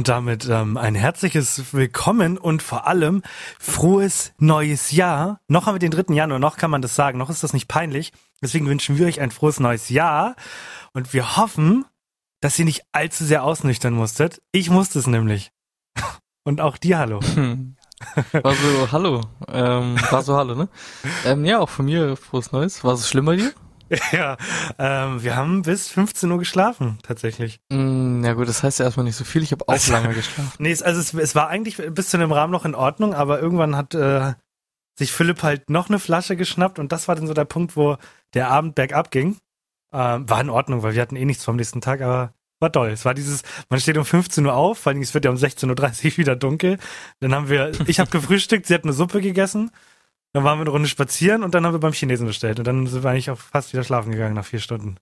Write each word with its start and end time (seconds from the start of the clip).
Und 0.00 0.08
damit 0.08 0.48
ähm, 0.48 0.78
ein 0.78 0.94
herzliches 0.94 1.74
Willkommen 1.74 2.38
und 2.38 2.62
vor 2.62 2.86
allem 2.86 3.20
frohes 3.58 4.32
neues 4.38 4.92
Jahr. 4.92 5.42
Noch 5.46 5.66
haben 5.66 5.74
wir 5.74 5.78
den 5.78 5.90
3. 5.90 6.14
Januar, 6.14 6.38
noch 6.38 6.56
kann 6.56 6.70
man 6.70 6.80
das 6.80 6.94
sagen, 6.94 7.18
noch 7.18 7.28
ist 7.28 7.42
das 7.42 7.52
nicht 7.52 7.68
peinlich. 7.68 8.10
Deswegen 8.42 8.66
wünschen 8.66 8.96
wir 8.96 9.06
euch 9.06 9.20
ein 9.20 9.30
frohes 9.30 9.60
neues 9.60 9.90
Jahr 9.90 10.36
und 10.94 11.12
wir 11.12 11.36
hoffen, 11.36 11.84
dass 12.40 12.58
ihr 12.58 12.64
nicht 12.64 12.84
allzu 12.92 13.26
sehr 13.26 13.44
ausnüchtern 13.44 13.92
musstet. 13.92 14.40
Ich 14.52 14.70
musste 14.70 14.98
es 14.98 15.06
nämlich. 15.06 15.52
Und 16.44 16.62
auch 16.62 16.78
dir 16.78 16.96
hallo. 16.96 17.20
Hm. 17.34 17.76
War 18.32 18.54
so, 18.54 18.92
hallo. 18.92 19.20
Ähm, 19.48 19.96
war 20.10 20.22
so, 20.22 20.34
hallo, 20.34 20.54
ne? 20.54 20.70
Ähm, 21.26 21.44
ja, 21.44 21.58
auch 21.58 21.68
von 21.68 21.84
mir 21.84 22.16
frohes 22.16 22.52
Neues. 22.52 22.82
War 22.84 22.94
es 22.94 23.06
schlimm 23.06 23.26
bei 23.26 23.36
dir? 23.36 23.52
Ja, 24.12 24.36
ähm, 24.78 25.22
wir 25.22 25.34
haben 25.36 25.62
bis 25.62 25.88
15 25.88 26.30
Uhr 26.30 26.38
geschlafen, 26.38 26.98
tatsächlich. 27.02 27.60
Mm, 27.70 28.24
ja 28.24 28.34
gut, 28.34 28.48
das 28.48 28.62
heißt 28.62 28.78
ja 28.78 28.84
erstmal 28.84 29.04
nicht 29.04 29.16
so 29.16 29.24
viel. 29.24 29.42
Ich 29.42 29.52
habe 29.52 29.64
auch 29.68 29.72
Also- 29.72 29.92
lange 29.92 30.14
geschlafen. 30.14 30.52
Nee, 30.58 30.70
es, 30.70 30.82
also 30.82 31.00
es, 31.00 31.12
es 31.14 31.34
war 31.34 31.48
eigentlich 31.48 31.76
bis 31.76 32.08
zu 32.08 32.18
dem 32.18 32.32
Rahmen 32.32 32.52
noch 32.52 32.64
in 32.64 32.74
Ordnung, 32.74 33.14
aber 33.14 33.40
irgendwann 33.40 33.76
hat 33.76 33.94
äh, 33.94 34.34
sich 34.98 35.12
Philipp 35.12 35.42
halt 35.42 35.70
noch 35.70 35.88
eine 35.88 35.98
Flasche 35.98 36.36
geschnappt 36.36 36.78
und 36.78 36.92
das 36.92 37.08
war 37.08 37.14
dann 37.16 37.26
so 37.26 37.34
der 37.34 37.44
Punkt, 37.46 37.76
wo 37.76 37.96
der 38.34 38.48
Abend 38.50 38.74
bergab 38.74 39.10
ging. 39.10 39.36
Ähm, 39.92 40.28
war 40.30 40.40
in 40.40 40.50
Ordnung, 40.50 40.82
weil 40.84 40.94
wir 40.94 41.02
hatten 41.02 41.16
eh 41.16 41.24
nichts 41.24 41.44
vom 41.44 41.56
nächsten 41.56 41.80
Tag, 41.80 42.00
aber 42.00 42.32
war 42.60 42.70
toll. 42.70 42.90
Es 42.90 43.04
war 43.04 43.14
dieses, 43.14 43.42
man 43.70 43.80
steht 43.80 43.96
um 43.96 44.04
15 44.04 44.44
Uhr 44.46 44.54
auf, 44.54 44.78
vor 44.78 44.92
allem 44.92 45.00
es 45.02 45.14
wird 45.14 45.24
ja 45.24 45.30
um 45.32 45.36
16.30 45.36 46.04
Uhr 46.12 46.16
wieder 46.18 46.36
dunkel. 46.36 46.78
Dann 47.18 47.34
haben 47.34 47.48
wir, 47.48 47.72
ich 47.88 47.98
habe 47.98 48.10
gefrühstückt, 48.10 48.66
sie 48.66 48.74
hat 48.74 48.84
eine 48.84 48.92
Suppe 48.92 49.20
gegessen. 49.20 49.70
Dann 50.32 50.44
waren 50.44 50.58
wir 50.58 50.62
eine 50.62 50.70
Runde 50.70 50.88
spazieren 50.88 51.42
und 51.42 51.54
dann 51.54 51.66
haben 51.66 51.74
wir 51.74 51.80
beim 51.80 51.92
Chinesen 51.92 52.26
bestellt. 52.26 52.58
Und 52.58 52.66
dann 52.66 52.86
sind 52.86 53.02
wir 53.02 53.10
eigentlich 53.10 53.30
auch 53.30 53.38
fast 53.38 53.72
wieder 53.72 53.84
schlafen 53.84 54.12
gegangen 54.12 54.34
nach 54.34 54.44
vier 54.44 54.60
Stunden. 54.60 54.96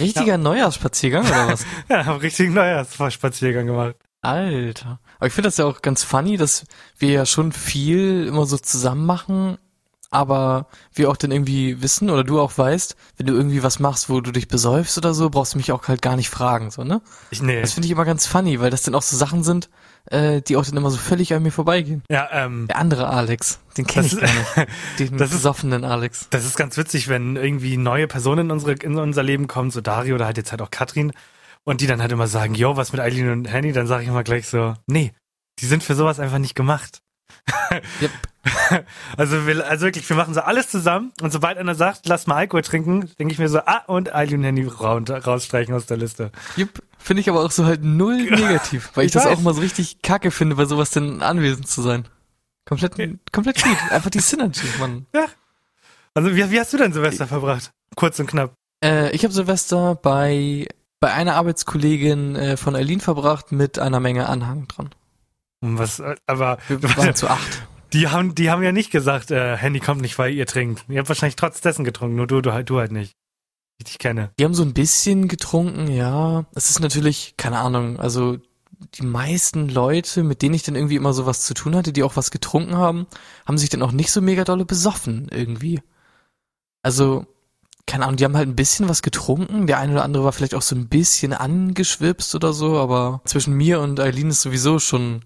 Richtiger 0.00 0.38
Neujahrsspaziergang 0.38 1.26
oder 1.26 1.48
was? 1.48 1.66
Ja, 1.88 2.06
haben 2.06 2.18
richtig 2.18 2.50
Neujahrsspaziergang 2.50 3.66
gemacht. 3.66 3.96
Alter. 4.22 5.00
Aber 5.18 5.26
ich 5.26 5.32
finde 5.32 5.48
das 5.48 5.58
ja 5.58 5.66
auch 5.66 5.82
ganz 5.82 6.02
funny, 6.02 6.36
dass 6.36 6.64
wir 6.98 7.10
ja 7.10 7.26
schon 7.26 7.52
viel 7.52 8.26
immer 8.26 8.46
so 8.46 8.56
zusammen 8.56 9.04
machen, 9.04 9.58
aber 10.14 10.68
wir 10.94 11.10
auch 11.10 11.16
dann 11.16 11.30
irgendwie 11.32 11.82
wissen 11.82 12.08
oder 12.10 12.24
du 12.24 12.40
auch 12.40 12.56
weißt, 12.56 12.96
wenn 13.16 13.26
du 13.26 13.34
irgendwie 13.34 13.62
was 13.62 13.78
machst, 13.80 14.08
wo 14.08 14.20
du 14.20 14.30
dich 14.32 14.48
besäufst 14.48 14.96
oder 14.96 15.12
so, 15.14 15.28
brauchst 15.30 15.54
du 15.54 15.58
mich 15.58 15.72
auch 15.72 15.86
halt 15.88 16.00
gar 16.02 16.16
nicht 16.16 16.30
fragen, 16.30 16.70
so, 16.70 16.84
ne? 16.84 17.02
Ich, 17.30 17.42
nee. 17.42 17.60
Das 17.60 17.72
finde 17.72 17.86
ich 17.86 17.92
immer 17.92 18.04
ganz 18.04 18.26
funny, 18.26 18.60
weil 18.60 18.70
das 18.70 18.82
dann 18.82 18.94
auch 18.94 19.02
so 19.02 19.16
Sachen 19.16 19.42
sind, 19.44 19.68
äh, 20.10 20.40
die 20.42 20.56
auch 20.56 20.64
dann 20.64 20.76
immer 20.76 20.90
so 20.90 20.96
völlig 20.98 21.34
an 21.34 21.42
mir 21.42 21.50
vorbeigehen. 21.50 22.02
Ja, 22.08 22.28
ähm, 22.32 22.66
Der 22.68 22.76
andere 22.78 23.08
Alex, 23.08 23.58
den 23.76 23.86
kenne 23.86 24.06
ich 24.06 24.12
ist- 24.14 24.20
gar 24.20 24.30
nicht. 24.32 24.70
Den 24.98 25.16
das 25.18 25.30
ist- 25.30 25.36
besoffenen 25.36 25.84
Alex. 25.84 26.28
Das 26.30 26.44
ist 26.44 26.56
ganz 26.56 26.76
witzig, 26.76 27.08
wenn 27.08 27.36
irgendwie 27.36 27.76
neue 27.76 28.06
Personen 28.06 28.46
in, 28.46 28.50
unsere, 28.52 28.72
in 28.72 28.96
unser 28.98 29.22
Leben 29.22 29.48
kommen, 29.48 29.70
so 29.70 29.80
Dario 29.80 30.14
oder 30.14 30.26
halt 30.26 30.36
jetzt 30.36 30.50
halt 30.52 30.62
auch 30.62 30.70
Katrin, 30.70 31.12
und 31.64 31.80
die 31.80 31.86
dann 31.86 32.02
halt 32.02 32.12
immer 32.12 32.26
sagen, 32.26 32.54
yo, 32.54 32.76
was 32.76 32.92
mit 32.92 33.00
Eileen 33.00 33.30
und 33.30 33.44
Henny, 33.46 33.72
dann 33.72 33.86
sage 33.86 34.02
ich 34.02 34.08
immer 34.10 34.22
gleich 34.22 34.46
so, 34.48 34.74
nee, 34.86 35.12
die 35.60 35.66
sind 35.66 35.82
für 35.82 35.94
sowas 35.94 36.20
einfach 36.20 36.38
nicht 36.38 36.54
gemacht. 36.54 37.00
Yep. 38.00 38.10
Also, 39.16 39.46
wir, 39.46 39.66
also 39.66 39.86
wirklich, 39.86 40.06
wir 40.06 40.16
machen 40.16 40.34
so 40.34 40.40
alles 40.40 40.68
zusammen 40.68 41.12
und 41.22 41.32
sobald 41.32 41.56
einer 41.56 41.74
sagt, 41.74 42.06
lass 42.06 42.26
mal 42.26 42.36
Alkohol 42.36 42.60
trinken, 42.60 43.10
denke 43.18 43.32
ich 43.32 43.38
mir 43.38 43.48
so, 43.48 43.60
ah, 43.60 43.82
und 43.86 44.14
Eileen 44.14 44.68
ra 44.68 44.98
rausstreichen 44.98 45.74
aus 45.74 45.86
der 45.86 45.96
Liste. 45.96 46.30
Jupp, 46.56 46.82
finde 46.98 47.22
ich 47.22 47.30
aber 47.30 47.40
auch 47.42 47.50
so 47.50 47.64
halt 47.64 47.82
null 47.82 48.22
negativ, 48.30 48.90
weil 48.94 49.04
ich, 49.04 49.08
Ich 49.08 49.12
das 49.14 49.24
weiß. 49.24 49.38
auch 49.38 49.40
mal 49.40 49.54
so 49.54 49.62
richtig 49.62 50.02
kacke 50.02 50.30
finde, 50.30 50.56
bei 50.56 50.66
sowas 50.66 50.90
denn 50.90 51.22
anwesend 51.22 51.68
zu 51.68 51.80
sein. 51.80 52.06
Komplett, 52.66 52.96
komplett 53.32 53.62
gut. 53.62 53.76
Einfach 53.90 54.10
die 54.10 54.20
Synergy, 54.20 54.66
Mann. 54.78 55.06
Also, 56.16 56.36
wie, 56.36 56.50
wie 56.50 56.60
hast 56.60 56.72
du 56.72 56.76
denn 56.76 56.92
Silvester 56.92 57.26
verbracht? 57.26 57.72
Kurz 57.96 58.20
und 58.20 58.28
knapp. 58.28 58.52
Äh, 58.84 59.10
ich 59.10 59.24
habe 59.24 59.34
Silvester 59.34 59.96
bei, 59.96 60.68
bei 61.00 61.12
einer 61.12 61.34
Arbeitskollegin 61.34 62.36
äh, 62.36 62.56
von 62.56 62.76
Eileen 62.76 63.00
verbracht 63.00 63.50
mit 63.50 63.80
einer 63.80 63.98
Menge 63.98 64.28
Anhang 64.28 64.68
dran. 64.68 64.90
Was, 65.78 66.00
äh, 66.00 66.14
aber 66.26 66.58
Wir 66.68 66.82
waren 66.96 67.14
zu 67.14 67.28
acht. 67.28 67.66
die 67.92 68.08
haben, 68.08 68.34
die 68.34 68.50
haben 68.50 68.62
ja 68.62 68.72
nicht 68.72 68.90
gesagt, 68.90 69.30
äh, 69.30 69.56
Henny 69.56 69.80
kommt 69.80 70.00
nicht, 70.00 70.18
weil 70.18 70.32
ihr 70.32 70.46
trinkt. 70.46 70.84
Ihr 70.88 70.98
habt 70.98 71.08
wahrscheinlich 71.08 71.36
trotz 71.36 71.60
dessen 71.60 71.84
getrunken, 71.84 72.16
nur 72.16 72.26
du, 72.26 72.40
du 72.40 72.52
halt, 72.52 72.70
du 72.70 72.78
halt 72.78 72.92
nicht. 72.92 73.16
Ich 73.78 73.84
dich 73.84 73.98
kenne. 73.98 74.30
Die 74.38 74.44
haben 74.44 74.54
so 74.54 74.62
ein 74.62 74.72
bisschen 74.74 75.26
getrunken, 75.26 75.90
ja. 75.90 76.44
Es 76.54 76.70
ist 76.70 76.80
natürlich, 76.80 77.34
keine 77.36 77.58
Ahnung, 77.58 77.98
also 77.98 78.38
die 78.94 79.02
meisten 79.04 79.68
Leute, 79.68 80.22
mit 80.22 80.42
denen 80.42 80.54
ich 80.54 80.62
dann 80.62 80.76
irgendwie 80.76 80.96
immer 80.96 81.12
sowas 81.12 81.42
zu 81.42 81.54
tun 81.54 81.74
hatte, 81.74 81.92
die 81.92 82.02
auch 82.02 82.16
was 82.16 82.30
getrunken 82.30 82.76
haben, 82.76 83.06
haben 83.46 83.58
sich 83.58 83.70
dann 83.70 83.82
auch 83.82 83.92
nicht 83.92 84.10
so 84.12 84.20
mega 84.20 84.44
dolle 84.44 84.64
besoffen 84.64 85.28
irgendwie. 85.30 85.80
Also, 86.82 87.26
keine 87.86 88.04
Ahnung, 88.04 88.16
die 88.16 88.24
haben 88.24 88.36
halt 88.36 88.48
ein 88.48 88.56
bisschen 88.56 88.88
was 88.88 89.02
getrunken. 89.02 89.66
Der 89.66 89.78
eine 89.78 89.92
oder 89.92 90.04
andere 90.04 90.24
war 90.24 90.32
vielleicht 90.32 90.54
auch 90.54 90.62
so 90.62 90.74
ein 90.76 90.88
bisschen 90.88 91.32
angeschwipst 91.32 92.34
oder 92.34 92.52
so, 92.52 92.78
aber 92.78 93.22
zwischen 93.24 93.54
mir 93.54 93.80
und 93.80 94.00
Eileen 94.00 94.30
ist 94.30 94.42
sowieso 94.42 94.78
schon 94.78 95.22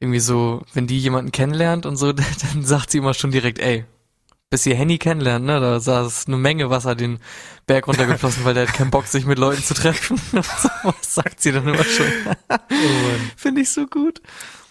irgendwie 0.00 0.20
so, 0.20 0.62
wenn 0.74 0.86
die 0.86 0.98
jemanden 0.98 1.30
kennenlernt 1.32 1.86
und 1.86 1.96
so, 1.96 2.12
dann 2.12 2.64
sagt 2.64 2.90
sie 2.90 2.98
immer 2.98 3.14
schon 3.14 3.30
direkt, 3.30 3.58
ey, 3.58 3.84
bis 4.50 4.66
ihr 4.66 4.74
Henny 4.74 4.98
kennenlernt, 4.98 5.44
ne, 5.46 5.60
da 5.60 5.78
saß 5.78 6.26
eine 6.26 6.36
Menge 6.36 6.70
Wasser 6.70 6.96
den 6.96 7.20
Berg 7.66 7.86
runtergeflossen, 7.86 8.44
weil 8.44 8.54
der 8.54 8.66
hat 8.66 8.74
keinen 8.74 8.90
Bock, 8.90 9.06
sich 9.06 9.24
mit 9.24 9.38
Leuten 9.38 9.62
zu 9.62 9.74
treffen. 9.74 10.20
Was 10.32 11.14
sagt 11.14 11.40
sie 11.40 11.52
dann 11.52 11.68
immer 11.68 11.84
schon? 11.84 12.06
Finde 13.36 13.60
ich 13.60 13.70
so 13.70 13.86
gut. 13.86 14.20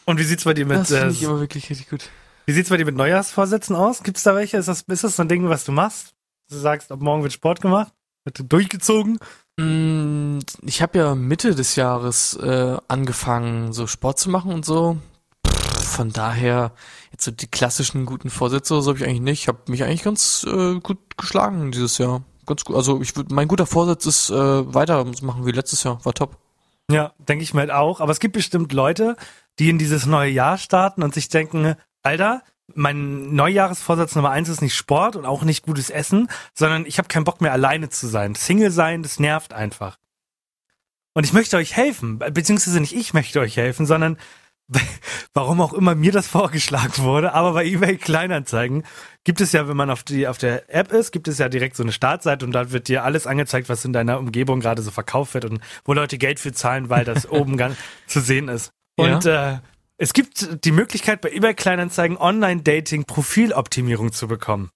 Und 0.05 0.19
wie 0.19 0.23
sieht's 0.23 0.43
bei 0.43 0.53
dir 0.53 0.65
mit, 0.65 0.77
Das 0.77 0.91
äh, 0.91 0.99
finde 0.99 1.13
ich 1.13 1.23
immer 1.23 1.39
wirklich 1.39 1.69
richtig 1.69 1.89
gut. 1.89 2.09
wie 2.45 2.51
sieht's 2.51 2.69
bei 2.69 2.77
dir 2.77 2.85
mit 2.85 2.95
Neujahrsvorsätzen 2.95 3.75
aus? 3.75 4.03
Gibt's 4.03 4.23
da 4.23 4.35
welche? 4.35 4.57
Ist 4.57 4.67
das, 4.67 4.81
ist 4.81 5.03
das 5.03 5.15
so 5.15 5.21
ein 5.21 5.29
Ding, 5.29 5.47
was 5.47 5.63
du 5.63 5.71
machst? 5.71 6.13
Du 6.49 6.57
sagst, 6.57 6.91
ab 6.91 6.99
morgen 6.99 7.21
wird 7.23 7.31
Sport 7.31 7.61
gemacht? 7.61 7.93
Wird 8.25 8.51
durchgezogen? 8.51 9.19
Mm, 9.57 10.39
Ich 10.63 10.81
habe 10.81 10.97
ja 10.97 11.15
Mitte 11.15 11.53
des 11.55 11.75
Jahres 11.75 12.33
äh, 12.35 12.75
angefangen, 12.87 13.71
so 13.71 13.87
Sport 13.87 14.19
zu 14.19 14.29
machen 14.29 14.51
und 14.51 14.65
so. 14.65 14.97
Von 15.89 16.11
daher, 16.11 16.71
jetzt 17.11 17.25
so 17.25 17.31
die 17.31 17.47
klassischen 17.47 18.05
guten 18.05 18.29
Vorsätze 18.29 18.81
so 18.81 18.89
habe 18.89 18.99
ich 18.99 19.05
eigentlich 19.05 19.21
nicht. 19.21 19.41
Ich 19.41 19.47
habe 19.47 19.59
mich 19.67 19.83
eigentlich 19.83 20.03
ganz 20.03 20.45
äh, 20.47 20.79
gut 20.79 21.17
geschlagen 21.17 21.71
dieses 21.71 21.97
Jahr. 21.97 22.23
Ganz 22.45 22.63
gut. 22.63 22.75
Also 22.75 23.01
ich 23.01 23.13
mein 23.29 23.47
guter 23.47 23.65
Vorsatz 23.65 24.05
ist, 24.05 24.29
äh, 24.29 24.73
weitermachen 24.73 25.45
wie 25.45 25.51
letztes 25.51 25.83
Jahr. 25.83 26.03
War 26.05 26.13
top. 26.13 26.37
Ja, 26.91 27.13
denke 27.17 27.43
ich 27.43 27.53
mir 27.53 27.61
halt 27.61 27.71
auch. 27.71 28.01
Aber 28.01 28.11
es 28.11 28.19
gibt 28.19 28.33
bestimmt 28.33 28.71
Leute, 28.71 29.15
die 29.59 29.69
in 29.69 29.77
dieses 29.77 30.05
neue 30.05 30.31
Jahr 30.31 30.57
starten 30.57 31.03
und 31.03 31.13
sich 31.13 31.29
denken, 31.29 31.75
Alter, 32.01 32.43
mein 32.75 33.33
Neujahresvorsatz 33.33 34.15
Nummer 34.15 34.29
eins 34.29 34.49
ist 34.49 34.61
nicht 34.61 34.75
Sport 34.75 35.15
und 35.15 35.25
auch 35.25 35.43
nicht 35.43 35.65
gutes 35.65 35.89
Essen, 35.89 36.29
sondern 36.53 36.85
ich 36.85 36.97
habe 36.97 37.07
keinen 37.07 37.23
Bock 37.23 37.41
mehr 37.41 37.51
alleine 37.51 37.89
zu 37.89 38.07
sein. 38.07 38.35
Single 38.35 38.71
sein, 38.71 39.03
das 39.03 39.19
nervt 39.19 39.53
einfach. 39.53 39.97
Und 41.13 41.23
ich 41.25 41.33
möchte 41.33 41.57
euch 41.57 41.75
helfen, 41.75 42.19
beziehungsweise 42.19 42.79
nicht 42.79 42.95
ich 42.95 43.13
möchte 43.13 43.39
euch 43.39 43.57
helfen, 43.57 43.85
sondern 43.85 44.17
warum 45.33 45.61
auch 45.61 45.73
immer 45.73 45.95
mir 45.95 46.11
das 46.11 46.27
vorgeschlagen 46.27 47.03
wurde, 47.03 47.33
aber 47.33 47.53
bei 47.53 47.65
eBay 47.65 47.97
Kleinanzeigen 47.97 48.83
gibt 49.23 49.41
es 49.41 49.51
ja, 49.51 49.67
wenn 49.67 49.77
man 49.77 49.89
auf 49.89 50.03
die 50.03 50.27
auf 50.27 50.37
der 50.37 50.73
App 50.73 50.91
ist, 50.91 51.11
gibt 51.11 51.27
es 51.27 51.37
ja 51.37 51.49
direkt 51.49 51.75
so 51.75 51.83
eine 51.83 51.91
Startseite 51.91 52.45
und 52.45 52.51
da 52.51 52.71
wird 52.71 52.87
dir 52.87 53.03
alles 53.03 53.27
angezeigt, 53.27 53.69
was 53.69 53.85
in 53.85 53.93
deiner 53.93 54.19
Umgebung 54.19 54.59
gerade 54.59 54.81
so 54.81 54.91
verkauft 54.91 55.33
wird 55.33 55.45
und 55.45 55.59
wo 55.85 55.93
Leute 55.93 56.17
Geld 56.17 56.39
für 56.39 56.51
zahlen, 56.51 56.89
weil 56.89 57.05
das 57.05 57.25
oben 57.29 57.57
ganz 57.57 57.77
zu 58.07 58.19
sehen 58.19 58.47
ist. 58.47 58.71
Und 58.97 59.25
äh, 59.25 59.59
es 59.97 60.13
gibt 60.13 60.63
die 60.65 60.71
Möglichkeit 60.71 61.21
bei 61.21 61.31
eBay 61.31 61.53
Kleinanzeigen 61.53 62.17
Online-Dating 62.17 63.05
Profiloptimierung 63.05 64.11
zu 64.11 64.27
bekommen. 64.27 64.69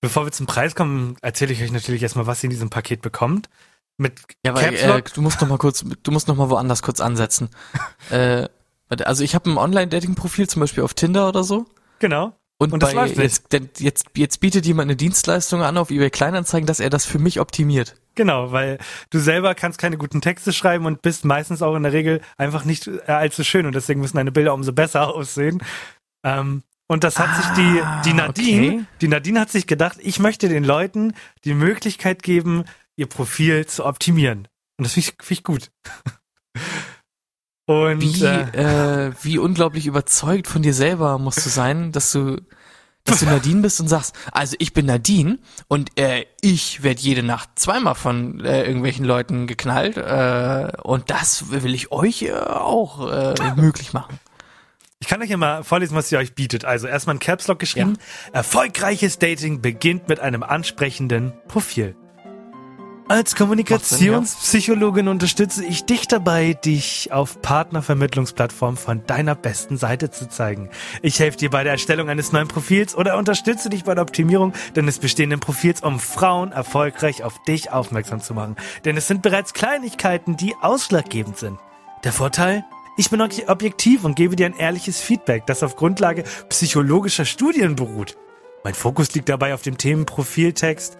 Bevor 0.00 0.26
wir 0.26 0.32
zum 0.32 0.46
Preis 0.46 0.74
kommen, 0.74 1.16
erzähle 1.22 1.52
ich 1.52 1.62
euch 1.62 1.72
natürlich 1.72 2.02
erstmal, 2.02 2.26
was 2.26 2.42
ihr 2.42 2.48
in 2.48 2.50
diesem 2.50 2.70
Paket 2.70 3.02
bekommt. 3.02 3.48
Mit 3.98 4.20
Ja, 4.44 4.52
aber 4.52 4.60
Caps 4.60 4.82
äh, 4.82 5.02
du 5.14 5.22
musst 5.22 5.40
noch 5.40 5.48
mal 5.48 5.58
kurz, 5.58 5.84
du 6.02 6.10
musst 6.12 6.28
noch 6.28 6.36
mal 6.36 6.50
woanders 6.50 6.82
kurz 6.82 7.00
ansetzen. 7.00 7.48
äh, 8.10 8.48
also 8.88 9.24
ich 9.24 9.34
habe 9.34 9.50
ein 9.50 9.58
Online-Dating-Profil, 9.58 10.48
zum 10.48 10.60
Beispiel 10.60 10.84
auf 10.84 10.94
Tinder 10.94 11.28
oder 11.28 11.44
so. 11.44 11.66
Genau. 11.98 12.36
Und, 12.58 12.72
Und 12.72 12.82
das 12.82 12.94
bei, 12.94 13.02
läuft 13.02 13.16
nicht. 13.16 13.22
jetzt, 13.24 13.52
denn 13.52 13.68
jetzt, 13.78 14.06
jetzt 14.14 14.40
bietet 14.40 14.64
jemand 14.64 14.86
eine 14.86 14.96
Dienstleistung 14.96 15.62
an 15.62 15.76
auf 15.76 15.90
eBay 15.90 16.08
Kleinanzeigen, 16.10 16.66
dass 16.66 16.80
er 16.80 16.88
das 16.88 17.04
für 17.04 17.18
mich 17.18 17.38
optimiert. 17.38 17.96
Genau, 18.14 18.50
weil 18.50 18.78
du 19.10 19.18
selber 19.18 19.54
kannst 19.54 19.78
keine 19.78 19.98
guten 19.98 20.22
Texte 20.22 20.54
schreiben 20.54 20.86
und 20.86 21.02
bist 21.02 21.26
meistens 21.26 21.60
auch 21.60 21.76
in 21.76 21.82
der 21.82 21.92
Regel 21.92 22.22
einfach 22.38 22.64
nicht 22.64 22.86
äh, 22.86 23.00
allzu 23.12 23.44
schön 23.44 23.66
und 23.66 23.74
deswegen 23.74 24.00
müssen 24.00 24.16
deine 24.16 24.32
Bilder 24.32 24.54
umso 24.54 24.72
besser 24.72 25.08
aussehen. 25.14 25.62
Ähm, 26.24 26.62
und 26.86 27.04
das 27.04 27.18
hat 27.18 27.36
sich 27.36 27.46
die, 27.56 27.82
die 28.06 28.12
Ah, 28.12 28.26
Nadine, 28.26 28.66
okay. 28.68 28.84
die 29.02 29.08
Nadine 29.08 29.40
hat 29.40 29.50
sich 29.50 29.66
gedacht, 29.66 29.98
ich 30.00 30.18
möchte 30.18 30.48
den 30.48 30.64
Leuten 30.64 31.12
die 31.44 31.52
Möglichkeit 31.52 32.22
geben, 32.22 32.64
ihr 32.94 33.06
Profil 33.06 33.66
zu 33.66 33.84
optimieren. 33.84 34.48
Und 34.78 34.84
das 34.84 34.94
finde 34.94 35.08
ich, 35.10 35.26
find 35.26 35.38
ich 35.40 35.44
gut. 35.44 35.70
Und 37.66 38.00
Wie, 38.00 38.24
äh, 38.24 39.08
äh, 39.08 39.12
wie 39.22 39.38
unglaublich 39.38 39.86
überzeugt 39.86 40.46
von 40.46 40.62
dir 40.62 40.72
selber 40.72 41.18
musst 41.18 41.44
du 41.44 41.50
sein, 41.50 41.90
dass 41.90 42.12
du, 42.12 42.40
dass 43.04 43.18
du 43.18 43.26
Nadine 43.26 43.60
bist 43.60 43.80
und 43.80 43.88
sagst, 43.88 44.14
also 44.30 44.54
ich 44.60 44.72
bin 44.72 44.86
Nadine 44.86 45.40
und 45.66 45.98
äh, 45.98 46.26
ich 46.40 46.84
werde 46.84 47.00
jede 47.00 47.24
Nacht 47.24 47.50
zweimal 47.56 47.96
von 47.96 48.38
äh, 48.44 48.62
irgendwelchen 48.64 49.04
Leuten 49.04 49.48
geknallt 49.48 49.96
äh, 49.96 50.80
und 50.84 51.10
das 51.10 51.50
will 51.50 51.74
ich 51.74 51.90
euch 51.90 52.22
äh, 52.22 52.34
auch 52.34 53.10
äh, 53.10 53.34
möglich 53.56 53.92
machen. 53.92 54.20
Ich 55.00 55.08
kann 55.08 55.20
euch 55.20 55.30
ja 55.30 55.36
mal 55.36 55.64
vorlesen, 55.64 55.96
was 55.96 56.08
sie 56.08 56.16
euch 56.16 56.34
bietet. 56.34 56.64
Also 56.64 56.86
erstmal 56.86 57.16
ein 57.16 57.20
Caps 57.20 57.48
Lock 57.48 57.58
geschrieben. 57.58 57.98
Erfolgreiches 58.32 59.18
Dating 59.18 59.60
beginnt 59.60 60.08
mit 60.08 60.20
einem 60.20 60.42
ansprechenden 60.42 61.32
Profil. 61.48 61.96
Als 63.08 63.36
Kommunikationspsychologin 63.36 65.06
unterstütze 65.06 65.64
ich 65.64 65.84
dich 65.84 66.08
dabei, 66.08 66.54
dich 66.54 67.12
auf 67.12 67.40
Partnervermittlungsplattformen 67.40 68.76
von 68.76 69.06
deiner 69.06 69.36
besten 69.36 69.76
Seite 69.76 70.10
zu 70.10 70.28
zeigen. 70.28 70.70
Ich 71.02 71.20
helfe 71.20 71.38
dir 71.38 71.50
bei 71.50 71.62
der 71.62 71.74
Erstellung 71.74 72.08
eines 72.08 72.32
neuen 72.32 72.48
Profils 72.48 72.96
oder 72.96 73.16
unterstütze 73.16 73.70
dich 73.70 73.84
bei 73.84 73.94
der 73.94 74.02
Optimierung 74.02 74.54
deines 74.74 74.98
bestehenden 74.98 75.38
Profils, 75.38 75.82
um 75.82 76.00
Frauen 76.00 76.50
erfolgreich 76.50 77.22
auf 77.22 77.40
dich 77.44 77.70
aufmerksam 77.70 78.20
zu 78.20 78.34
machen. 78.34 78.56
Denn 78.84 78.96
es 78.96 79.06
sind 79.06 79.22
bereits 79.22 79.52
Kleinigkeiten, 79.52 80.36
die 80.36 80.56
ausschlaggebend 80.60 81.36
sind. 81.38 81.60
Der 82.02 82.12
Vorteil? 82.12 82.64
Ich 82.96 83.10
bin 83.10 83.20
objektiv 83.20 84.02
und 84.04 84.16
gebe 84.16 84.34
dir 84.34 84.46
ein 84.46 84.56
ehrliches 84.56 85.00
Feedback, 85.00 85.46
das 85.46 85.62
auf 85.62 85.76
Grundlage 85.76 86.24
psychologischer 86.48 87.24
Studien 87.24 87.76
beruht. 87.76 88.16
Mein 88.64 88.74
Fokus 88.74 89.14
liegt 89.14 89.28
dabei 89.28 89.54
auf 89.54 89.62
dem 89.62 89.78
Themen 89.78 90.06
Profiltext, 90.06 90.98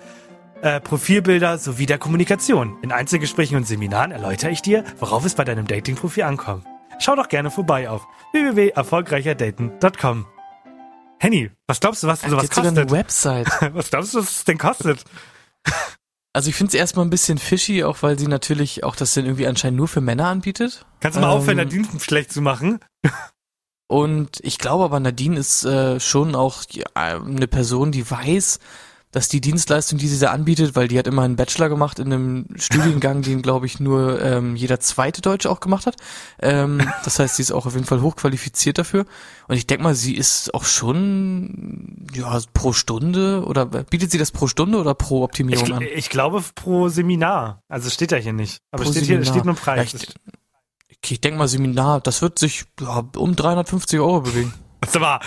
äh, 0.62 0.80
Profilbilder 0.80 1.58
sowie 1.58 1.86
der 1.86 1.98
Kommunikation. 1.98 2.76
In 2.82 2.92
Einzelgesprächen 2.92 3.56
und 3.56 3.66
Seminaren 3.66 4.10
erläutere 4.12 4.50
ich 4.50 4.62
dir, 4.62 4.84
worauf 4.98 5.24
es 5.24 5.34
bei 5.34 5.44
deinem 5.44 5.66
Datingprofil 5.66 6.22
ankommt. 6.24 6.64
Schau 6.98 7.14
doch 7.14 7.28
gerne 7.28 7.50
vorbei 7.50 7.88
auf 7.90 8.06
www.erfolgreicherdaten.com. 8.32 10.26
Henny, 11.18 11.50
was 11.66 11.80
glaubst 11.80 12.02
du, 12.02 12.06
was 12.06 12.22
Ach, 12.24 12.28
sowas 12.30 12.46
sogar 12.46 12.64
kostet? 12.64 12.78
eine 12.78 12.90
Website. 12.90 13.48
Was 13.74 13.90
glaubst 13.90 14.14
du, 14.14 14.18
was 14.18 14.30
es 14.30 14.44
denn 14.44 14.58
kostet? 14.58 15.02
Also 16.34 16.50
ich 16.50 16.56
finde 16.56 16.68
es 16.68 16.74
erstmal 16.74 17.06
ein 17.06 17.10
bisschen 17.10 17.38
fishy, 17.38 17.82
auch 17.84 18.02
weil 18.02 18.18
sie 18.18 18.26
natürlich 18.26 18.84
auch 18.84 18.94
das 18.96 19.14
dann 19.14 19.24
irgendwie 19.24 19.46
anscheinend 19.46 19.78
nur 19.78 19.88
für 19.88 20.02
Männer 20.02 20.26
anbietet. 20.26 20.84
Kannst 21.00 21.16
du 21.16 21.22
mal 21.22 21.30
aufhören, 21.30 21.58
Ähm, 21.58 21.64
Nadine 21.68 21.88
schlecht 22.00 22.32
zu 22.32 22.42
machen? 22.42 22.80
Und 23.88 24.40
ich 24.42 24.58
glaube 24.58 24.84
aber, 24.84 25.00
Nadine 25.00 25.38
ist 25.38 25.64
äh, 25.64 25.98
schon 26.00 26.34
auch 26.34 26.64
ja, 26.70 26.84
eine 26.94 27.46
Person, 27.48 27.92
die 27.92 28.08
weiß, 28.10 28.58
dass 29.16 29.28
die 29.28 29.40
Dienstleistung, 29.40 29.98
die 29.98 30.08
sie 30.08 30.18
da 30.18 30.30
anbietet, 30.32 30.76
weil 30.76 30.88
die 30.88 30.98
hat 30.98 31.06
immer 31.06 31.22
einen 31.22 31.36
Bachelor 31.36 31.70
gemacht 31.70 31.98
in 31.98 32.12
einem 32.12 32.44
Studiengang, 32.56 33.22
den 33.22 33.40
glaube 33.40 33.64
ich 33.64 33.80
nur 33.80 34.20
ähm, 34.20 34.56
jeder 34.56 34.78
zweite 34.78 35.22
Deutsche 35.22 35.48
auch 35.48 35.60
gemacht 35.60 35.86
hat. 35.86 35.96
Ähm, 36.38 36.86
das 37.04 37.18
heißt, 37.18 37.36
sie 37.36 37.40
ist 37.40 37.50
auch 37.50 37.64
auf 37.64 37.72
jeden 37.72 37.86
Fall 37.86 38.02
hochqualifiziert 38.02 38.76
dafür. 38.76 39.06
Und 39.48 39.56
ich 39.56 39.66
denke 39.66 39.84
mal, 39.84 39.94
sie 39.94 40.14
ist 40.14 40.52
auch 40.52 40.66
schon 40.66 42.06
ja 42.12 42.38
pro 42.52 42.74
Stunde 42.74 43.42
oder 43.46 43.64
bietet 43.64 44.10
sie 44.10 44.18
das 44.18 44.32
pro 44.32 44.48
Stunde 44.48 44.76
oder 44.76 44.94
pro 44.94 45.20
Ich, 45.20 45.24
Optimierung 45.24 45.72
an? 45.72 45.82
ich 45.82 46.10
glaube 46.10 46.44
pro 46.54 46.90
Seminar. 46.90 47.62
Also 47.68 47.88
steht 47.88 48.12
da 48.12 48.16
hier 48.16 48.34
nicht. 48.34 48.58
Aber 48.70 48.84
Pro 48.84 48.90
steht 48.90 49.04
hier 49.06 49.14
Seminar. 49.24 49.32
steht 49.32 49.44
nur 49.46 49.54
Ja, 49.54 49.60
Preis. 49.62 49.94
ich, 49.94 50.08
okay, 50.90 51.14
ich 51.14 51.20
denke 51.22 51.38
mal, 51.38 51.48
Seminar, 51.48 52.02
das 52.02 52.20
wird 52.20 52.38
sich 52.38 52.66
ja, 52.82 53.02
um 53.16 53.34
350 53.34 53.98
Euro 53.98 54.20
bewegen. 54.20 54.52
Sag 54.88 55.02
mal, 55.02 55.20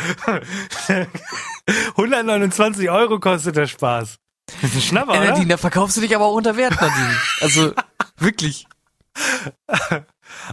129 1.98 2.90
Euro 2.90 3.20
kostet 3.20 3.56
der 3.56 3.68
Spaß. 3.68 4.18
Das 4.62 4.72
ist 4.72 4.76
ein 4.76 4.82
Schnapper, 4.82 5.12
oder? 5.12 5.26
Nadine, 5.26 5.48
da 5.48 5.58
verkaufst 5.58 5.98
du 5.98 6.02
dich 6.02 6.16
aber 6.16 6.26
auch 6.26 6.34
unter 6.36 6.58
Wert, 6.58 6.80
Nadine. 6.82 7.16
Also, 7.42 7.74
wirklich. 8.18 8.68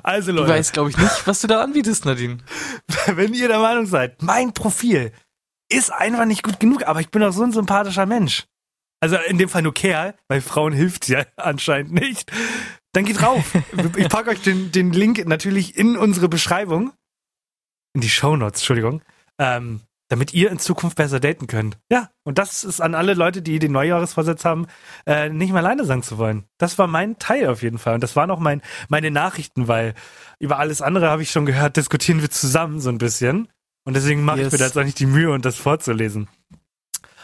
Also 0.03 0.33
Du 0.33 0.39
Leute, 0.39 0.51
weißt, 0.51 0.73
glaube 0.73 0.91
ich, 0.91 0.99
nicht, 0.99 1.27
was 1.27 1.41
du 1.41 1.47
da 1.47 1.63
anbietest, 1.63 2.05
Nadine. 2.05 2.39
wenn 3.07 3.33
ihr 3.35 3.49
der 3.49 3.61
Meinung 3.61 3.87
seid, 3.87 4.23
mein 4.23 4.53
Profil 4.53 5.13
ist 5.69 5.93
einfach 5.93 6.25
nicht 6.25 6.43
gut 6.43 6.61
genug, 6.61 6.87
aber 6.87 7.01
ich 7.01 7.11
bin 7.11 7.23
auch 7.23 7.33
so 7.33 7.43
ein 7.43 7.53
sympathischer 7.53 8.07
Mensch. 8.07 8.45
Also 9.01 9.17
in 9.17 9.39
dem 9.39 9.49
Fall 9.49 9.63
nur 9.63 9.75
Kerl, 9.75 10.15
weil 10.29 10.41
Frauen 10.41 10.73
hilft 10.73 11.09
ja 11.09 11.25
anscheinend 11.37 11.93
nicht. 11.93 12.31
Dann 12.93 13.05
geht 13.05 13.23
rauf. 13.23 13.45
Ich 13.97 14.09
packe 14.09 14.31
euch 14.31 14.41
den, 14.43 14.73
den 14.73 14.93
Link 14.93 15.27
natürlich 15.27 15.77
in 15.77 15.97
unsere 15.97 16.29
Beschreibung. 16.29 16.93
In 17.97 18.03
die 18.03 18.11
Shownotes, 18.11 18.61
Entschuldigung. 18.61 19.01
Ähm, 19.39 19.81
damit 20.09 20.35
ihr 20.35 20.51
in 20.51 20.59
Zukunft 20.59 20.99
besser 20.99 21.19
daten 21.19 21.47
könnt. 21.47 21.79
Ja, 21.91 22.11
und 22.25 22.37
das 22.37 22.63
ist 22.63 22.83
an 22.83 22.95
alle 22.95 23.15
Leute, 23.15 23.41
die 23.41 23.59
den 23.59 23.73
Neujahresvorsatz 23.73 24.45
haben, 24.45 24.67
äh, 25.07 25.31
nicht 25.31 25.49
mehr 25.51 25.63
alleine 25.63 25.87
sein 25.87 26.03
zu 26.03 26.19
wollen. 26.19 26.45
Das 26.59 26.77
war 26.77 26.89
mein 26.89 27.19
Teil 27.19 27.49
auf 27.49 27.63
jeden 27.63 27.79
Fall. 27.79 27.95
Und 27.95 28.03
das 28.03 28.15
waren 28.15 28.31
auch 28.31 28.39
mein, 28.39 28.61
meine 28.91 29.11
Nachrichten, 29.11 29.67
weil 29.67 29.95
über 30.39 30.59
alles 30.59 30.83
andere 30.83 31.09
habe 31.09 31.23
ich 31.23 31.31
schon 31.31 31.47
gehört, 31.47 31.79
diskutieren 31.79 32.21
wir 32.21 32.31
zusammen 32.31 32.81
so 32.83 32.91
ein 32.91 32.99
bisschen. 32.99 33.49
Und 33.87 33.95
deswegen 33.97 34.25
mache 34.25 34.41
ich 34.41 34.43
Yes. 34.45 34.53
mir 34.53 34.59
da 34.59 34.65
jetzt 34.67 34.77
auch 34.77 34.85
nicht 34.85 34.99
die 34.99 35.07
Mühe, 35.07 35.33
und 35.33 35.47
das 35.47 35.57
vorzulesen. 35.57 36.29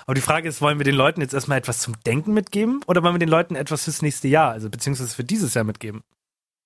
Aber 0.07 0.15
die 0.15 0.23
Frage 0.23 0.49
ist, 0.49 0.63
wollen 0.63 0.79
wir 0.79 0.85
den 0.85 0.95
Leuten 0.95 1.21
jetzt 1.21 1.35
erstmal 1.35 1.59
etwas 1.59 1.81
zum 1.81 2.01
Denken 2.07 2.33
mitgeben 2.33 2.81
oder 2.87 3.03
wollen 3.03 3.15
wir 3.15 3.19
den 3.21 3.29
Leuten 3.29 3.57
etwas 3.57 3.85
fürs 3.85 4.01
nächste 4.01 4.27
Jahr, 4.27 4.53
also 4.53 4.71
beziehungsweise 4.71 5.15
für 5.15 5.23
dieses 5.23 5.53
Jahr 5.53 5.65
mitgeben? 5.65 6.03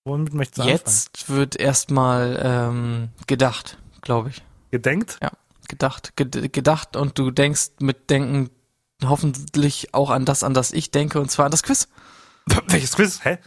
Womit 0.06 0.32
möchtest 0.32 0.58
du 0.58 0.62
anfangen? 0.62 0.78
Jetzt 0.78 1.28
wird 1.28 1.56
erstmal 1.56 2.40
ähm, 2.40 3.08
gedacht, 3.26 3.76
glaube 4.06 4.30
ich. 4.30 4.42
Gedenkt? 4.70 5.18
Gedacht, 5.68 6.16
ged 6.16 6.52
gedacht 6.52 6.96
und 6.96 7.18
du 7.18 7.30
denkst 7.30 7.72
mit 7.80 8.08
Denken 8.08 8.50
hoffentlich 9.04 9.92
auch 9.92 10.10
an 10.10 10.24
das, 10.24 10.42
an 10.42 10.54
das 10.54 10.72
ich 10.72 10.90
denke, 10.90 11.20
und 11.20 11.30
zwar 11.30 11.46
an 11.46 11.50
das 11.50 11.62
Quiz. 11.64 11.88
Welches 12.68 12.94
Quiz? 12.94 13.20
Hä? 13.24 13.38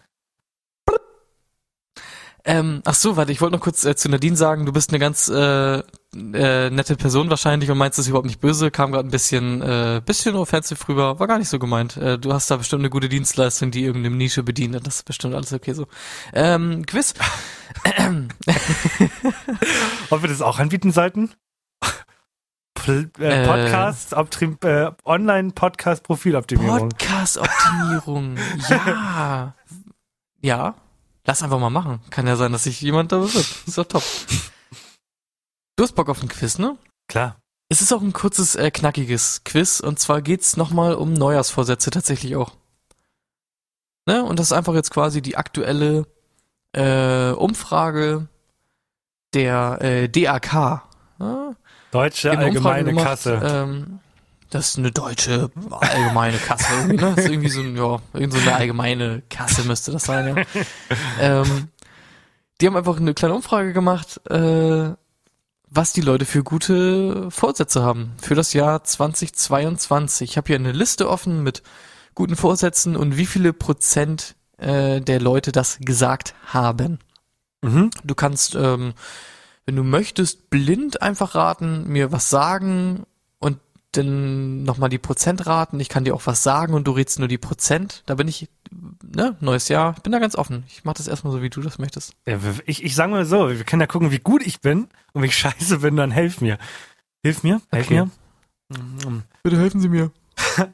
Ähm, 2.46 2.82
ach 2.86 2.96
so, 2.96 3.16
warte, 3.16 3.32
ich 3.32 3.42
wollte 3.42 3.56
noch 3.56 3.64
kurz 3.64 3.84
äh, 3.86 3.96
zu 3.96 4.10
Nadine 4.10 4.36
sagen, 4.36 4.66
du 4.66 4.72
bist 4.72 4.90
eine 4.90 5.00
ganz 5.00 5.28
äh, 5.30 5.84
äh, 6.16 6.70
nette 6.70 6.96
Person 6.96 7.30
wahrscheinlich 7.30 7.70
und 7.70 7.78
meinst 7.78 8.00
es 8.00 8.08
überhaupt 8.08 8.26
nicht 8.28 8.40
böse, 8.40 8.72
kam 8.72 8.92
gerade 8.92 9.08
ein 9.08 9.12
bisschen 9.12 9.62
äh, 9.62 10.02
bisschen 10.04 10.36
offensive 10.36 10.88
rüber, 10.88 11.20
war 11.20 11.28
gar 11.28 11.38
nicht 11.38 11.50
so 11.50 11.60
gemeint. 11.60 11.98
Äh, 11.98 12.18
du 12.18 12.34
hast 12.34 12.50
da 12.50 12.58
bestimmt 12.58 12.82
eine 12.82 12.90
gute 12.90 13.10
Dienstleistung, 13.10 13.72
die 13.72 13.84
irgendeine 13.84 14.16
Nische 14.16 14.44
bedient, 14.44 14.76
das 14.86 14.96
ist 14.98 15.04
bestimmt 15.04 15.36
alles 15.36 15.54
okay 15.54 15.74
so. 15.74 15.88
Ähm, 16.34 16.86
Quiz. 16.86 17.14
Ob 20.10 20.22
wir 20.22 20.30
das 20.30 20.42
auch 20.42 20.60
anbieten 20.60 20.92
sollten? 20.92 21.32
Äh, 22.88 23.04
Äh. 23.20 23.46
Podcast, 23.46 24.14
äh, 24.14 24.92
Online-Podcast-Profiloptimierung. 25.06 26.90
Podcast-Optimierung. 26.90 28.38
ja. 28.70 29.54
Ja. 30.42 30.76
Lass 31.26 31.44
einfach 31.44 31.60
mal 31.60 31.70
machen. 31.70 32.00
Kann 32.10 32.26
ja 32.26 32.36
sein, 32.36 32.52
dass 32.52 32.64
sich 32.64 32.82
jemand 32.82 33.12
da 33.12 33.20
bewirbt. 33.20 33.64
Ist 33.68 33.78
doch 33.78 33.86
top. 33.86 34.04
Du 35.80 35.84
hast 35.84 35.94
Bock 35.94 36.10
auf 36.10 36.22
ein 36.22 36.28
Quiz, 36.28 36.60
ne? 36.60 36.78
Klar. 37.08 37.38
Es 37.70 37.82
ist 37.82 37.94
auch 37.94 38.02
ein 38.02 38.12
kurzes, 38.12 38.56
äh, 38.56 38.70
knackiges 38.70 39.46
Quiz 39.46 39.80
und 39.80 39.98
zwar 39.98 40.22
geht's 40.22 40.58
nochmal 40.58 40.94
um 40.94 41.14
Neujahrsvorsätze 41.14 41.90
tatsächlich 41.90 42.36
auch. 42.36 42.58
Ne? 44.06 44.22
Und 44.26 44.40
das 44.40 44.48
ist 44.48 44.52
einfach 44.52 44.74
jetzt 44.74 44.92
quasi 44.92 45.22
die 45.22 45.38
aktuelle 45.38 46.06
äh, 46.74 47.32
Umfrage 47.32 48.28
der 49.34 49.78
äh, 49.80 50.10
DAK. 50.10 50.82
Ne? 51.18 51.56
Deutsche 51.92 52.38
Allgemeine 52.38 52.90
gemacht, 52.90 53.06
Kasse. 53.06 53.42
Ähm, 53.42 54.00
das 54.50 54.72
ist 54.72 54.80
eine 54.80 54.92
deutsche 54.92 55.50
allgemeine 55.72 56.40
Kasse 56.40 56.74
irgendwie, 56.74 56.98
ne? 57.06 57.14
Das 57.16 57.24
ist 57.24 57.32
irgendwie 57.32 57.50
so, 57.50 57.62
ein, 57.62 57.78
ja, 57.78 58.00
irgend 58.16 58.34
so 58.34 58.40
eine 58.40 58.54
allgemeine 58.54 59.22
Kasse 59.30 59.64
müsste 59.64 59.94
das 59.94 60.04
sein, 60.04 60.36
ja. 60.36 60.44
ähm, 61.22 61.70
die 62.60 62.68
haben 62.68 62.76
einfach 62.76 62.98
eine 62.98 63.14
kleine 63.14 63.36
Umfrage 63.36 63.72
gemacht, 63.72 64.20
äh, 64.30 64.90
was 65.72 65.94
die 65.94 66.02
Leute 66.02 66.26
für 66.26 66.44
gute 66.44 67.30
Vorsätze 67.32 67.84
haben 67.84 68.14
für 68.22 68.36
das 68.36 68.54
Jahr 68.54 68.84
2022. 68.84 70.32
Ich 70.32 70.38
habe 70.38 70.48
hier 70.48 70.56
eine 70.56 70.72
Liste 70.72 71.10
offen 71.10 71.44
mit 71.44 71.64
guten 72.16 72.36
Vorsätzen 72.36 72.96
und 72.96 73.18
wie 73.18 73.26
viele 73.26 73.54
Prozent 73.54 74.36
äh, 74.58 75.00
der 75.02 75.20
Leute 75.20 75.52
das 75.52 75.78
gesagt 75.80 76.34
haben. 76.46 77.00
Mhm. 77.62 77.92
Du 78.04 78.16
kannst, 78.16 78.56
ähm, 78.56 78.94
wenn 79.66 79.76
du 79.76 79.84
möchtest, 79.84 80.50
blind 80.50 81.02
einfach 81.02 81.36
raten, 81.36 81.88
mir 81.88 82.12
was 82.12 82.30
sagen 82.30 83.04
und 83.38 83.60
dann 83.92 84.64
nochmal 84.64 84.90
die 84.90 84.98
Prozent 84.98 85.46
raten. 85.46 85.80
Ich 85.80 85.90
kann 85.90 86.04
dir 86.04 86.16
auch 86.16 86.26
was 86.26 86.44
sagen 86.44 86.74
und 86.74 86.88
du 86.88 86.92
rätst 86.92 87.20
nur 87.20 87.28
die 87.28 87.38
Prozent. 87.38 88.04
Da 88.06 88.16
bin 88.16 88.28
ich, 88.28 88.50
ne, 89.04 89.36
neues 89.40 89.68
Jahr, 89.70 89.94
ich 89.98 90.04
bin 90.04 90.12
da 90.12 90.20
ganz 90.20 90.36
offen. 90.36 90.64
Ich 90.68 90.84
mach 90.84 90.94
das 90.94 91.08
erstmal 91.08 91.34
so, 91.34 91.42
wie 91.42 91.50
du 91.50 91.62
das 91.62 91.80
möchtest. 91.80 92.14
Ja, 92.28 92.38
ich, 92.66 92.84
ich 92.84 92.96
sag 92.96 93.10
mal 93.10 93.26
so, 93.26 93.50
wir 93.50 93.64
können 93.64 93.82
ja 93.82 93.88
gucken, 93.88 94.12
wie 94.12 94.20
gut 94.20 94.46
ich 94.46 94.62
bin 94.62 94.88
und 95.14 95.22
wie 95.24 95.28
ich 95.28 95.38
scheiße 95.38 95.80
bin, 95.80 95.96
dann 95.96 96.12
helf 96.12 96.42
mir. 96.42 96.58
Hilf 97.24 97.44
mir, 97.44 97.62
helf 97.72 97.88
Okay. 97.88 98.06
mir. 98.06 98.10
Bitte 99.44 99.58
helfen 99.58 99.82
Sie 99.82 99.90
mir. 99.90 100.12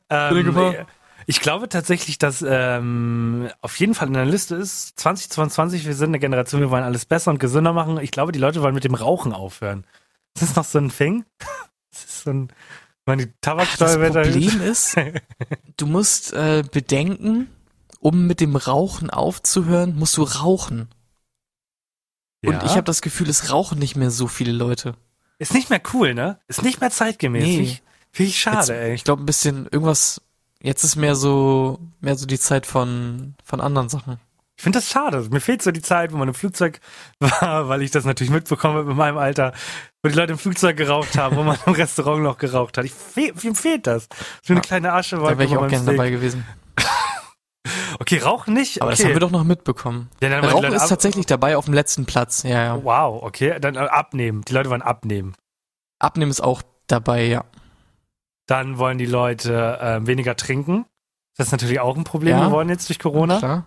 Ähm, 0.09 0.85
ich 1.27 1.39
glaube 1.41 1.67
tatsächlich, 1.69 2.17
dass 2.19 2.43
ähm, 2.47 3.49
auf 3.61 3.79
jeden 3.79 3.95
Fall 3.95 4.07
in 4.07 4.13
der 4.13 4.25
Liste 4.25 4.55
ist 4.55 4.99
2022, 4.99 5.85
wir 5.85 5.95
sind 5.95 6.09
eine 6.09 6.19
Generation, 6.19 6.61
wir 6.61 6.69
wollen 6.69 6.83
alles 6.83 7.05
besser 7.05 7.31
und 7.31 7.39
gesünder 7.39 7.73
machen. 7.73 7.97
Ich 7.99 8.11
glaube, 8.11 8.31
die 8.31 8.39
Leute 8.39 8.61
wollen 8.61 8.75
mit 8.75 8.83
dem 8.83 8.93
Rauchen 8.93 9.33
aufhören. 9.33 9.85
Ist 10.35 10.43
das 10.43 10.55
noch 10.55 10.65
so 10.65 10.77
ein 10.79 10.89
Thing? 10.89 11.25
Das 11.91 12.03
ist 12.03 12.23
so 12.23 12.29
ein, 12.31 12.49
ich 12.49 13.05
meine, 13.05 13.25
die 13.25 13.31
Das 13.31 13.39
Tabaksteuer 13.41 13.99
wird 14.01 14.15
erhöht. 14.15 14.33
Problem 14.33 14.61
ist, 14.61 14.97
du 15.77 15.85
musst 15.87 16.33
äh, 16.33 16.63
bedenken, 16.69 17.47
um 18.05 18.27
mit 18.27 18.39
dem 18.39 18.55
Rauchen 18.55 19.09
aufzuhören, 19.09 19.95
musst 19.97 20.15
du 20.17 20.21
rauchen. 20.21 20.89
Und 22.45 22.53
Ja. 22.53 22.63
ich 22.65 22.71
habe 22.73 22.83
das 22.83 23.01
Gefühl, 23.01 23.27
es 23.29 23.51
rauchen 23.51 23.79
nicht 23.79 23.95
mehr 23.95 24.11
so 24.11 24.27
viele 24.27 24.51
Leute. 24.51 24.93
Ist 25.39 25.55
nicht 25.55 25.71
mehr 25.71 25.81
cool, 25.91 26.13
ne? 26.13 26.37
Ist 26.47 26.61
nicht 26.61 26.81
mehr 26.81 26.91
zeitgemäß. 26.91 27.43
Nee. 27.43 27.55
Finde 27.55 27.63
ich, 27.71 27.81
find 28.11 28.29
ich 28.29 28.39
schade, 28.39 28.57
Jetzt, 28.57 28.69
ey. 28.69 28.93
Ich 28.93 29.03
glaube 29.05 29.23
ein 29.23 29.25
bisschen 29.25 29.65
irgendwas. 29.71 30.21
Jetzt 30.61 30.83
ist 30.83 30.95
mehr 30.97 31.15
so 31.15 31.79
mehr 31.99 32.15
so 32.15 32.27
die 32.27 32.37
Zeit 32.39 32.67
von 32.67 33.33
von 33.43 33.59
anderen 33.59 33.89
Sachen. 33.89 34.19
Ich 34.55 34.63
finde 34.63 34.77
das 34.77 34.87
schade. 34.89 35.27
Mir 35.31 35.41
fehlt 35.41 35.63
so 35.63 35.71
die 35.71 35.81
Zeit, 35.81 36.13
wo 36.13 36.17
man 36.17 36.27
im 36.27 36.33
Flugzeug 36.35 36.79
war, 37.19 37.67
weil 37.69 37.81
ich 37.81 37.89
das 37.89 38.05
natürlich 38.05 38.31
mitbekomme 38.31 38.83
mit 38.83 38.95
meinem 38.95 39.17
Alter, 39.17 39.51
wo 40.03 40.09
die 40.09 40.15
Leute 40.15 40.33
im 40.33 40.37
Flugzeug 40.39 40.77
geraucht 40.77 41.17
haben, 41.17 41.35
wo 41.37 41.43
man 41.43 41.57
im 41.65 41.73
Restaurant 41.81 42.21
noch 42.21 42.37
geraucht 42.37 42.77
hat. 42.77 42.85
Ich, 42.85 42.93
fe 42.93 43.33
mir 43.43 43.55
fehlt 43.55 43.87
das. 43.87 44.07
So 44.43 44.53
eine 44.53 44.59
Ja. 44.59 44.61
kleine 44.61 44.93
Asche 44.93 45.15
Da 45.15 45.23
wäre 45.23 45.43
ich 45.45 45.57
auch 45.57 45.67
gerne 45.67 45.85
dabei 45.85 46.11
gewesen. 46.11 46.45
Okay, 47.99 48.19
Rauchen 48.19 48.53
nicht? 48.53 48.81
Aber 48.81 48.91
okay. 48.91 48.97
das 48.97 49.05
haben 49.05 49.13
wir 49.13 49.19
doch 49.19 49.31
noch 49.31 49.43
mitbekommen. 49.43 50.09
Ja, 50.21 50.29
dann 50.29 50.43
Rauchen 50.43 50.73
ist 50.73 50.87
tatsächlich 50.87 51.25
dabei 51.25 51.57
auf 51.57 51.65
dem 51.65 51.73
letzten 51.73 52.05
Platz. 52.05 52.43
Ja, 52.43 52.63
ja. 52.63 52.83
Wow, 52.83 53.23
okay. 53.23 53.57
Dann 53.59 53.75
äh, 53.75 53.79
abnehmen. 53.79 54.43
Die 54.47 54.53
Leute 54.53 54.69
wollen 54.69 54.81
abnehmen. 54.81 55.35
Abnehmen 55.99 56.31
ist 56.31 56.41
auch 56.41 56.61
dabei, 56.87 57.25
ja. 57.25 57.45
Dann 58.47 58.77
wollen 58.77 58.97
die 58.97 59.05
Leute 59.05 59.79
äh, 59.81 60.05
weniger 60.05 60.35
trinken. 60.35 60.85
Das 61.37 61.47
ist 61.47 61.51
natürlich 61.51 61.79
auch 61.79 61.95
ein 61.97 62.03
Problem 62.03 62.37
Ja. 62.37 62.45
geworden 62.45 62.69
jetzt 62.69 62.87
durch 62.89 62.99
Corona. 62.99 63.39
Klar. 63.39 63.65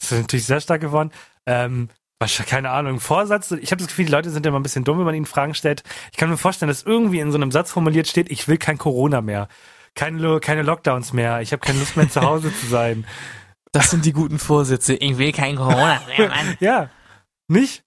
Das 0.00 0.12
ist 0.12 0.20
natürlich 0.20 0.46
sehr 0.46 0.60
stark 0.60 0.80
geworden. 0.80 1.10
Ähm, 1.46 1.88
wahrscheinlich, 2.18 2.50
keine 2.50 2.70
Ahnung, 2.70 3.00
Vorsatz. 3.00 3.50
Ich 3.52 3.70
habe 3.70 3.78
das 3.78 3.88
Gefühl, 3.88 4.06
die 4.06 4.12
Leute 4.12 4.30
sind 4.30 4.44
immer 4.44 4.58
ein 4.58 4.62
bisschen 4.62 4.84
dumm, 4.84 4.98
wenn 4.98 5.06
man 5.06 5.14
ihnen 5.14 5.26
Fragen 5.26 5.54
stellt. 5.54 5.82
Ich 6.12 6.18
kann 6.18 6.28
mir 6.28 6.36
vorstellen, 6.36 6.68
dass 6.68 6.82
irgendwie 6.82 7.20
in 7.20 7.30
so 7.30 7.38
einem 7.38 7.52
Satz 7.52 7.70
formuliert 7.70 8.08
steht, 8.08 8.30
ich 8.30 8.48
will 8.48 8.58
kein 8.58 8.78
Corona 8.78 9.20
mehr. 9.20 9.48
Keine, 9.94 10.40
keine 10.40 10.62
Lockdowns 10.62 11.14
mehr. 11.14 11.40
Ich 11.40 11.52
habe 11.52 11.60
keine 11.60 11.78
Lust 11.78 11.96
mehr 11.96 12.10
zu 12.10 12.20
Hause 12.20 12.52
zu 12.54 12.66
sein. 12.66 13.06
Das 13.76 13.90
sind 13.90 14.04
die 14.04 14.12
guten 14.12 14.38
Vorsätze. 14.38 14.94
Ich 14.94 15.18
will 15.18 15.32
kein 15.32 15.56
Corona 15.56 16.00
mehr, 16.18 16.28
Mann. 16.28 16.56
Ja. 16.60 16.90
Nicht? 17.48 17.82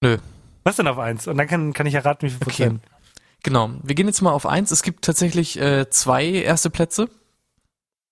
Nö. 0.00 0.18
Was 0.62 0.76
denn 0.76 0.86
auf 0.86 0.98
eins? 0.98 1.26
Und 1.26 1.36
dann 1.38 1.46
kann, 1.48 1.72
kann 1.72 1.86
ich 1.86 1.94
erraten, 1.94 2.26
wie 2.26 2.30
viel 2.30 2.38
Okay. 2.42 2.50
Prozent. 2.68 2.82
Genau. 3.42 3.70
Wir 3.82 3.94
gehen 3.94 4.06
jetzt 4.06 4.22
mal 4.22 4.32
auf 4.32 4.46
eins. 4.46 4.70
Es 4.70 4.82
gibt 4.82 5.04
tatsächlich 5.04 5.58
äh, 5.60 5.90
zwei 5.90 6.24
erste 6.26 6.70
Plätze. 6.70 7.08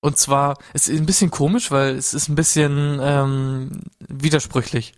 Und 0.00 0.19
zwar, 0.19 0.59
es 0.75 0.88
ist 0.88 0.99
ein 0.99 1.07
bisschen 1.07 1.31
komisch, 1.31 1.71
weil 1.71 1.95
es 1.95 2.12
ist 2.12 2.29
ein 2.29 2.35
bisschen 2.35 2.99
ähm, 3.00 3.83
widersprüchlich. 4.00 4.95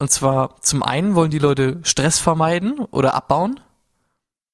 Und 0.00 0.10
zwar, 0.10 0.60
zum 0.62 0.82
einen 0.82 1.14
wollen 1.14 1.30
die 1.30 1.38
Leute 1.38 1.80
Stress 1.82 2.18
vermeiden 2.18 2.78
oder 2.78 3.14
abbauen. 3.14 3.60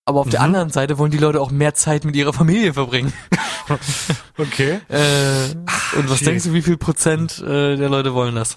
Aber 0.04 0.20
auf 0.20 0.28
der 0.28 0.40
Mhm. 0.40 0.44
anderen 0.46 0.70
Seite 0.70 0.98
wollen 0.98 1.12
die 1.12 1.18
Leute 1.18 1.40
auch 1.40 1.50
mehr 1.50 1.74
Zeit 1.74 2.04
mit 2.04 2.16
ihrer 2.16 2.32
Familie 2.32 2.74
verbringen. 2.74 3.12
Okay. 4.36 4.80
Äh, 4.88 5.96
und 5.96 6.10
was 6.10 6.18
shit. 6.18 6.26
denkst 6.28 6.44
du, 6.44 6.52
wie 6.54 6.62
viel 6.62 6.76
Prozent 6.76 7.38
äh, 7.40 7.76
der 7.76 7.88
Leute 7.88 8.14
wollen 8.14 8.34
das? 8.34 8.56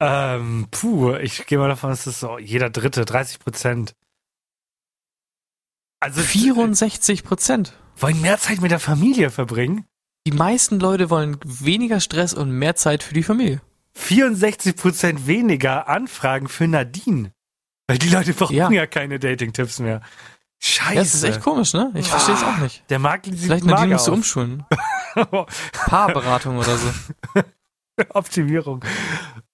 Ähm, 0.00 0.66
puh, 0.70 1.14
ich 1.14 1.46
gehe 1.46 1.58
mal 1.58 1.68
davon, 1.68 1.90
dass 1.90 2.04
das 2.04 2.20
so 2.20 2.38
jeder 2.38 2.70
Dritte, 2.70 3.04
30 3.04 3.38
Prozent. 3.38 3.94
Also 6.00 6.22
64 6.22 7.24
Prozent. 7.24 7.74
wollen 7.96 8.20
mehr 8.20 8.38
Zeit 8.38 8.60
mit 8.60 8.70
der 8.70 8.80
Familie 8.80 9.30
verbringen. 9.30 9.84
Die 10.26 10.32
meisten 10.32 10.80
Leute 10.80 11.10
wollen 11.10 11.38
weniger 11.44 12.00
Stress 12.00 12.32
und 12.34 12.50
mehr 12.50 12.74
Zeit 12.76 13.02
für 13.02 13.14
die 13.14 13.22
Familie. 13.22 13.60
64 13.94 14.76
Prozent 14.76 15.26
weniger 15.26 15.88
Anfragen 15.88 16.48
für 16.48 16.66
Nadine. 16.68 17.32
Weil 17.86 17.98
die 17.98 18.08
Leute 18.08 18.32
brauchen 18.32 18.54
ja, 18.56 18.70
Ja. 18.70 18.86
keine 18.86 19.18
Dating-Tipps 19.18 19.78
mehr. 19.80 20.00
Scheiße. 20.62 20.94
Ja, 20.94 21.00
das 21.00 21.14
ist 21.14 21.22
echt 21.24 21.40
komisch, 21.40 21.72
ne? 21.72 21.90
Ich 21.94 22.08
verstehe 22.08 22.34
es 22.34 22.42
auch 22.42 22.58
nicht. 22.58 22.84
Der 22.90 22.98
Markt 22.98 23.24
sieht 23.26 23.38
Vielleicht 23.38 23.64
musst 23.64 23.82
du 23.86 23.94
aus. 23.94 24.08
umschulen. 24.08 24.64
Paarberatung 25.86 26.58
oder 26.58 26.76
so. 26.76 26.92
Optimierung. 28.10 28.84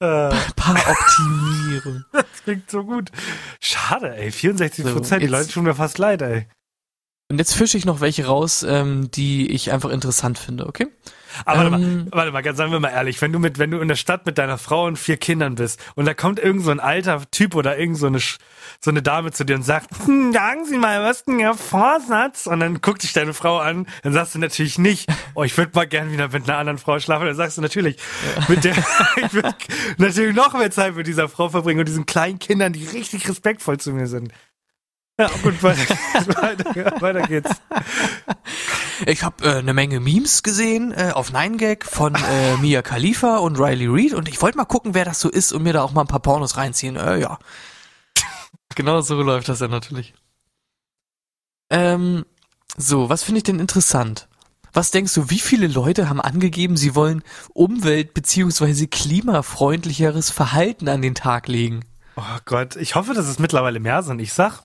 Äh, 0.01 0.31
Paaroptimierung. 0.57 2.05
das 2.13 2.25
klingt 2.45 2.71
so 2.71 2.85
gut. 2.85 3.11
Schade, 3.61 4.17
ey. 4.17 4.31
64 4.33 4.85
Prozent. 4.85 5.07
So, 5.23 5.27
die 5.27 5.33
Leute 5.33 5.49
tun 5.49 5.65
mir 5.65 5.75
fast 5.75 5.99
leid, 5.99 6.23
ey. 6.23 6.49
Und 7.28 7.38
jetzt 7.38 7.54
fische 7.54 7.76
ich 7.76 7.85
noch 7.85 8.00
welche 8.00 8.26
raus, 8.26 8.62
ähm, 8.62 9.11
die 9.11 9.50
ich 9.50 9.73
einfach 9.73 9.90
interessant 9.90 10.38
finde, 10.38 10.66
okay? 10.66 10.87
Aber 11.45 11.59
warte, 11.59 11.71
mal, 11.71 11.83
Ähm, 11.83 12.09
warte 12.12 12.33
mal, 12.33 12.42
ganz 12.42 12.56
sagen 12.56 12.73
wir 12.73 12.80
mal 12.80 12.90
ehrlich, 12.90 13.21
wenn 13.21 13.33
du 13.33 13.38
mit, 13.38 13.59
wenn 13.59 13.71
du 13.71 13.80
in 13.80 13.88
der 13.88 13.97
Stadt 13.97 14.26
mit 14.26 14.38
deiner 14.38 14.59
Frau 14.59 14.87
und 14.87 14.97
vier 14.97 15.16
Kindern 15.16 15.56
bist 15.56 15.83
und 15.97 16.06
da 16.06 16.14
kommt 16.14 16.38
irgend 16.38 16.64
so 16.64 16.71
ein 16.71 16.80
alter 16.80 17.23
Typ 17.30 17.54
oder 17.54 17.76
irgend 17.78 17.99
so 17.99 18.06
eine, 18.06 18.21
so 18.21 18.90
eine 18.90 19.02
Dame 19.02 19.33
zu 19.33 19.45
dir 19.45 19.56
und 19.56 19.64
sagt, 19.64 19.90
hm, 20.06 20.33
sagen 20.33 20.64
Sie 20.64 20.78
mal, 20.78 21.02
was 21.02 21.18
ist 21.18 21.28
denn 21.28 21.40
Ihr 21.40 21.54
Vorsatz? 21.54 22.47
Und 22.47 22.61
dann 22.61 22.80
guckt 22.80 23.02
dich 23.02 23.12
deine 23.12 23.35
Frau 23.35 23.59
an, 23.59 23.87
dann 24.02 24.12
sagst 24.12 24.35
du 24.35 24.38
natürlich 24.38 24.78
nicht, 24.78 25.11
oh, 25.35 25.42
ich 25.42 25.56
würde 25.59 25.73
mal 25.75 25.87
gern 25.87 26.12
wieder 26.12 26.28
mit 26.28 26.49
einer 26.49 26.59
anderen 26.59 26.78
Frau 26.78 26.99
schlafen. 27.00 27.26
Dann 27.26 27.37
sagst 27.37 27.59
du 27.59 27.62
natürlich, 27.62 27.97
mit 28.49 28.64
der, 28.64 28.73
ich 29.16 29.35
würde 29.35 29.54
natürlich 29.99 30.35
noch 30.35 30.54
mehr 30.54 30.71
Zeit 30.71 30.95
mit 30.95 31.06
dieser 31.06 31.28
Frau 31.28 31.49
verbringen 31.49 31.80
und 31.80 31.88
diesen 31.88 32.06
kleinen 32.06 32.38
Kindern, 32.38 32.73
die 32.73 32.87
richtig 32.87 33.28
respektvoll 33.28 33.78
zu 33.78 33.92
mir 33.92 34.06
sind. 34.06 34.33
Ja, 35.21 35.31
gut, 35.43 35.63
weiter 35.63 35.87
geht's. 35.87 36.29
Weiter, 36.29 37.01
weiter 37.01 37.23
geht's. 37.23 37.51
Ich 39.07 39.23
habe 39.23 39.45
äh, 39.45 39.59
eine 39.61 39.73
Menge 39.73 39.99
Memes 39.99 40.43
gesehen 40.43 40.93
äh, 40.93 41.13
auf 41.15 41.33
9gag 41.33 41.85
von 41.85 42.15
äh, 42.15 42.57
Mia 42.59 42.83
Khalifa 42.83 43.39
und 43.39 43.59
Riley 43.59 43.87
Reid 43.89 44.13
und 44.13 44.29
ich 44.29 44.43
wollte 44.43 44.59
mal 44.59 44.67
gucken, 44.67 44.93
wer 44.95 45.07
das 45.07 45.21
so 45.21 45.31
ist 45.31 45.53
und 45.53 45.63
mir 45.63 45.73
da 45.73 45.83
auch 45.83 45.93
mal 45.93 46.03
ein 46.03 46.07
paar 46.07 46.21
Pornos 46.21 46.59
reinziehen. 46.59 46.97
Äh, 46.97 47.19
ja. 47.21 47.39
genau 48.75 49.01
so 49.01 49.23
läuft 49.23 49.49
das 49.49 49.61
ja 49.61 49.69
natürlich. 49.69 50.13
Ähm, 51.71 52.27
so, 52.77 53.09
was 53.09 53.23
finde 53.23 53.39
ich 53.39 53.45
denn 53.45 53.59
interessant? 53.59 54.29
Was 54.75 54.91
denkst 54.91 55.15
du, 55.15 55.31
wie 55.31 55.39
viele 55.41 55.67
Leute 55.67 56.11
haben 56.11 56.21
angegeben, 56.21 56.77
sie 56.77 56.95
wollen 56.95 57.23
umwelt- 57.55 58.13
bzw. 58.13 58.87
klimafreundlicheres 58.87 60.29
Verhalten 60.31 60.89
an 60.91 61.01
den 61.01 61.15
Tag 61.15 61.49
legen? 61.49 61.87
Oh 62.17 62.39
Gott, 62.45 62.77
ich 62.77 62.95
hoffe, 62.95 63.15
dass 63.15 63.27
es 63.27 63.39
mittlerweile 63.39 63.81
mehr 63.81 64.03
sind. 64.03 64.21
Ich 64.21 64.35
sag, 64.35 64.63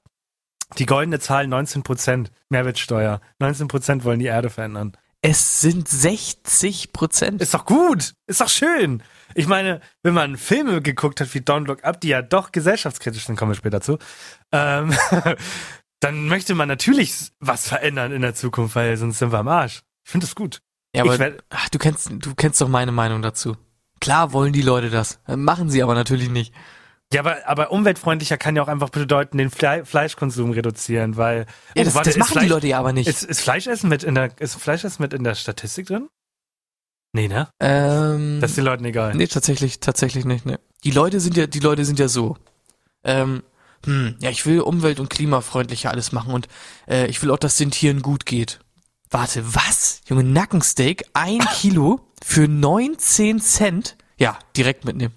die 0.77 0.85
goldene 0.85 1.19
Zahl 1.19 1.45
19% 1.45 2.27
Mehrwertsteuer. 2.49 3.21
19% 3.39 4.03
wollen 4.03 4.19
die 4.19 4.27
Erde 4.27 4.49
verändern. 4.49 4.93
Es 5.21 5.61
sind 5.61 5.87
60 5.87 6.93
Prozent. 6.93 7.41
Ist 7.41 7.53
doch 7.53 7.65
gut. 7.65 8.13
Ist 8.25 8.41
doch 8.41 8.49
schön. 8.49 9.03
Ich 9.35 9.47
meine, 9.47 9.79
wenn 10.01 10.13
man 10.13 10.35
Filme 10.35 10.81
geguckt 10.81 11.21
hat 11.21 11.33
wie 11.33 11.39
Don't 11.39 11.67
Look 11.67 11.83
Up, 11.83 12.01
die 12.01 12.09
ja 12.09 12.21
doch 12.21 12.51
gesellschaftskritisch 12.51 13.25
sind, 13.25 13.35
kommen 13.35 13.51
wir 13.51 13.55
später 13.55 13.81
zu, 13.81 13.99
ähm, 14.51 14.93
dann 15.99 16.27
möchte 16.27 16.55
man 16.55 16.67
natürlich 16.67 17.31
was 17.39 17.67
verändern 17.67 18.11
in 18.11 18.21
der 18.23 18.33
Zukunft, 18.33 18.75
weil 18.75 18.97
sonst 18.97 19.19
sind 19.19 19.31
wir 19.31 19.39
am 19.39 19.47
Arsch. 19.47 19.81
Ich 20.03 20.11
finde 20.11 20.25
das 20.25 20.35
gut. 20.35 20.61
Ja, 20.95 21.03
aber 21.03 21.19
werd, 21.19 21.43
ach, 21.49 21.69
du 21.69 21.77
kennst, 21.77 22.09
du 22.11 22.35
kennst 22.35 22.59
doch 22.59 22.67
meine 22.67 22.91
Meinung 22.91 23.21
dazu. 23.21 23.55
Klar 23.99 24.33
wollen 24.33 24.51
die 24.51 24.63
Leute 24.63 24.89
das. 24.89 25.19
Machen 25.27 25.69
sie 25.69 25.83
aber 25.83 25.93
natürlich 25.93 26.29
nicht. 26.29 26.53
Ja, 27.13 27.21
aber, 27.21 27.37
aber 27.47 27.71
umweltfreundlicher 27.71 28.37
kann 28.37 28.55
ja 28.55 28.63
auch 28.63 28.67
einfach 28.67 28.89
bedeuten, 28.89 29.37
den 29.37 29.49
Fle 29.49 29.85
Fleischkonsum 29.85 30.51
reduzieren, 30.51 31.17
weil. 31.17 31.45
Ja, 31.75 31.81
Oh, 31.81 31.83
das, 31.85 31.95
warte, 31.95 32.09
das 32.11 32.17
machen 32.17 32.29
die 32.33 32.39
Fleisch- 32.39 32.49
Leute 32.49 32.67
ja 32.67 32.79
aber 32.79 32.93
nicht. 32.93 33.07
Ist, 33.07 33.23
ist 33.23 33.41
Fleischessen 33.41 33.89
mit 33.89 34.03
in 34.03 34.15
der, 34.15 34.31
ist 34.39 34.55
Fleischessen 34.55 35.01
mit 35.03 35.13
in 35.13 35.23
der 35.23 35.35
Statistik 35.35 35.87
drin? 35.87 36.07
Nee, 37.13 37.27
ne? 37.27 37.49
ähm, 37.59 38.39
Das 38.39 38.51
ist 38.51 38.57
den 38.57 38.63
Leuten 38.65 38.85
egal. 38.85 39.13
nee, 39.15 39.27
tatsächlich, 39.27 39.79
tatsächlich 39.81 40.23
nicht. 40.25 40.45
Ne. 40.45 40.59
Die 40.85 40.91
Leute 40.91 41.19
sind 41.19 41.35
ja, 41.35 41.45
die 41.47 41.59
Leute 41.59 41.83
sind 41.83 41.99
ja 41.99 42.07
so. 42.07 42.37
Ähm, 43.03 43.43
hm, 43.85 44.15
ja, 44.19 44.29
ich 44.29 44.45
will 44.45 44.61
umwelt- 44.61 44.99
und 44.99 45.09
klimafreundlicher 45.09 45.89
alles 45.91 46.11
machen 46.13 46.33
und 46.33 46.47
äh, 46.87 47.07
ich 47.07 47.21
will 47.21 47.31
auch, 47.31 47.39
dass 47.39 47.57
den 47.57 47.71
Tieren 47.71 48.01
gut 48.01 48.25
geht. 48.25 48.59
Warte, 49.09 49.43
was? 49.55 49.99
Junge, 50.07 50.23
Nackensteak, 50.23 51.03
ein 51.13 51.39
Kilo 51.59 51.99
für 52.23 52.47
19 52.47 53.41
Cent? 53.41 53.97
Ja, 54.17 54.39
direkt 54.55 54.85
mitnehmen. 54.85 55.13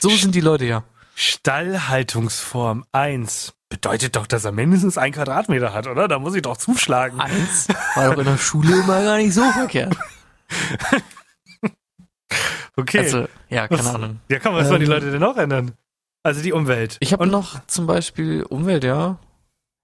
So 0.00 0.10
sind 0.10 0.34
die 0.34 0.40
Leute 0.40 0.64
ja. 0.66 0.84
Stallhaltungsform 1.16 2.84
1 2.92 3.54
bedeutet 3.68 4.16
doch, 4.16 4.26
dass 4.26 4.44
er 4.44 4.52
mindestens 4.52 4.98
ein 4.98 5.12
Quadratmeter 5.12 5.72
hat, 5.72 5.86
oder? 5.86 6.08
Da 6.08 6.18
muss 6.18 6.34
ich 6.34 6.42
doch 6.42 6.56
zuschlagen. 6.56 7.20
Eins 7.20 7.68
war 7.94 8.12
doch 8.12 8.18
in 8.18 8.24
der 8.26 8.38
Schule 8.38 8.80
immer 8.80 9.02
gar 9.02 9.16
nicht 9.18 9.34
so 9.34 9.42
verkehrt. 9.52 9.96
Okay. 12.76 12.98
Also, 12.98 13.28
ja, 13.50 13.68
keine 13.68 13.80
Was- 13.84 13.94
Ahnung. 13.94 14.20
ja, 14.28 14.40
komm, 14.40 14.54
was 14.54 14.66
sollen 14.66 14.80
die 14.80 14.86
ähm, 14.86 14.92
Leute 14.92 15.10
denn 15.12 15.20
noch 15.20 15.36
ändern? 15.36 15.72
Also 16.24 16.42
die 16.42 16.52
Umwelt. 16.52 16.96
Ich 17.00 17.12
habe 17.12 17.26
noch 17.26 17.64
zum 17.66 17.86
Beispiel 17.86 18.42
Umwelt, 18.42 18.82
ja. 18.82 19.18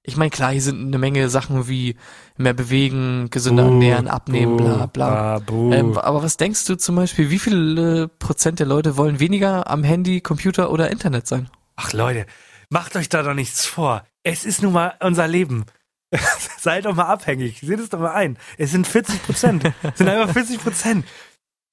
Ich 0.02 0.16
meine, 0.16 0.30
klar, 0.30 0.52
hier 0.52 0.62
sind 0.62 0.80
eine 0.87 0.99
Menge 0.99 1.28
Sachen 1.28 1.69
wie 1.69 1.97
mehr 2.37 2.54
bewegen, 2.54 3.28
gesünder 3.30 3.64
Buh, 3.64 3.71
ernähren, 3.73 4.09
abnehmen, 4.09 4.57
buh, 4.57 4.64
bla 4.64 4.87
bla. 4.87 5.07
ah, 5.35 5.38
buh. 5.40 5.73
Ähm, 5.73 5.99
aber 5.99 6.23
was 6.23 6.38
denkst 6.38 6.64
du 6.64 6.76
zum 6.76 6.97
Beispiel, 6.97 7.28
wie 7.30 7.38
viele 7.38 8.09
Prozent 8.09 8.61
der 8.61 8.66
Leute 8.66 8.97
wollen 8.97 9.21
weniger 9.21 9.69
am 9.69 9.85
Handy, 9.85 10.21
Computer 10.23 10.71
oder 10.71 10.90
Internet 10.90 11.26
sein? 11.26 11.50
Ach 11.76 11.92
Leute, 11.92 12.25
macht 12.71 12.97
euch 12.97 13.09
da 13.11 13.23
doch 13.23 13.35
nichts 13.35 13.66
vor. 13.66 14.04
Es 14.23 14.45
ist 14.45 14.62
nun 14.62 14.73
mal 14.73 14.95
unser 15.00 15.28
Leben. 15.28 15.66
Seid 16.59 16.87
doch 16.87 16.95
mal 16.95 17.04
abhängig. 17.04 17.61
Seht 17.61 17.78
es 17.78 17.90
doch 17.90 18.00
mal 18.00 18.12
ein. 18.12 18.38
Es 18.59 18.73
sind 18.73 18.87
40 18.87 19.23
Prozent. 19.23 19.64
Es 19.83 19.99
sind 19.99 20.09
einfach 20.09 20.33
40 20.33 20.61
Prozent. 20.62 21.04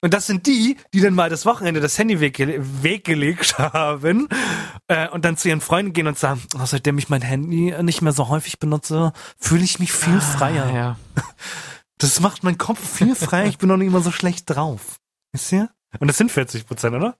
Und 0.00 0.14
das 0.14 0.26
sind 0.26 0.46
die, 0.46 0.76
die 0.94 1.00
dann 1.00 1.14
mal 1.14 1.28
das 1.28 1.44
Wochenende 1.44 1.80
das 1.80 1.98
Handy 1.98 2.20
wegge 2.20 2.60
weggelegt 2.82 3.58
haben 3.58 4.28
äh, 4.86 5.08
und 5.08 5.24
dann 5.24 5.36
zu 5.36 5.48
ihren 5.48 5.60
Freunden 5.60 5.92
gehen 5.92 6.06
und 6.06 6.16
sagen, 6.18 6.42
oh, 6.56 6.64
seitdem 6.64 6.98
ich 6.98 7.08
mein 7.08 7.22
Handy 7.22 7.74
nicht 7.82 8.00
mehr 8.00 8.12
so 8.12 8.28
häufig 8.28 8.60
benutze, 8.60 9.12
fühle 9.38 9.64
ich 9.64 9.80
mich 9.80 9.92
viel 9.92 10.20
freier. 10.20 10.66
Ah, 10.66 10.74
ja. 10.74 10.96
Das 12.00 12.20
macht 12.20 12.44
meinen 12.44 12.58
Kopf 12.58 12.78
viel 12.78 13.16
freier. 13.16 13.46
Ich 13.48 13.58
bin 13.58 13.68
noch 13.68 13.76
nicht 13.76 13.88
immer 13.88 14.00
so 14.00 14.12
schlecht 14.12 14.48
drauf. 14.48 15.00
Wisst 15.32 15.50
ihr? 15.50 15.68
Und 15.98 16.06
das 16.06 16.16
sind 16.16 16.30
40 16.30 16.64
Prozent, 16.64 16.94
oder? 16.94 17.16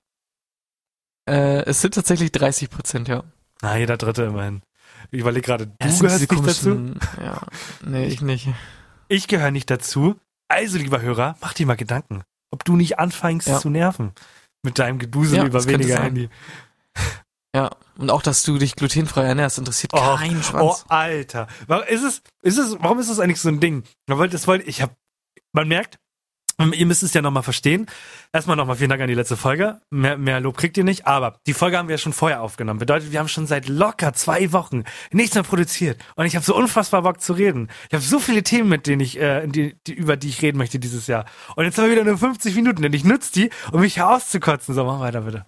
Äh, 1.28 1.64
es 1.64 1.80
sind 1.80 1.94
tatsächlich 1.94 2.30
30 2.30 2.70
Prozent, 2.70 3.08
ja. 3.08 3.25
Na, 3.61 3.76
jeder 3.76 3.97
Dritte 3.97 4.23
immerhin. 4.23 4.62
Ich 5.11 5.18
überlege 5.18 5.44
gerade, 5.44 5.66
du 5.66 5.73
Ja, 5.82 5.99
gehörst 5.99 6.30
nicht 6.30 6.47
dazu. 6.47 6.94
Ja, 7.20 7.42
nee, 7.85 8.06
ich 8.06 8.20
nicht. 8.23 8.49
Ich 9.08 9.26
gehöre 9.26 9.50
nicht 9.50 9.68
dazu. 9.68 10.14
Also, 10.47 10.78
lieber 10.78 11.00
Hörer, 11.00 11.37
mach 11.40 11.54
dir 11.54 11.66
mal 11.66 11.76
Gedanken, 11.76 12.23
ob 12.50 12.64
du 12.64 12.76
nicht 12.76 12.98
anfängst 12.98 13.48
Ja. 13.48 13.58
zu 13.58 13.70
nerven 13.70 14.12
mit 14.62 14.78
deinem 14.78 14.98
Gedusel 14.98 15.38
Ja, 15.38 15.44
über 15.44 15.64
weniger. 15.66 16.02
Handy. 16.02 16.28
Ja, 17.54 17.70
und 17.96 18.10
auch, 18.10 18.22
dass 18.22 18.42
du 18.42 18.58
dich 18.58 18.76
glutenfrei 18.76 19.22
ernährst, 19.24 19.58
interessiert 19.58 19.92
Oh, 19.94 20.16
keinen 20.16 20.40
Oh, 20.40 20.42
Schwanz. 20.42 20.84
Alter. 20.88 21.48
Warum 21.66 21.84
ist 21.88 22.02
es, 22.02 22.22
ist 22.42 22.58
es, 22.58 22.76
warum 22.80 22.98
ist 22.98 23.08
das 23.10 23.20
eigentlich 23.20 23.40
so 23.40 23.48
ein 23.48 23.58
Ding? 23.60 23.84
Das 24.06 24.46
wollte, 24.46 24.64
ich 24.66 24.82
hab, 24.82 24.94
man 25.52 25.66
merkt, 25.66 25.98
Ihr 26.60 26.86
müsst 26.86 27.04
es 27.04 27.14
ja 27.14 27.22
nochmal 27.22 27.44
verstehen. 27.44 27.86
Erstmal 28.32 28.56
nochmal 28.56 28.74
vielen 28.74 28.90
Dank 28.90 29.00
an 29.00 29.06
die 29.06 29.14
letzte 29.14 29.36
Folge. 29.36 29.80
Mehr, 29.90 30.18
mehr 30.18 30.40
Lob 30.40 30.56
kriegt 30.56 30.76
ihr 30.76 30.82
nicht, 30.82 31.06
aber 31.06 31.38
die 31.46 31.54
Folge 31.54 31.78
haben 31.78 31.86
wir 31.86 31.94
ja 31.94 31.98
schon 31.98 32.12
vorher 32.12 32.42
aufgenommen. 32.42 32.80
Bedeutet, 32.80 33.12
wir 33.12 33.20
haben 33.20 33.28
schon 33.28 33.46
seit 33.46 33.68
locker 33.68 34.12
zwei 34.12 34.52
Wochen 34.52 34.82
nichts 35.12 35.36
mehr 35.36 35.44
produziert. 35.44 36.02
Und 36.16 36.26
ich 36.26 36.34
habe 36.34 36.44
so 36.44 36.56
unfassbar 36.56 37.02
Bock 37.02 37.20
zu 37.20 37.32
reden. 37.32 37.68
Ich 37.88 37.94
habe 37.94 38.02
so 38.02 38.18
viele 38.18 38.42
Themen, 38.42 38.68
mit 38.68 38.88
denen 38.88 39.00
ich, 39.00 39.20
äh, 39.20 39.46
die, 39.46 39.76
die, 39.86 39.94
über 39.94 40.16
die 40.16 40.28
ich 40.28 40.42
reden 40.42 40.58
möchte 40.58 40.80
dieses 40.80 41.06
Jahr. 41.06 41.26
Und 41.54 41.64
jetzt 41.64 41.78
haben 41.78 41.84
wir 41.84 41.92
wieder 41.92 42.04
nur 42.04 42.18
50 42.18 42.56
Minuten, 42.56 42.82
denn 42.82 42.92
ich 42.92 43.04
nutze 43.04 43.32
die, 43.32 43.50
um 43.70 43.80
mich 43.80 43.94
hier 43.94 44.08
auszukotzen. 44.08 44.74
So, 44.74 44.84
mach 44.84 44.98
weiter 44.98 45.20
bitte. 45.20 45.46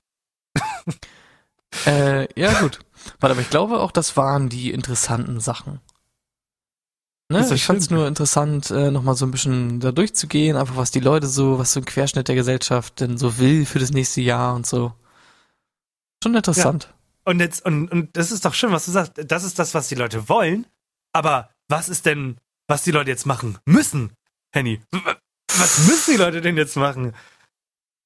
Äh, 1.86 2.28
ja, 2.40 2.60
gut. 2.60 2.80
Warte, 3.20 3.32
aber 3.32 3.40
ich 3.40 3.50
glaube 3.50 3.80
auch, 3.80 3.92
das 3.92 4.16
waren 4.16 4.48
die 4.48 4.70
interessanten 4.70 5.40
Sachen. 5.40 5.80
Ne? 7.30 7.48
Ich 7.54 7.64
fand 7.64 7.78
es 7.78 7.90
nur 7.90 8.08
interessant, 8.08 8.70
äh, 8.70 8.90
nochmal 8.90 9.14
so 9.14 9.24
ein 9.24 9.30
bisschen 9.30 9.78
da 9.78 9.92
durchzugehen, 9.92 10.56
einfach 10.56 10.76
was 10.76 10.90
die 10.90 10.98
Leute 11.00 11.28
so, 11.28 11.58
was 11.60 11.72
so 11.72 11.80
ein 11.80 11.84
Querschnitt 11.84 12.26
der 12.26 12.34
Gesellschaft 12.34 13.00
denn 13.00 13.18
so 13.18 13.38
will 13.38 13.64
für 13.66 13.78
das 13.78 13.92
nächste 13.92 14.20
Jahr 14.20 14.54
und 14.56 14.66
so. 14.66 14.92
Schon 16.22 16.34
interessant. 16.34 16.92
Und 17.24 17.38
jetzt, 17.38 17.64
und, 17.64 17.90
und 17.92 18.16
das 18.16 18.32
ist 18.32 18.44
doch 18.44 18.54
schön, 18.54 18.72
was 18.72 18.86
du 18.86 18.90
sagst. 18.90 19.12
Das 19.16 19.44
ist 19.44 19.58
das, 19.60 19.74
was 19.74 19.88
die 19.88 19.94
Leute 19.94 20.28
wollen. 20.28 20.66
Aber 21.12 21.50
was 21.68 21.88
ist 21.88 22.04
denn, 22.04 22.36
was 22.66 22.82
die 22.82 22.90
Leute 22.90 23.10
jetzt 23.10 23.26
machen 23.26 23.58
müssen, 23.64 24.12
Henny? 24.52 24.80
Was 25.56 25.86
müssen 25.86 26.12
die 26.12 26.16
Leute 26.16 26.40
denn 26.40 26.56
jetzt 26.56 26.76
machen? 26.76 27.14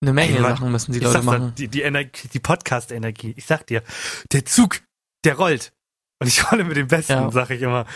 Eine 0.03 0.13
Menge 0.13 0.35
Ey, 0.37 0.41
Mann, 0.41 0.57
Sachen 0.57 0.71
müssen 0.71 0.93
die 0.93 0.99
Leute 1.01 1.23
machen. 1.23 1.55
die, 1.57 1.69
die, 1.69 1.81
Energie, 1.81 2.29
die 2.29 2.41
Podcast-Energie. 2.41 3.33
Ich 3.37 3.47
sag 3.47 3.67
dir, 3.67 3.83
der 4.33 4.45
Zug, 4.45 4.81
der 5.25 5.37
rollt. 5.37 5.73
Und 6.21 6.27
ich 6.27 6.51
rolle 6.51 6.65
mit 6.65 6.77
dem 6.77 6.89
Besten, 6.89 7.13
Ja. 7.13 7.31
sag 7.31 7.49
ich 7.51 7.63
immer. 7.63 7.87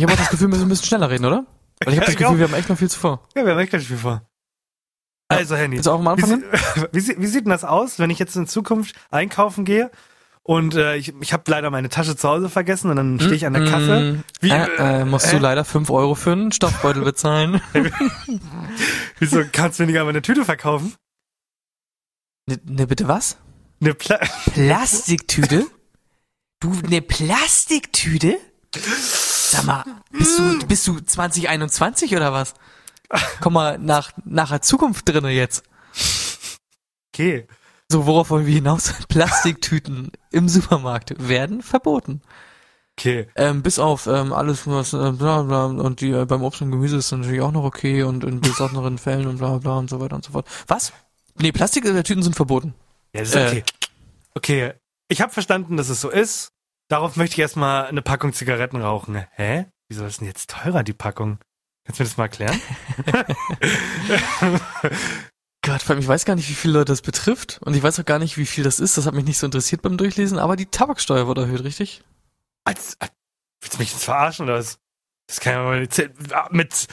Ich 0.00 0.04
habe 0.04 0.14
auch 0.14 0.18
das 0.18 0.30
Gefühl, 0.30 0.46
wir 0.46 0.52
müssen 0.52 0.62
ein 0.62 0.68
bisschen 0.70 0.86
schneller 0.86 1.10
reden, 1.10 1.26
oder? 1.26 1.44
Weil 1.84 1.92
ich 1.92 2.00
habe 2.00 2.06
das 2.06 2.16
Gefühl, 2.16 2.38
wir 2.38 2.46
haben 2.46 2.54
echt 2.54 2.70
noch 2.70 2.78
viel 2.78 2.88
zuvor. 2.90 3.20
Ja, 3.36 3.44
wir 3.44 3.52
haben 3.52 3.58
echt 3.58 3.68
gleich 3.68 3.86
viel 3.86 3.98
vor. 3.98 4.22
Also, 5.28 5.56
Henny. 5.56 5.76
Willst 5.76 5.86
du 5.86 5.90
auch 5.90 5.98
am 5.98 6.04
Wie, 6.06 6.22
Anfang? 6.22 6.40
sie- 6.74 6.86
wie, 6.92 7.00
sie- 7.00 7.16
wie 7.18 7.26
sieht 7.26 7.44
denn 7.44 7.50
das 7.50 7.64
aus, 7.64 7.98
wenn 7.98 8.08
ich 8.08 8.18
jetzt 8.18 8.34
in 8.34 8.46
Zukunft 8.46 8.94
einkaufen 9.10 9.66
gehe 9.66 9.90
und 10.42 10.74
äh, 10.74 10.96
ich, 10.96 11.12
ich 11.20 11.32
habe 11.34 11.42
leider 11.48 11.70
meine 11.70 11.90
Tasche 11.90 12.16
zu 12.16 12.26
Hause 12.28 12.48
vergessen 12.48 12.88
und 12.90 12.96
dann 12.96 13.20
stehe 13.20 13.34
ich 13.34 13.44
an 13.44 13.52
der 13.52 13.66
Kasse. 13.66 14.00
Mm, 14.00 14.24
Wie, 14.40 14.48
äh, 14.50 15.00
äh, 15.00 15.04
musst 15.04 15.30
du 15.30 15.36
äh? 15.36 15.40
leider 15.40 15.66
5 15.66 15.90
Euro 15.90 16.14
für 16.14 16.32
einen 16.32 16.50
Stoffbeutel 16.50 17.02
bezahlen. 17.04 17.60
Wieso 19.18 19.42
kannst 19.52 19.78
du 19.80 19.84
nicht 19.84 19.96
einmal 19.98 20.12
eine 20.12 20.22
Tüte 20.22 20.46
verkaufen? 20.46 20.94
ne, 22.46 22.58
ne, 22.64 22.86
bitte 22.86 23.06
was? 23.06 23.36
Eine 23.82 23.92
Pla 23.92 24.18
Plastiktüte? 24.54 25.66
Du, 26.58 26.72
ne 26.88 27.02
Plastiktüte? 27.02 28.38
Sag 29.50 29.64
mal, 29.64 29.84
bist 30.12 30.38
du, 30.38 30.66
bist 30.66 30.86
du 30.86 31.00
2021 31.00 32.14
oder 32.14 32.32
was? 32.32 32.54
Komm 33.40 33.54
mal 33.54 33.78
nach, 33.78 34.12
nach 34.24 34.50
der 34.50 34.62
Zukunft 34.62 35.08
drinne 35.08 35.30
jetzt. 35.30 35.64
Okay. 37.12 37.46
So, 37.88 38.06
worauf 38.06 38.30
wollen 38.30 38.46
wir 38.46 38.54
hinaus? 38.54 38.94
Plastiktüten 39.08 40.12
im 40.30 40.48
Supermarkt 40.48 41.14
werden 41.28 41.62
verboten. 41.62 42.22
Okay. 42.96 43.26
Ähm, 43.34 43.62
bis 43.62 43.78
auf 43.78 44.06
ähm, 44.06 44.32
alles, 44.32 44.66
was 44.66 44.92
äh, 44.92 45.10
bla 45.12 45.42
bla 45.42 45.64
und 45.66 46.00
die 46.00 46.10
äh, 46.10 46.24
beim 46.26 46.42
Obst 46.44 46.60
und 46.62 46.70
Gemüse 46.70 46.98
ist 46.98 47.10
natürlich 47.10 47.40
auch 47.40 47.50
noch 47.50 47.64
okay 47.64 48.02
und 48.02 48.24
in 48.24 48.40
besonderen 48.40 48.98
Fällen 48.98 49.26
und 49.26 49.38
bla 49.38 49.58
bla 49.58 49.78
und 49.78 49.90
so 49.90 50.00
weiter 50.00 50.16
und 50.16 50.24
so 50.24 50.32
fort. 50.32 50.46
Was? 50.68 50.92
Nee, 51.38 51.50
Plastiktüten 51.50 52.22
sind 52.22 52.36
verboten. 52.36 52.74
Ja, 53.12 53.20
das 53.20 53.30
ist 53.30 53.34
Äh. 53.36 53.46
okay. 53.48 53.64
Okay. 54.34 54.72
Ich 55.08 55.20
habe 55.20 55.32
verstanden, 55.32 55.76
dass 55.76 55.88
es 55.88 56.00
so 56.00 56.10
ist. 56.10 56.52
Darauf 56.90 57.14
möchte 57.14 57.34
ich 57.34 57.38
erstmal 57.38 57.86
eine 57.86 58.02
Packung 58.02 58.32
Zigaretten 58.32 58.82
rauchen. 58.82 59.24
Hä? 59.36 59.66
Wieso 59.88 60.04
ist 60.04 60.20
denn 60.20 60.26
jetzt 60.26 60.50
teurer, 60.50 60.82
die 60.82 60.92
Packung? 60.92 61.38
Kannst 61.84 62.00
du 62.00 62.02
mir 62.02 62.08
das 62.08 62.16
mal 62.16 62.24
erklären? 62.24 62.60
Gott, 65.62 65.82
vor 65.82 65.90
allem, 65.90 66.00
ich 66.00 66.08
weiß 66.08 66.24
gar 66.24 66.34
nicht, 66.34 66.48
wie 66.48 66.54
viele 66.54 66.72
Leute 66.72 66.86
das 66.86 67.02
betrifft 67.02 67.60
und 67.64 67.76
ich 67.76 67.82
weiß 67.84 68.00
auch 68.00 68.04
gar 68.04 68.18
nicht, 68.18 68.38
wie 68.38 68.46
viel 68.46 68.64
das 68.64 68.80
ist. 68.80 68.98
Das 68.98 69.06
hat 69.06 69.14
mich 69.14 69.24
nicht 69.24 69.38
so 69.38 69.46
interessiert 69.46 69.82
beim 69.82 69.98
Durchlesen, 69.98 70.40
aber 70.40 70.56
die 70.56 70.66
Tabaksteuer 70.66 71.28
wurde 71.28 71.42
erhöht, 71.42 71.62
richtig? 71.62 72.02
Als, 72.64 72.96
als, 72.98 73.12
willst 73.60 73.74
du 73.74 73.78
mich 73.78 73.92
jetzt 73.92 74.04
verarschen 74.04 74.46
oder 74.46 74.58
was? 74.58 74.80
Das 75.28 75.38
kann 75.38 75.52
ja 75.52 75.62
mal. 75.62 75.88
Ah, 76.32 76.48
mit 76.50 76.88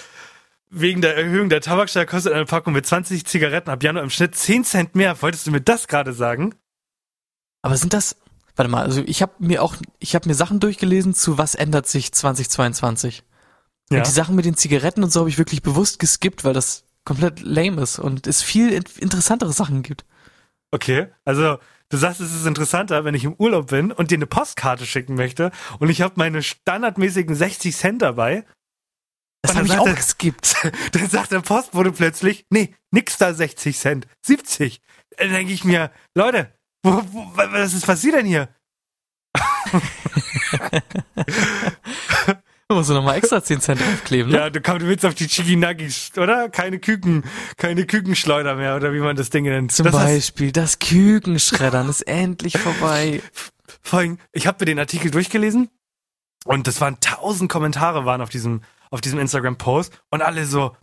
wegen 0.69 1.01
der 1.01 1.17
Erhöhung 1.17 1.49
der 1.49 1.61
Tabaksteuer 1.61 2.05
kostet 2.05 2.33
eine 2.33 2.45
Packung 2.45 2.73
mit 2.73 2.85
20 2.85 3.25
Zigaretten 3.25 3.71
ab 3.71 3.81
Januar 3.81 4.03
im 4.03 4.11
Schnitt 4.11 4.35
10 4.35 4.63
Cent 4.63 4.93
mehr. 4.93 5.19
Wolltest 5.23 5.47
du 5.47 5.51
mir 5.51 5.61
das 5.61 5.87
gerade 5.87 6.13
sagen? 6.13 6.53
Aber 7.63 7.77
sind 7.77 7.93
das, 7.93 8.15
warte 8.57 8.69
mal, 8.71 8.83
also 8.83 9.01
ich 9.05 9.21
habe 9.21 9.33
mir 9.39 9.63
auch, 9.63 9.75
ich 9.99 10.15
habe 10.15 10.27
mir 10.27 10.35
Sachen 10.35 10.59
durchgelesen 10.59 11.13
zu 11.13 11.37
was 11.37 11.55
ändert 11.55 11.87
sich 11.87 12.11
2022. 12.11 13.23
Ja. 13.89 13.99
Und 13.99 14.07
die 14.07 14.11
Sachen 14.11 14.35
mit 14.35 14.45
den 14.45 14.57
Zigaretten 14.57 15.03
und 15.03 15.11
so 15.11 15.21
habe 15.21 15.29
ich 15.29 15.37
wirklich 15.37 15.61
bewusst 15.61 15.99
geskippt, 15.99 16.43
weil 16.43 16.53
das 16.53 16.83
komplett 17.05 17.39
lame 17.41 17.81
ist 17.81 17.99
und 17.99 18.27
es 18.27 18.41
viel 18.43 18.73
in- 18.73 18.83
interessantere 18.99 19.53
Sachen 19.53 19.81
gibt. 19.83 20.03
Okay, 20.71 21.07
also 21.23 21.57
du 21.87 21.97
sagst, 21.97 22.19
es 22.19 22.35
ist 22.35 22.45
interessanter, 22.45 23.05
wenn 23.05 23.15
ich 23.15 23.23
im 23.23 23.35
Urlaub 23.35 23.67
bin 23.67 23.93
und 23.93 24.11
dir 24.11 24.17
eine 24.17 24.27
Postkarte 24.27 24.85
schicken 24.85 25.15
möchte 25.15 25.51
und 25.79 25.89
ich 25.89 26.01
habe 26.01 26.15
meine 26.17 26.43
standardmäßigen 26.43 27.33
60 27.35 27.75
Cent 27.75 28.01
dabei. 28.01 28.43
Das 29.43 29.55
habe 29.55 29.67
ich 29.67 29.77
auch 29.77 29.85
geskippt. 29.85 30.57
Dann 30.91 31.09
sagt 31.09 31.31
der 31.31 31.39
Postbote 31.39 31.93
plötzlich, 31.93 32.45
nee, 32.49 32.75
nix 32.91 33.17
da 33.17 33.33
60 33.33 33.77
Cent, 33.77 34.07
70. 34.25 34.81
Dann 35.17 35.29
denke 35.29 35.53
ich 35.53 35.63
mir, 35.63 35.91
Leute, 36.15 36.51
wo, 36.93 37.03
wo, 37.11 37.31
was 37.35 37.73
ist 37.73 37.85
passiert 37.85 38.15
denn 38.15 38.25
hier? 38.25 38.49
Da 42.67 42.75
musst 42.75 42.89
du 42.89 42.93
nochmal 42.93 43.17
extra 43.17 43.43
10 43.43 43.61
Cent 43.61 43.81
draufkleben, 43.81 44.31
ne? 44.31 44.37
Ja, 44.37 44.49
du 44.49 44.61
kommst, 44.61 44.81
du 44.81 44.87
willst 44.87 45.05
auf 45.05 45.15
die 45.15 45.27
Chiginagis, 45.27 46.11
oder? 46.17 46.49
Keine 46.49 46.79
Küken, 46.79 47.23
keine 47.57 47.85
Kükenschleuder 47.85 48.55
mehr, 48.55 48.75
oder 48.75 48.93
wie 48.93 48.99
man 48.99 49.15
das 49.15 49.29
Ding 49.29 49.45
nennt. 49.45 49.71
Zum 49.71 49.85
das 49.85 49.95
heißt, 49.95 50.15
Beispiel, 50.15 50.51
das 50.51 50.79
Kükenschreddern 50.79 51.89
ist 51.89 52.01
endlich 52.01 52.57
vorbei. 52.57 53.21
vor 53.81 53.99
allem, 53.99 54.17
ich 54.31 54.47
habe 54.47 54.57
mir 54.61 54.65
den 54.65 54.79
Artikel 54.79 55.11
durchgelesen 55.11 55.69
und 56.45 56.67
das 56.67 56.81
waren 56.81 56.99
tausend 56.99 57.51
Kommentare 57.51 58.05
waren 58.05 58.21
auf 58.21 58.29
diesem, 58.29 58.61
auf 58.89 59.01
diesem 59.01 59.19
Instagram-Post 59.19 60.01
und 60.09 60.21
alle 60.21 60.45
so, 60.45 60.75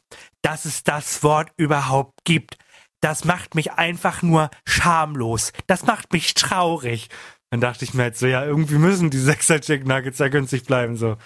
dass 0.43 0.65
es 0.65 0.85
das 0.85 1.23
Wort 1.23 1.51
überhaupt 1.57 2.25
gibt. 2.25 2.57
Das 3.05 3.25
macht 3.27 3.55
mich 3.55 3.73
einfach 3.73 4.23
nur 4.23 4.49
schamlos. 4.65 5.53
Das 5.67 5.85
macht 5.85 6.13
mich 6.15 6.33
traurig. 6.33 7.11
Dann 7.51 7.61
dachte 7.61 7.85
ich 7.85 7.93
mir 7.93 8.05
halt 8.05 8.17
so, 8.17 8.27
ja, 8.27 8.43
irgendwie 8.45 8.77
müssen 8.79 9.11
die 9.11 9.19
Sechser 9.19 9.61
Chicken 9.61 9.87
Nuggets 9.89 10.19
ja 10.21 10.29
günstig 10.29 10.65
bleiben, 10.65 10.97
so. 10.97 11.17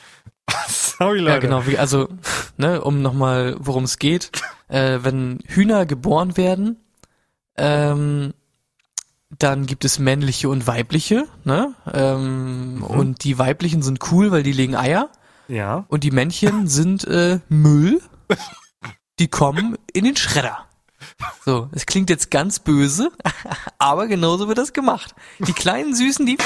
Sorry, 0.69 1.21
Leute. 1.21 1.35
Ja, 1.35 1.38
genau, 1.38 1.67
wie, 1.69 1.79
also, 1.79 2.09
ne, 2.57 2.81
um 2.83 3.01
nochmal, 3.01 3.55
worum 3.61 3.85
es 3.85 3.99
geht, 4.01 4.33
äh, 4.69 4.99
wenn 5.03 5.38
Hühner 5.47 5.87
geboren 5.87 6.37
werden, 6.37 6.79
ähm, 7.57 8.35
dann 9.38 9.67
gibt 9.67 9.85
es 9.85 10.01
männliche 10.01 10.49
und 10.49 10.67
weibliche, 10.67 11.27
ne? 11.45 11.75
Ähm, 11.93 12.79
Mhm. 12.79 12.83
Und 12.83 13.23
die 13.25 13.38
weiblichen 13.38 13.83
sind 13.83 14.01
cool, 14.11 14.33
weil 14.33 14.43
die 14.43 14.53
legen 14.53 14.75
Eier 14.75 15.11
Ja. 15.47 15.85
und 15.88 16.03
die 16.03 16.11
Männchen 16.11 16.67
sind 16.67 17.05
äh, 17.05 17.38
Müll. 17.49 18.01
Die 19.21 19.29
kommen 19.29 19.77
in 19.93 20.05
den 20.05 20.17
Schredder. 20.17 20.68
So, 21.45 21.69
es 21.73 21.87
klingt 21.87 22.11
jetzt 22.11 22.31
ganz 22.31 22.59
böse, 22.59 23.11
aber 23.79 24.07
genauso 24.09 24.49
wird 24.49 24.59
das 24.59 24.73
gemacht. 24.73 25.15
Die 25.39 25.53
kleinen 25.53 25.95
Süßen, 25.95 26.27
die 26.27 26.37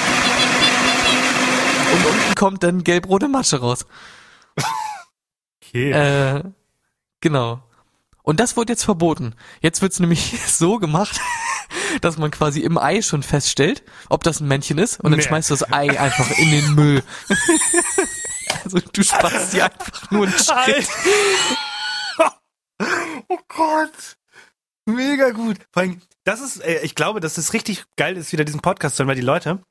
und 1.92 2.06
unten 2.06 2.34
kommt 2.34 2.62
dann 2.62 2.84
gelb-rote 2.84 3.28
Masche 3.28 3.60
raus. 3.60 3.86
Okay. 5.62 5.90
Äh, 5.92 6.42
genau. 7.20 7.62
Und 8.22 8.40
das 8.40 8.56
wurde 8.56 8.72
jetzt 8.72 8.84
verboten. 8.84 9.34
Jetzt 9.60 9.82
wird's 9.82 9.98
nämlich 10.00 10.38
so 10.46 10.78
gemacht, 10.78 11.20
dass 12.00 12.18
man 12.18 12.30
quasi 12.30 12.60
im 12.60 12.78
Ei 12.78 13.02
schon 13.02 13.22
feststellt, 13.22 13.82
ob 14.08 14.22
das 14.22 14.40
ein 14.40 14.48
Männchen 14.48 14.78
ist, 14.78 15.00
und 15.00 15.10
dann 15.10 15.18
Nee. 15.18 15.26
schmeißt 15.26 15.50
du 15.50 15.54
das 15.54 15.72
Ei 15.72 15.98
einfach 15.98 16.30
in 16.38 16.50
den 16.50 16.74
Müll. 16.74 17.02
also 18.64 18.78
du 18.92 19.02
sparst 19.02 19.52
dir 19.54 19.64
einfach 19.64 20.10
nur 20.10 20.26
einen 20.26 20.38
Schritt. 20.38 20.88
oh 23.28 23.38
Gott. 23.48 24.16
Mega 24.86 25.30
gut. 25.30 25.58
Vor 25.70 25.82
allem, 25.82 26.00
das 26.24 26.40
ist, 26.40 26.58
äh, 26.64 26.80
ich 26.82 26.94
glaube, 26.94 27.20
dass 27.20 27.38
es 27.38 27.52
richtig 27.52 27.84
geil 27.96 28.16
ist, 28.16 28.32
wieder 28.32 28.44
diesen 28.44 28.60
Podcast 28.60 28.96
zu 28.96 29.00
hören, 29.00 29.08
weil 29.08 29.16
die 29.16 29.22
Leute 29.22 29.62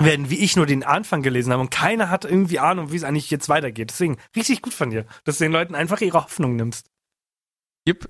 werden 0.00 0.30
wie 0.30 0.38
ich 0.38 0.56
nur 0.56 0.66
den 0.66 0.84
Anfang 0.84 1.22
gelesen 1.22 1.52
haben 1.52 1.60
und 1.60 1.70
keiner 1.70 2.08
hat 2.08 2.24
irgendwie 2.24 2.60
Ahnung, 2.60 2.92
wie 2.92 2.96
es 2.96 3.04
eigentlich 3.04 3.30
jetzt 3.30 3.48
weitergeht. 3.48 3.90
Deswegen 3.90 4.16
richtig 4.36 4.62
gut 4.62 4.74
von 4.74 4.90
dir, 4.90 5.06
dass 5.24 5.38
du 5.38 5.44
den 5.44 5.52
Leuten 5.52 5.74
einfach 5.74 6.00
ihre 6.00 6.22
Hoffnung 6.22 6.56
nimmst. 6.56 6.86
Yep. 7.88 8.08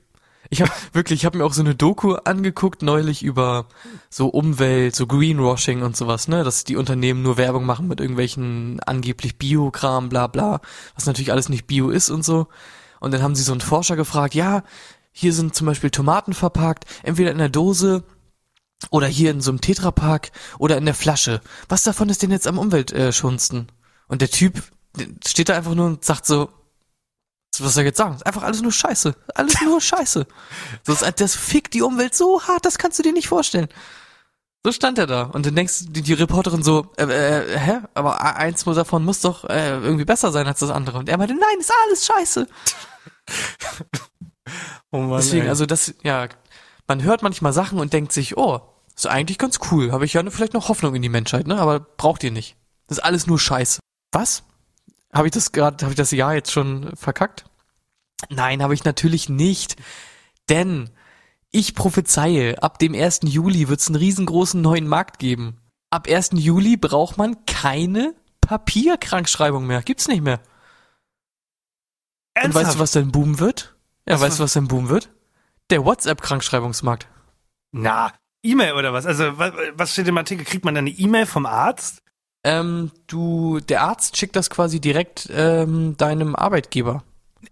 Ich 0.51 0.61
habe 0.61 0.71
wirklich, 0.93 1.21
ich 1.21 1.27
habe 1.27 1.39
mir 1.39 1.45
auch 1.45 1.53
so 1.53 1.63
eine 1.63 1.75
Doku 1.75 2.15
angeguckt 2.15 2.83
neulich 2.83 3.23
über 3.23 3.67
so 4.11 4.29
Umwelt, 4.29 4.95
so 4.95 5.07
Greenwashing 5.07 5.83
und 5.83 5.97
sowas, 5.97 6.29
ne, 6.29 6.45
dass 6.45 6.65
die 6.65 6.77
Unternehmen 6.77 7.23
nur 7.23 7.39
Werbung 7.39 7.65
machen 7.65 7.89
mit 7.89 8.01
irgendwelchen 8.01 8.81
angeblich 8.81 9.39
Biokram, 9.39 10.09
bla 10.11 10.27
bla, 10.27 10.61
was 10.95 11.07
natürlich 11.07 11.33
alles 11.33 11.49
nicht 11.49 11.67
Bio 11.67 11.89
ist 11.89 12.11
und 12.11 12.23
so. 12.23 12.49
Und 13.01 13.15
dann 13.15 13.23
haben 13.23 13.35
sie 13.35 13.45
so 13.45 13.53
einen 13.53 13.61
Forscher 13.61 13.97
gefragt, 13.97 14.35
ja, 14.35 14.65
hier 15.19 15.33
sind 15.33 15.53
zum 15.53 15.67
Beispiel 15.67 15.91
Tomaten 15.91 16.33
verpackt, 16.33 16.85
entweder 17.03 17.33
in 17.33 17.39
der 17.39 17.49
Dose 17.49 18.05
oder 18.91 19.09
hier 19.09 19.33
in 19.33 19.41
so 19.41 19.51
einem 19.51 19.61
Tetrapack 19.61 20.31
oder 20.61 20.77
in 20.77 20.85
der 20.85 20.95
Flasche. 20.95 21.41
Was 21.69 21.83
davon 21.83 22.09
ist 22.09 22.23
denn 22.23 22.31
jetzt 22.31 22.47
am 22.47 22.57
umweltschonsten? 22.57 23.67
Und 24.07 24.23
der 24.23 24.31
Typ 24.31 24.63
steht 25.27 25.49
da 25.49 25.57
einfach 25.57 25.75
nur 25.75 25.87
und 25.87 26.05
sagt 26.05 26.25
so, 26.25 26.51
Was 27.59 27.75
soll 27.75 27.83
ich 27.83 27.89
jetzt 27.89 27.97
sagen? 27.99 28.15
Ist 28.15 28.27
einfach 28.27 28.45
alles 28.45 28.63
nur 28.63 28.71
Scheiße. 28.71 29.17
Alles 29.35 29.61
nur 29.65 29.81
Scheiße. 29.81 30.25
Das, 30.85 31.01
das 31.17 31.35
fickt 31.35 31.75
die 31.75 31.83
Umwelt 31.83 32.15
so 32.15 32.41
hart, 32.43 32.65
das 32.65 32.79
kannst 32.79 33.01
du 33.01 33.03
dir 33.03 33.13
nicht 33.13 33.27
vorstellen. 33.27 33.67
So 34.63 34.71
stand 34.71 34.99
er 34.99 35.09
da. 35.09 35.23
Und 35.23 35.47
dann 35.47 35.57
denkst 35.57 35.87
die, 35.89 36.03
die 36.03 36.13
Reporterin 36.13 36.63
so, 36.63 36.93
äh, 36.97 37.03
äh, 37.03 37.59
hä? 37.59 37.81
Aber 37.95 38.21
eins 38.21 38.63
davon 38.63 39.05
muss 39.05 39.21
doch 39.21 39.45
äh, 39.47 39.81
irgendwie 39.81 40.05
besser 40.05 40.31
sein 40.31 40.47
als 40.47 40.61
das 40.61 40.71
andere. 40.71 40.99
Und 40.99 41.09
er 41.09 41.19
meinte, 41.19 41.35
nein, 41.35 41.59
ist 41.59 41.73
alles 41.87 42.07
scheiße. 42.07 42.47
oh 44.91 44.99
Mann, 44.99 45.19
Deswegen, 45.19 45.45
ey. 45.45 45.49
also 45.49 45.67
das, 45.67 45.95
ja, 46.03 46.29
man 46.87 47.03
hört 47.03 47.23
manchmal 47.23 47.53
Sachen 47.53 47.79
und 47.81 47.93
denkt 47.93 48.13
sich, 48.13 48.37
oh, 48.37 48.61
ist 48.95 49.07
eigentlich 49.07 49.39
ganz 49.39 49.61
cool. 49.71 49.93
Habe 49.93 50.05
ich 50.05 50.15
ja 50.15 50.29
vielleicht 50.29 50.55
noch 50.55 50.69
Hoffnung 50.69 50.95
in 50.95 51.03
die 51.03 51.09
Menschheit, 51.09 51.47
ne? 51.47 51.59
Aber 51.61 51.79
braucht 51.79 52.25
ihr 52.25 52.33
nicht. 52.33 52.57
Das 52.89 52.99
ist 52.99 53.05
alles 53.05 53.27
nur 53.27 53.39
Scheiße. 53.39 53.81
Was? 54.13 54.43
Habe 55.13 55.29
ich 55.29 55.33
das 55.33 55.53
gerade, 55.53 55.85
habe 55.85 55.93
ich 55.93 55.97
das 55.97 56.11
Jahr 56.11 56.35
jetzt 56.35 56.51
schon 56.51 56.91
verkackt? 56.97 57.45
Nein, 58.29 58.63
habe 58.63 58.75
ich 58.75 58.85
natürlich 58.85 59.29
nicht. 59.29 59.77
Denn 60.49 60.91
ich 61.51 61.75
prophezeie, 61.75 62.63
ab 62.63 62.79
dem 62.79 62.95
1. 62.95 63.21
Juli 63.25 63.69
wird 63.69 63.81
es 63.81 63.87
einen 63.87 63.97
riesengroßen 63.97 64.61
neuen 64.61 64.89
Markt 64.89 65.19
geben. 65.19 65.61
Ab 65.91 66.09
1. 66.09 66.31
Juli 66.35 66.77
braucht 66.77 67.17
man 67.17 67.45
keine 67.47 68.15
Papierkrankschreibung 68.41 69.67
mehr. 69.67 69.83
Gibt's 69.83 70.09
nicht 70.09 70.23
mehr. 70.23 70.41
Ernsthaft? 72.35 72.47
Und 72.47 72.55
weißt 72.55 72.75
du, 72.75 72.79
was 72.81 72.93
dann 72.93 73.13
Boom 73.13 73.39
wird? 73.39 73.77
Ja, 74.09 74.15
was 74.15 74.23
weißt 74.23 74.39
du, 74.39 74.43
was 74.45 74.53
dann 74.55 74.69
Boom 74.69 74.89
wird? 74.89 75.11
Der 75.71 75.85
WhatsApp-Krankschreibungsmarkt. 75.85 77.07
Na, 77.73 78.13
E-Mail 78.43 78.73
oder 78.73 78.93
was? 78.93 79.05
Also, 79.05 79.37
was, 79.39 79.53
was 79.75 79.93
steht 79.93 80.09
im 80.09 80.17
Artikel? 80.17 80.45
Kriegt 80.45 80.65
man 80.65 80.75
dann 80.75 80.87
eine 80.87 80.97
E-Mail 80.97 81.27
vom 81.27 81.45
Arzt? 81.45 82.03
Ähm, 82.45 82.91
du, 83.07 83.61
der 83.61 83.83
Arzt 83.83 84.17
schickt 84.17 84.37
das 84.37 84.49
quasi 84.49 84.81
direkt 84.81 85.29
ähm, 85.31 85.97
deinem 85.97 86.37
Arbeitgeber. 86.37 87.05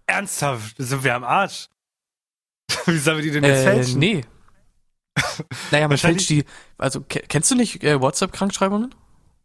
Ernsthaft? 0.07 0.75
Sind 0.77 1.03
wir 1.03 1.15
am 1.15 1.23
Arsch? 1.23 1.69
Wie 2.85 2.97
sollen 2.97 3.17
wir 3.17 3.23
die 3.23 3.31
denn 3.31 3.43
jetzt 3.43 3.59
äh, 3.59 3.63
fälschen? 3.63 3.99
Nee. 3.99 4.25
naja, 5.71 5.87
man 5.87 5.97
fälscht 5.97 6.29
die. 6.29 6.45
Also, 6.77 7.01
kennst 7.01 7.51
du 7.51 7.55
nicht 7.55 7.83
äh, 7.83 8.01
WhatsApp-Krankschreibungen? 8.01 8.95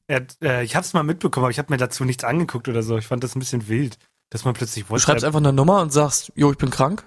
Ja, 0.09 0.20
äh, 0.42 0.64
ich 0.64 0.77
hab's 0.77 0.92
mal 0.92 1.03
mitbekommen, 1.03 1.44
aber 1.44 1.51
ich 1.51 1.59
habe 1.59 1.72
mir 1.72 1.79
dazu 1.79 2.05
nichts 2.05 2.25
angeguckt 2.25 2.68
oder 2.68 2.83
so. 2.83 2.96
Ich 2.96 3.07
fand 3.07 3.22
das 3.25 3.35
ein 3.35 3.40
bisschen 3.40 3.68
wild, 3.68 3.98
dass 4.33 4.45
man 4.47 4.55
plötzlich 4.55 4.85
WhatsApp. 4.85 4.97
Du 4.97 5.03
schreibst 5.05 5.25
einfach 5.25 5.40
eine 5.40 5.53
Nummer 5.53 5.83
und 5.83 5.92
sagst, 5.92 6.33
jo, 6.35 6.51
ich 6.51 6.57
bin 6.57 6.71
krank. 6.71 7.05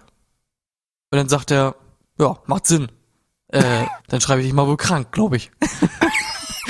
Und 1.09 1.17
dann 1.17 1.27
sagt 1.27 1.49
er, 1.49 1.75
ja, 2.19 2.37
macht 2.45 2.67
Sinn. 2.67 2.91
Äh, 3.47 3.85
dann 4.07 4.21
schreibe 4.21 4.41
ich 4.41 4.47
dich 4.47 4.53
mal 4.53 4.67
wohl 4.67 4.77
krank, 4.77 5.11
glaube 5.11 5.37
ich. 5.37 5.51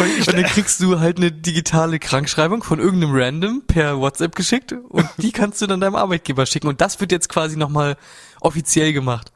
und 0.00 0.26
dann 0.26 0.42
kriegst 0.44 0.80
du 0.80 0.98
halt 0.98 1.18
eine 1.18 1.30
digitale 1.30 2.00
Krankschreibung 2.00 2.64
von 2.64 2.80
irgendeinem 2.80 3.14
Random 3.14 3.62
per 3.64 4.00
WhatsApp 4.00 4.34
geschickt 4.34 4.72
und 4.72 5.08
die 5.18 5.30
kannst 5.30 5.62
du 5.62 5.68
dann 5.68 5.80
deinem 5.80 5.94
Arbeitgeber 5.94 6.44
schicken. 6.44 6.66
Und 6.66 6.80
das 6.80 6.98
wird 7.00 7.12
jetzt 7.12 7.28
quasi 7.28 7.56
nochmal 7.56 7.96
offiziell 8.40 8.92
gemacht. 8.92 9.32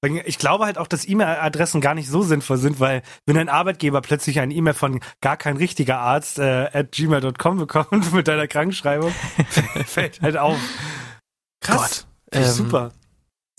Ich 0.00 0.38
glaube 0.38 0.64
halt 0.64 0.78
auch, 0.78 0.86
dass 0.86 1.08
E-Mail-Adressen 1.08 1.80
gar 1.80 1.94
nicht 1.94 2.08
so 2.08 2.22
sinnvoll 2.22 2.58
sind, 2.58 2.78
weil 2.78 3.02
wenn 3.26 3.36
ein 3.36 3.48
Arbeitgeber 3.48 4.00
plötzlich 4.00 4.38
eine 4.38 4.54
E-Mail 4.54 4.74
von 4.74 5.00
gar 5.20 5.36
kein 5.36 5.56
richtiger 5.56 5.98
Arzt 5.98 6.38
äh, 6.38 6.68
at 6.72 6.92
gmail.com 6.92 7.58
bekommt 7.58 8.12
mit 8.12 8.28
deiner 8.28 8.46
Krankschreibung, 8.46 9.12
fällt 9.86 10.22
halt 10.22 10.36
auf. 10.36 10.58
Krass. 11.60 12.06
Gott, 12.30 12.40
ähm, 12.40 12.44
super. 12.44 12.92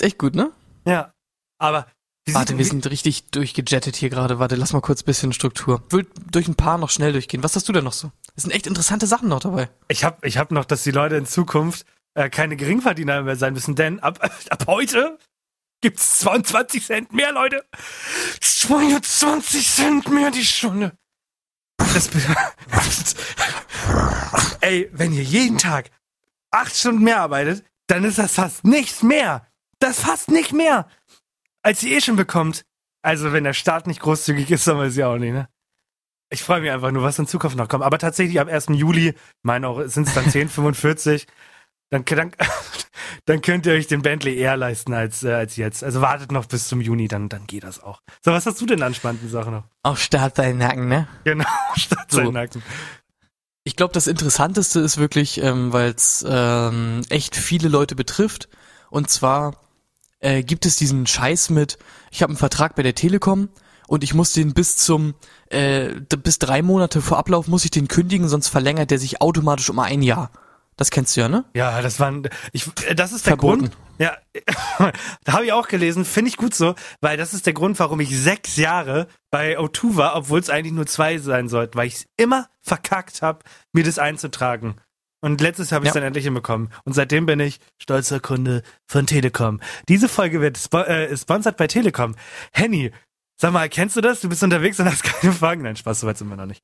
Echt 0.01 0.17
gut, 0.17 0.35
ne? 0.35 0.51
Ja. 0.85 1.11
Aber 1.57 1.87
Warte, 2.33 2.57
wir 2.57 2.65
sind 2.65 2.89
richtig 2.89 3.29
durchgejettet 3.31 3.95
hier 3.95 4.09
gerade. 4.09 4.39
Warte, 4.39 4.55
lass 4.55 4.73
mal 4.73 4.81
kurz 4.81 5.03
bisschen 5.03 5.33
Struktur. 5.33 5.81
Ich 5.87 5.93
will 5.93 6.07
durch 6.31 6.47
ein 6.47 6.55
paar 6.55 6.77
noch 6.77 6.89
schnell 6.89 7.11
durchgehen. 7.11 7.43
Was 7.43 7.55
hast 7.55 7.67
du 7.67 7.73
denn 7.73 7.83
noch 7.83 7.93
so? 7.93 8.11
Es 8.35 8.43
sind 8.43 8.51
echt 8.51 8.67
interessante 8.67 9.07
Sachen 9.07 9.29
noch 9.29 9.39
dabei. 9.39 9.69
Ich 9.87 10.03
hab, 10.03 10.23
ich 10.23 10.37
hab 10.37 10.51
noch, 10.51 10.65
dass 10.65 10.83
die 10.83 10.91
Leute 10.91 11.15
in 11.15 11.25
Zukunft 11.25 11.85
äh, 12.13 12.29
keine 12.29 12.55
Geringverdiener 12.55 13.23
mehr 13.23 13.35
sein 13.35 13.53
müssen, 13.53 13.75
denn 13.75 13.99
ab, 13.99 14.19
ab 14.49 14.63
heute 14.67 15.17
gibt's 15.81 16.19
22 16.19 16.85
Cent 16.85 17.13
mehr, 17.13 17.31
Leute. 17.31 17.65
22 18.41 19.67
Cent 19.67 20.09
mehr 20.09 20.31
die 20.31 20.45
Stunde. 20.45 20.97
Das 21.77 22.09
Ey, 24.61 24.89
wenn 24.93 25.13
ihr 25.13 25.23
jeden 25.23 25.57
Tag 25.57 25.89
acht 26.51 26.75
Stunden 26.75 27.03
mehr 27.03 27.21
arbeitet, 27.21 27.63
dann 27.87 28.03
ist 28.03 28.17
das 28.17 28.33
fast 28.33 28.65
nichts 28.65 29.01
mehr. 29.01 29.47
Das 29.79 30.01
fast 30.01 30.29
nicht 30.29 30.51
mehr 30.51 30.89
als 31.63 31.79
sie 31.79 31.93
eh 31.93 32.01
schon 32.01 32.15
bekommt. 32.15 32.65
Also, 33.01 33.31
wenn 33.31 33.43
der 33.43 33.53
Staat 33.53 33.87
nicht 33.87 34.01
großzügig 34.01 34.51
ist, 34.51 34.67
dann 34.67 34.77
weiß 34.77 34.97
ich 34.97 35.03
auch 35.03 35.17
nicht, 35.17 35.33
ne? 35.33 35.47
Ich 36.31 36.43
freue 36.43 36.61
mich 36.61 36.69
einfach 36.69 36.91
nur, 36.91 37.01
was 37.01 37.17
in 37.17 37.27
Zukunft 37.27 37.57
noch 37.57 37.67
kommt. 37.67 37.83
Aber 37.83 37.97
tatsächlich 37.97 38.39
am 38.39 38.47
1. 38.47 38.67
Juli, 38.69 39.15
meine 39.41 39.67
auch, 39.67 39.81
sind 39.87 40.07
es 40.07 40.13
dann 40.13 40.25
10,45, 40.25 41.25
dann, 41.89 42.05
dann, 42.05 42.31
dann 43.25 43.41
könnt 43.41 43.65
ihr 43.65 43.73
euch 43.73 43.87
den 43.87 44.01
Bentley 44.01 44.35
eher 44.35 44.57
leisten 44.57 44.93
als, 44.93 45.23
äh, 45.23 45.33
als 45.33 45.55
jetzt. 45.55 45.83
Also 45.83 46.01
wartet 46.01 46.31
noch 46.31 46.45
bis 46.45 46.67
zum 46.67 46.81
Juni, 46.81 47.07
dann, 47.07 47.29
dann 47.29 47.47
geht 47.47 47.63
das 47.63 47.81
auch. 47.81 48.01
So, 48.23 48.31
was 48.31 48.45
hast 48.45 48.61
du 48.61 48.65
denn 48.65 48.81
an 48.81 48.93
spannenden 48.93 49.29
Sachen 49.29 49.53
noch? 49.53 49.63
Auf 49.83 50.01
Start 50.01 50.35
seinen 50.35 50.59
Nacken, 50.59 50.87
ne? 50.87 51.07
Genau, 51.23 51.45
Start 51.75 52.11
so. 52.11 52.17
seinen 52.17 52.33
Nacken. 52.33 52.63
Ich 53.63 53.75
glaube, 53.75 53.93
das 53.93 54.07
Interessanteste 54.07 54.79
ist 54.79 54.97
wirklich, 54.97 55.41
ähm, 55.43 55.73
weil 55.73 55.91
es 55.91 56.25
ähm, 56.27 57.01
echt 57.09 57.35
viele 57.35 57.69
Leute 57.69 57.95
betrifft. 57.95 58.49
Und 58.89 59.09
zwar 59.09 59.55
äh, 60.19 60.43
gibt 60.43 60.65
es 60.65 60.75
diesen 60.75 61.05
Scheiß 61.05 61.49
mit, 61.49 61.77
ich 62.11 62.21
habe 62.21 62.31
einen 62.31 62.37
Vertrag 62.37 62.75
bei 62.75 62.83
der 62.83 62.95
Telekom 62.95 63.49
und 63.87 64.03
ich 64.03 64.13
muss 64.13 64.33
den 64.33 64.53
bis 64.53 64.77
zum 64.77 65.15
äh, 65.49 65.89
bis 66.01 66.39
drei 66.39 66.61
Monate 66.61 67.01
vor 67.01 67.17
Ablauf 67.17 67.47
muss 67.47 67.65
ich 67.65 67.71
den 67.71 67.87
kündigen, 67.87 68.27
sonst 68.27 68.47
verlängert 68.47 68.91
der 68.91 68.99
sich 68.99 69.21
automatisch 69.21 69.69
um 69.69 69.79
ein 69.79 70.01
Jahr. 70.01 70.31
Das 70.79 70.91
kennst 70.91 71.17
du 71.17 71.21
ja, 71.21 71.27
ne? 71.27 71.43
Ja, 71.53 71.81
das 71.81 71.99
war 71.99 72.13
ich 72.53 72.65
äh, 72.85 72.95
das 72.95 73.11
ist 73.11 73.25
der 73.25 73.31
Verboten. 73.31 73.63
Grund. 73.63 73.77
Ja, 73.97 74.17
da 75.25 75.33
habe 75.33 75.43
ich 75.43 75.51
auch 75.51 75.67
gelesen, 75.67 76.05
finde 76.05 76.29
ich 76.29 76.37
gut 76.37 76.55
so, 76.55 76.73
weil 77.01 77.17
das 77.17 77.33
ist 77.33 77.45
der 77.45 77.53
Grund, 77.53 77.77
warum 77.79 77.99
ich 77.99 78.17
sechs 78.17 78.55
Jahre 78.55 79.07
bei 79.29 79.59
O2 79.59 79.97
war, 79.97 80.15
obwohl 80.15 80.39
es 80.39 80.49
eigentlich 80.49 80.71
nur 80.71 80.87
zwei 80.87 81.17
sein 81.17 81.49
sollten, 81.49 81.77
weil 81.77 81.87
ich 81.87 81.95
es 81.95 82.05
immer 82.15 82.47
verkackt 82.61 83.21
habe, 83.21 83.39
mir 83.73 83.83
das 83.83 83.99
einzutragen. 83.99 84.77
Und 85.19 85.41
letztes 85.41 85.73
habe 85.73 85.83
ich 85.83 85.89
ja. 85.89 85.95
dann 85.95 86.03
endlich 86.03 86.23
hinbekommen. 86.23 86.71
Und 86.85 86.93
seitdem 86.93 87.25
bin 87.25 87.41
ich 87.41 87.59
stolzer 87.77 88.21
Kunde 88.21 88.63
von 88.87 89.05
Telekom. 89.05 89.59
Diese 89.89 90.07
Folge 90.07 90.39
wird 90.39 90.57
spo 90.57 90.79
äh, 90.79 91.17
sponsert 91.17 91.57
bei 91.57 91.67
Telekom. 91.67 92.15
Henny, 92.53 92.91
sag 93.35 93.51
mal, 93.51 93.67
kennst 93.67 93.97
du 93.97 94.01
das? 94.01 94.21
Du 94.21 94.29
bist 94.29 94.43
unterwegs 94.43 94.79
und 94.79 94.85
hast 94.85 95.03
keine 95.03 95.33
Fragen. 95.33 95.63
Nein, 95.63 95.75
Spaß, 95.75 95.99
soweit 95.99 96.17
sind 96.17 96.29
wir 96.29 96.37
noch 96.37 96.45
nicht. 96.45 96.63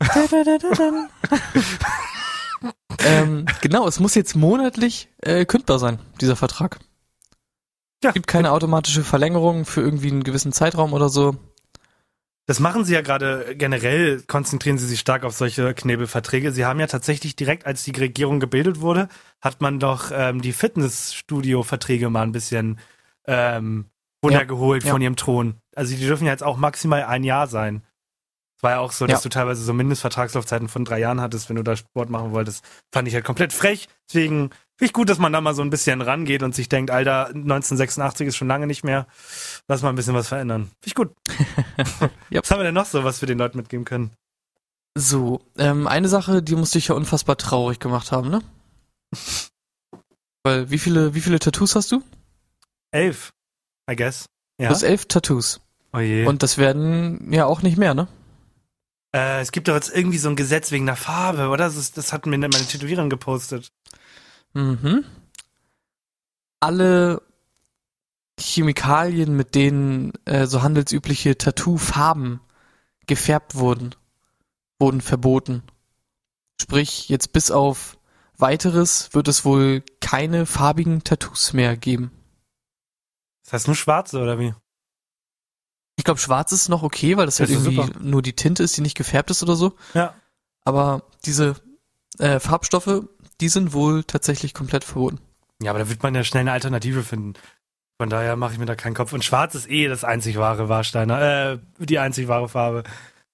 ähm, 3.00 3.46
genau, 3.60 3.86
es 3.86 4.00
muss 4.00 4.14
jetzt 4.14 4.34
monatlich 4.34 5.08
äh, 5.18 5.44
kündbar 5.44 5.78
sein, 5.78 5.98
dieser 6.20 6.36
Vertrag. 6.36 6.78
Ja. 8.02 8.10
Es 8.10 8.14
gibt 8.14 8.26
keine 8.28 8.52
automatische 8.52 9.02
Verlängerung 9.02 9.64
für 9.64 9.80
irgendwie 9.80 10.10
einen 10.10 10.24
gewissen 10.24 10.52
Zeitraum 10.52 10.92
oder 10.92 11.08
so. 11.08 11.36
Das 12.46 12.60
machen 12.60 12.84
sie 12.86 12.94
ja 12.94 13.02
gerade 13.02 13.54
generell, 13.56 14.22
konzentrieren 14.22 14.78
sie 14.78 14.86
sich 14.86 15.00
stark 15.00 15.24
auf 15.24 15.34
solche 15.34 15.74
Knebelverträge. 15.74 16.50
Sie 16.50 16.64
haben 16.64 16.80
ja 16.80 16.86
tatsächlich 16.86 17.36
direkt, 17.36 17.66
als 17.66 17.84
die 17.84 17.90
Regierung 17.90 18.40
gebildet 18.40 18.80
wurde, 18.80 19.08
hat 19.42 19.60
man 19.60 19.78
doch 19.78 20.10
ähm, 20.14 20.40
die 20.40 20.54
Fitnessstudio-Verträge 20.54 22.08
mal 22.08 22.22
ein 22.22 22.32
bisschen 22.32 22.78
ähm, 23.26 23.90
runtergeholt 24.24 24.84
ja, 24.84 24.92
von 24.92 25.02
ja. 25.02 25.06
ihrem 25.06 25.16
Thron. 25.16 25.56
Also 25.76 25.94
die 25.94 26.06
dürfen 26.06 26.24
ja 26.24 26.32
jetzt 26.32 26.42
auch 26.42 26.56
maximal 26.56 27.04
ein 27.04 27.22
Jahr 27.22 27.48
sein. 27.48 27.82
Es 28.58 28.64
war 28.64 28.72
ja 28.72 28.78
auch 28.80 28.90
so, 28.90 29.06
dass 29.06 29.20
ja. 29.20 29.22
du 29.22 29.28
teilweise 29.28 29.62
so 29.62 29.72
Mindestvertragslaufzeiten 29.72 30.68
von 30.68 30.84
drei 30.84 30.98
Jahren 30.98 31.20
hattest, 31.20 31.48
wenn 31.48 31.54
du 31.54 31.62
da 31.62 31.76
Sport 31.76 32.10
machen 32.10 32.32
wolltest. 32.32 32.64
Fand 32.92 33.06
ich 33.06 33.14
halt 33.14 33.24
komplett 33.24 33.52
frech. 33.52 33.86
Deswegen 34.08 34.50
finde 34.50 34.86
ich 34.86 34.92
gut, 34.92 35.08
dass 35.08 35.18
man 35.18 35.32
da 35.32 35.40
mal 35.40 35.54
so 35.54 35.62
ein 35.62 35.70
bisschen 35.70 36.02
rangeht 36.02 36.42
und 36.42 36.56
sich 36.56 36.68
denkt, 36.68 36.90
Alter, 36.90 37.28
1986 37.28 38.26
ist 38.26 38.36
schon 38.36 38.48
lange 38.48 38.66
nicht 38.66 38.82
mehr. 38.82 39.06
Lass 39.68 39.82
mal 39.82 39.90
ein 39.90 39.94
bisschen 39.94 40.14
was 40.14 40.26
verändern. 40.26 40.72
Finde 40.82 40.86
ich 40.86 40.94
gut. 40.96 41.14
yep. 42.32 42.42
Was 42.42 42.50
haben 42.50 42.58
wir 42.58 42.64
denn 42.64 42.74
noch 42.74 42.86
so, 42.86 43.04
was 43.04 43.22
wir 43.22 43.28
den 43.28 43.38
Leuten 43.38 43.58
mitgeben 43.58 43.84
können? 43.84 44.10
So, 44.96 45.40
ähm, 45.56 45.86
eine 45.86 46.08
Sache, 46.08 46.42
die 46.42 46.56
musste 46.56 46.78
ich 46.78 46.88
ja 46.88 46.96
unfassbar 46.96 47.36
traurig 47.36 47.78
gemacht 47.78 48.10
haben, 48.10 48.28
ne? 48.28 48.42
Weil, 50.42 50.68
wie 50.70 50.78
viele, 50.78 51.14
wie 51.14 51.20
viele 51.20 51.38
Tattoos 51.38 51.76
hast 51.76 51.92
du? 51.92 52.02
Elf, 52.90 53.32
I 53.88 53.94
guess. 53.94 54.26
Ja. 54.60 54.66
Du 54.68 54.74
hast 54.74 54.82
elf 54.82 55.06
Tattoos. 55.06 55.60
Oh 55.92 56.00
je. 56.00 56.26
Und 56.26 56.42
das 56.42 56.58
werden 56.58 57.32
ja 57.32 57.46
auch 57.46 57.62
nicht 57.62 57.78
mehr, 57.78 57.94
ne? 57.94 58.08
Äh, 59.14 59.40
es 59.40 59.52
gibt 59.52 59.68
doch 59.68 59.74
jetzt 59.74 59.94
irgendwie 59.94 60.18
so 60.18 60.28
ein 60.28 60.36
Gesetz 60.36 60.70
wegen 60.70 60.86
der 60.86 60.96
Farbe, 60.96 61.48
oder? 61.48 61.64
Das, 61.64 61.92
das 61.92 62.12
hat 62.12 62.26
mir 62.26 62.38
meine 62.38 62.50
Tätowiererin 62.50 63.10
gepostet. 63.10 63.72
Mhm. 64.54 65.04
Alle 66.60 67.22
Chemikalien, 68.38 69.36
mit 69.36 69.54
denen 69.54 70.12
äh, 70.24 70.46
so 70.46 70.62
handelsübliche 70.62 71.38
Tattoo-Farben 71.38 72.40
gefärbt 73.06 73.54
wurden, 73.54 73.94
wurden 74.78 75.00
verboten. 75.00 75.62
Sprich, 76.60 77.08
jetzt 77.08 77.32
bis 77.32 77.50
auf 77.50 77.98
weiteres 78.36 79.12
wird 79.14 79.28
es 79.28 79.44
wohl 79.44 79.82
keine 80.00 80.46
farbigen 80.46 81.02
Tattoos 81.04 81.52
mehr 81.52 81.76
geben. 81.76 82.12
Das 83.44 83.54
heißt 83.54 83.66
nur 83.66 83.76
schwarze, 83.76 84.20
oder 84.20 84.38
wie? 84.38 84.54
Ich 85.98 86.04
glaube, 86.04 86.20
schwarz 86.20 86.52
ist 86.52 86.68
noch 86.68 86.84
okay, 86.84 87.16
weil 87.16 87.26
das, 87.26 87.36
das 87.36 87.48
halt 87.48 87.58
irgendwie 87.58 87.82
super. 87.82 88.00
nur 88.00 88.22
die 88.22 88.34
Tinte 88.34 88.62
ist, 88.62 88.76
die 88.76 88.82
nicht 88.82 88.96
gefärbt 88.96 89.32
ist 89.32 89.42
oder 89.42 89.56
so. 89.56 89.74
Ja. 89.94 90.14
Aber 90.64 91.02
diese 91.24 91.56
äh, 92.18 92.38
Farbstoffe, 92.38 93.02
die 93.40 93.48
sind 93.48 93.72
wohl 93.72 94.04
tatsächlich 94.04 94.54
komplett 94.54 94.84
verboten. 94.84 95.18
Ja, 95.60 95.72
aber 95.72 95.80
da 95.80 95.90
wird 95.90 96.04
man 96.04 96.14
ja 96.14 96.22
schnell 96.22 96.42
eine 96.42 96.52
Alternative 96.52 97.02
finden. 97.02 97.34
Von 98.00 98.10
daher 98.10 98.36
mache 98.36 98.52
ich 98.52 98.58
mir 98.60 98.66
da 98.66 98.76
keinen 98.76 98.94
Kopf. 98.94 99.12
Und 99.12 99.24
schwarz 99.24 99.56
ist 99.56 99.68
eh 99.68 99.88
das 99.88 100.04
einzig 100.04 100.38
wahre 100.38 100.68
Warsteiner, 100.68 101.20
äh, 101.52 101.58
die 101.80 101.98
einzig 101.98 102.28
wahre 102.28 102.48
Farbe. 102.48 102.84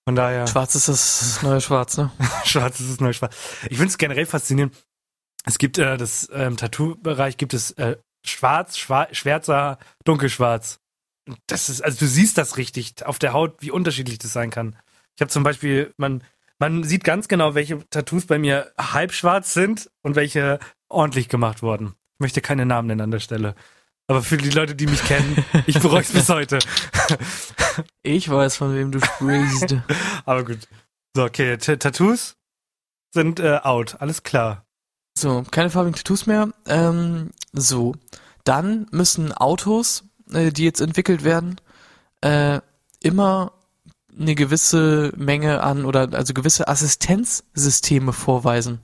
Von 0.07 0.17
daher. 0.17 0.47
Schwarz 0.47 0.75
ist 0.75 0.89
das 0.89 1.43
neue 1.43 1.61
Schwarz, 1.61 1.99
ne? 1.99 2.11
schwarz 2.45 2.81
ist 2.81 2.93
das 2.93 3.01
neue 3.01 3.13
Schwarz. 3.13 3.37
Ich 3.65 3.77
finde 3.77 3.89
es 3.89 3.99
generell 3.99 4.25
faszinierend. 4.25 4.75
Es 5.45 5.59
gibt 5.59 5.77
äh, 5.77 5.99
das 5.99 6.31
ähm, 6.33 6.57
Tattoo-Bereich 6.57 7.37
gibt 7.37 7.53
es 7.53 7.73
äh, 7.73 7.97
Schwarz, 8.25 8.79
Schwa 8.79 9.09
Schwärzer, 9.13 9.79
Dunkelschwarz. 10.05 10.81
Das 11.47 11.69
ist, 11.69 11.83
also 11.83 11.99
du 11.99 12.07
siehst 12.07 12.37
das 12.39 12.57
richtig 12.57 13.05
auf 13.05 13.19
der 13.19 13.33
Haut, 13.33 13.57
wie 13.61 13.71
unterschiedlich 13.71 14.19
das 14.19 14.33
sein 14.33 14.51
kann. 14.51 14.77
Ich 15.17 15.21
habe 15.21 15.31
zum 15.31 15.43
Beispiel, 15.43 15.93
man, 15.97 16.23
man 16.59 16.85
sieht 16.85 17.05
ganz 17.05 17.29
genau, 17.29 17.55
welche 17.55 17.89
Tattoos 17.89 18.27
bei 18.27 18.39
mir 18.39 18.73
halb 18.79 19.13
schwarz 19.13 19.55
sind 19.55 19.91
und 20.03 20.17
welche 20.17 20.59
ordentlich 20.89 21.29
gemacht 21.29 21.63
wurden. 21.63 21.95
Ich 22.15 22.21
möchte 22.21 22.41
keine 22.41 22.67
Namen 22.67 22.89
nennen 22.89 23.01
an 23.01 23.11
der 23.11 23.21
Stelle. 23.21 23.55
Aber 24.07 24.23
für 24.23 24.37
die 24.37 24.51
Leute, 24.51 24.75
die 24.75 24.87
mich 24.87 25.03
kennen, 25.03 25.45
ich 25.67 25.81
bereue 25.81 26.03
es 26.03 26.13
bis 26.13 26.29
heute. 26.29 26.59
Ich 28.03 28.29
weiß, 28.29 28.57
von 28.57 28.75
wem 28.75 28.93
du 28.93 29.01
sprichst. 29.01 29.77
Aber 30.27 30.45
gut. 30.45 30.69
So, 31.17 31.25
okay, 31.25 31.57
T 31.57 31.77
Tattoos 31.77 32.37
sind 33.13 33.41
äh, 33.41 33.61
out, 33.63 33.97
alles 34.01 34.23
klar. 34.23 34.67
So, 35.17 35.45
keine 35.51 35.71
farbigen 35.71 35.95
Tattoos 35.95 36.27
mehr. 36.27 36.51
Ähm, 36.67 37.31
so, 37.53 37.95
dann 38.43 38.87
müssen 38.91 39.33
Autos, 39.33 40.05
äh, 40.33 40.51
die 40.51 40.65
jetzt 40.65 40.81
entwickelt 40.81 41.25
werden, 41.25 41.61
äh, 42.21 42.61
immer 43.01 43.53
eine 44.19 44.35
gewisse 44.35 45.13
Menge 45.17 45.63
an 45.63 45.85
oder 45.85 46.09
also 46.13 46.35
gewisse 46.35 46.67
Assistenzsysteme 46.69 48.13
vorweisen. 48.13 48.81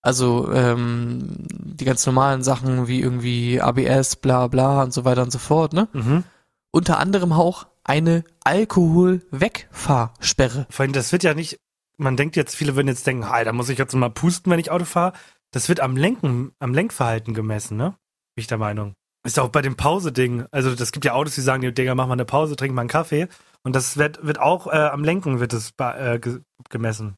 Also 0.00 0.52
ähm, 0.52 1.46
die 1.48 1.84
ganz 1.84 2.06
normalen 2.06 2.42
Sachen 2.42 2.88
wie 2.88 3.00
irgendwie 3.00 3.60
ABS, 3.60 4.16
bla 4.16 4.46
bla 4.46 4.82
und 4.84 4.92
so 4.92 5.04
weiter 5.04 5.22
und 5.22 5.32
so 5.32 5.38
fort, 5.38 5.72
ne? 5.72 5.88
Mhm. 5.92 6.24
Unter 6.70 6.98
anderem 6.98 7.32
auch 7.32 7.66
eine 7.82 8.22
Alkoholwegfahrsperre. 8.44 10.66
Vor 10.70 10.84
allem, 10.84 10.92
das 10.92 11.10
wird 11.10 11.24
ja 11.24 11.34
nicht, 11.34 11.58
man 11.96 12.16
denkt 12.16 12.36
jetzt, 12.36 12.54
viele 12.54 12.76
würden 12.76 12.86
jetzt 12.88 13.06
denken, 13.06 13.32
hey, 13.32 13.44
da 13.44 13.52
muss 13.52 13.70
ich 13.70 13.78
jetzt 13.78 13.94
mal 13.94 14.10
pusten, 14.10 14.52
wenn 14.52 14.60
ich 14.60 14.70
Auto 14.70 14.84
fahre. 14.84 15.14
Das 15.50 15.68
wird 15.68 15.80
am 15.80 15.96
Lenken, 15.96 16.52
am 16.58 16.74
Lenkverhalten 16.74 17.34
gemessen, 17.34 17.76
ne? 17.76 17.96
Bin 18.34 18.42
ich 18.42 18.46
der 18.46 18.58
Meinung. 18.58 18.94
Ist 19.28 19.38
auch 19.38 19.50
bei 19.50 19.60
dem 19.60 19.76
Pause-Ding. 19.76 20.46
Also, 20.52 20.74
das 20.74 20.90
gibt 20.90 21.04
ja 21.04 21.12
Autos, 21.12 21.34
die 21.34 21.42
sagen, 21.42 21.60
Digga, 21.74 21.94
mach 21.94 22.06
mal 22.06 22.14
eine 22.14 22.24
Pause, 22.24 22.56
trink 22.56 22.74
mal 22.74 22.80
einen 22.80 22.88
Kaffee. 22.88 23.28
Und 23.62 23.76
das 23.76 23.98
wird, 23.98 24.24
wird 24.24 24.40
auch 24.40 24.66
äh, 24.68 24.70
am 24.70 25.04
Lenken 25.04 25.38
wird 25.38 25.52
es 25.52 25.74
äh, 25.78 26.18
ge 26.18 26.40
gemessen. 26.70 27.14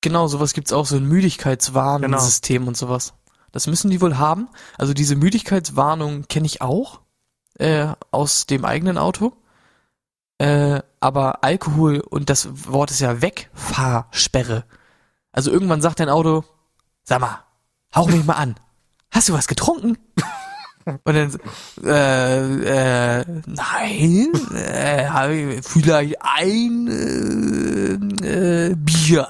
Genau, 0.00 0.26
sowas 0.26 0.52
gibt's 0.52 0.72
auch, 0.72 0.84
so 0.84 0.96
ein 0.96 1.06
Müdigkeitswarnsystem 1.06 2.62
genau. 2.62 2.68
und 2.70 2.76
sowas. 2.76 3.14
Das 3.52 3.68
müssen 3.68 3.88
die 3.88 4.00
wohl 4.00 4.18
haben. 4.18 4.48
Also 4.78 4.94
diese 4.94 5.14
Müdigkeitswarnung 5.14 6.26
kenne 6.26 6.46
ich 6.46 6.60
auch 6.60 7.02
äh, 7.56 7.86
aus 8.10 8.46
dem 8.46 8.64
eigenen 8.64 8.98
Auto. 8.98 9.32
Äh, 10.38 10.80
aber 10.98 11.44
Alkohol 11.44 12.00
und 12.00 12.30
das 12.30 12.48
Wort 12.66 12.90
ist 12.90 12.98
ja 12.98 13.22
Wegfahrsperre. 13.22 14.64
Also 15.30 15.52
irgendwann 15.52 15.82
sagt 15.82 16.00
dein 16.00 16.08
Auto, 16.08 16.42
sag 17.04 17.20
mal, 17.20 17.44
hauch 17.94 18.08
mich 18.08 18.24
mal 18.24 18.34
an. 18.34 18.56
Hast 19.12 19.28
du 19.28 19.34
was 19.34 19.46
getrunken? 19.46 19.98
Und 20.84 21.14
dann, 21.14 21.38
äh, 21.84 23.20
äh, 23.20 23.24
nein, 23.46 24.32
äh, 24.54 25.62
vielleicht 25.62 26.16
ein 26.20 26.88
äh, 28.22 28.70
äh, 28.70 28.74
Bier. 28.76 29.28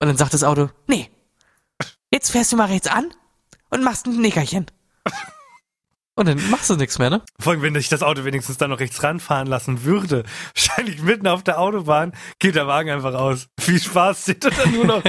Und 0.00 0.08
dann 0.08 0.16
sagt 0.16 0.34
das 0.34 0.44
Auto, 0.44 0.70
nee, 0.86 1.10
jetzt 2.12 2.30
fährst 2.30 2.52
du 2.52 2.56
mal 2.56 2.66
rechts 2.66 2.88
an 2.88 3.12
und 3.70 3.82
machst 3.82 4.06
ein 4.06 4.20
Nickerchen. 4.20 4.66
Und 6.16 6.28
dann 6.28 6.50
machst 6.50 6.70
du 6.70 6.76
nichts 6.76 7.00
mehr, 7.00 7.10
ne? 7.10 7.22
Vor 7.40 7.52
allem, 7.52 7.62
wenn 7.62 7.74
ich 7.74 7.88
das 7.88 8.04
Auto 8.04 8.24
wenigstens 8.24 8.56
dann 8.56 8.70
noch 8.70 8.78
rechts 8.78 9.02
ranfahren 9.02 9.48
lassen 9.48 9.82
würde. 9.82 10.22
Wahrscheinlich 10.54 11.02
mitten 11.02 11.26
auf 11.26 11.42
der 11.42 11.58
Autobahn 11.58 12.12
geht 12.38 12.54
der 12.54 12.68
Wagen 12.68 12.90
einfach 12.90 13.14
aus. 13.14 13.48
Viel 13.58 13.82
Spaß, 13.82 14.22
steht 14.22 14.44
dann 14.44 14.72
nur 14.72 14.84
noch. 14.84 15.02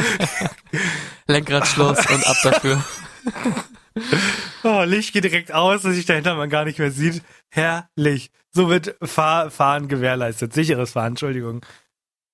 Lenkradschloss 1.28 2.10
und 2.10 2.26
ab 2.26 2.38
dafür. 2.44 2.84
Oh, 4.64 4.82
Licht 4.84 5.14
geht 5.14 5.24
direkt 5.24 5.52
aus, 5.54 5.84
dass 5.84 5.94
sich 5.94 6.08
dahinter 6.08 6.34
man 6.34 6.50
gar 6.50 6.66
nicht 6.66 6.80
mehr 6.80 6.90
sieht. 6.90 7.22
Herrlich. 7.52 8.32
So 8.52 8.68
wird 8.68 8.96
Fahr 9.04 9.52
Fahren 9.52 9.88
gewährleistet. 9.88 10.54
Sicheres 10.54 10.94
Fahren, 10.94 11.10
Entschuldigung. 11.10 11.64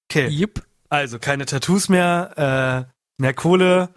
Okay. 0.10 0.30
Yep. 0.30 0.63
Also 0.88 1.19
keine 1.19 1.45
Tattoos 1.45 1.89
mehr, 1.89 2.88
äh, 2.88 3.21
mehr 3.21 3.34
Kohle 3.34 3.89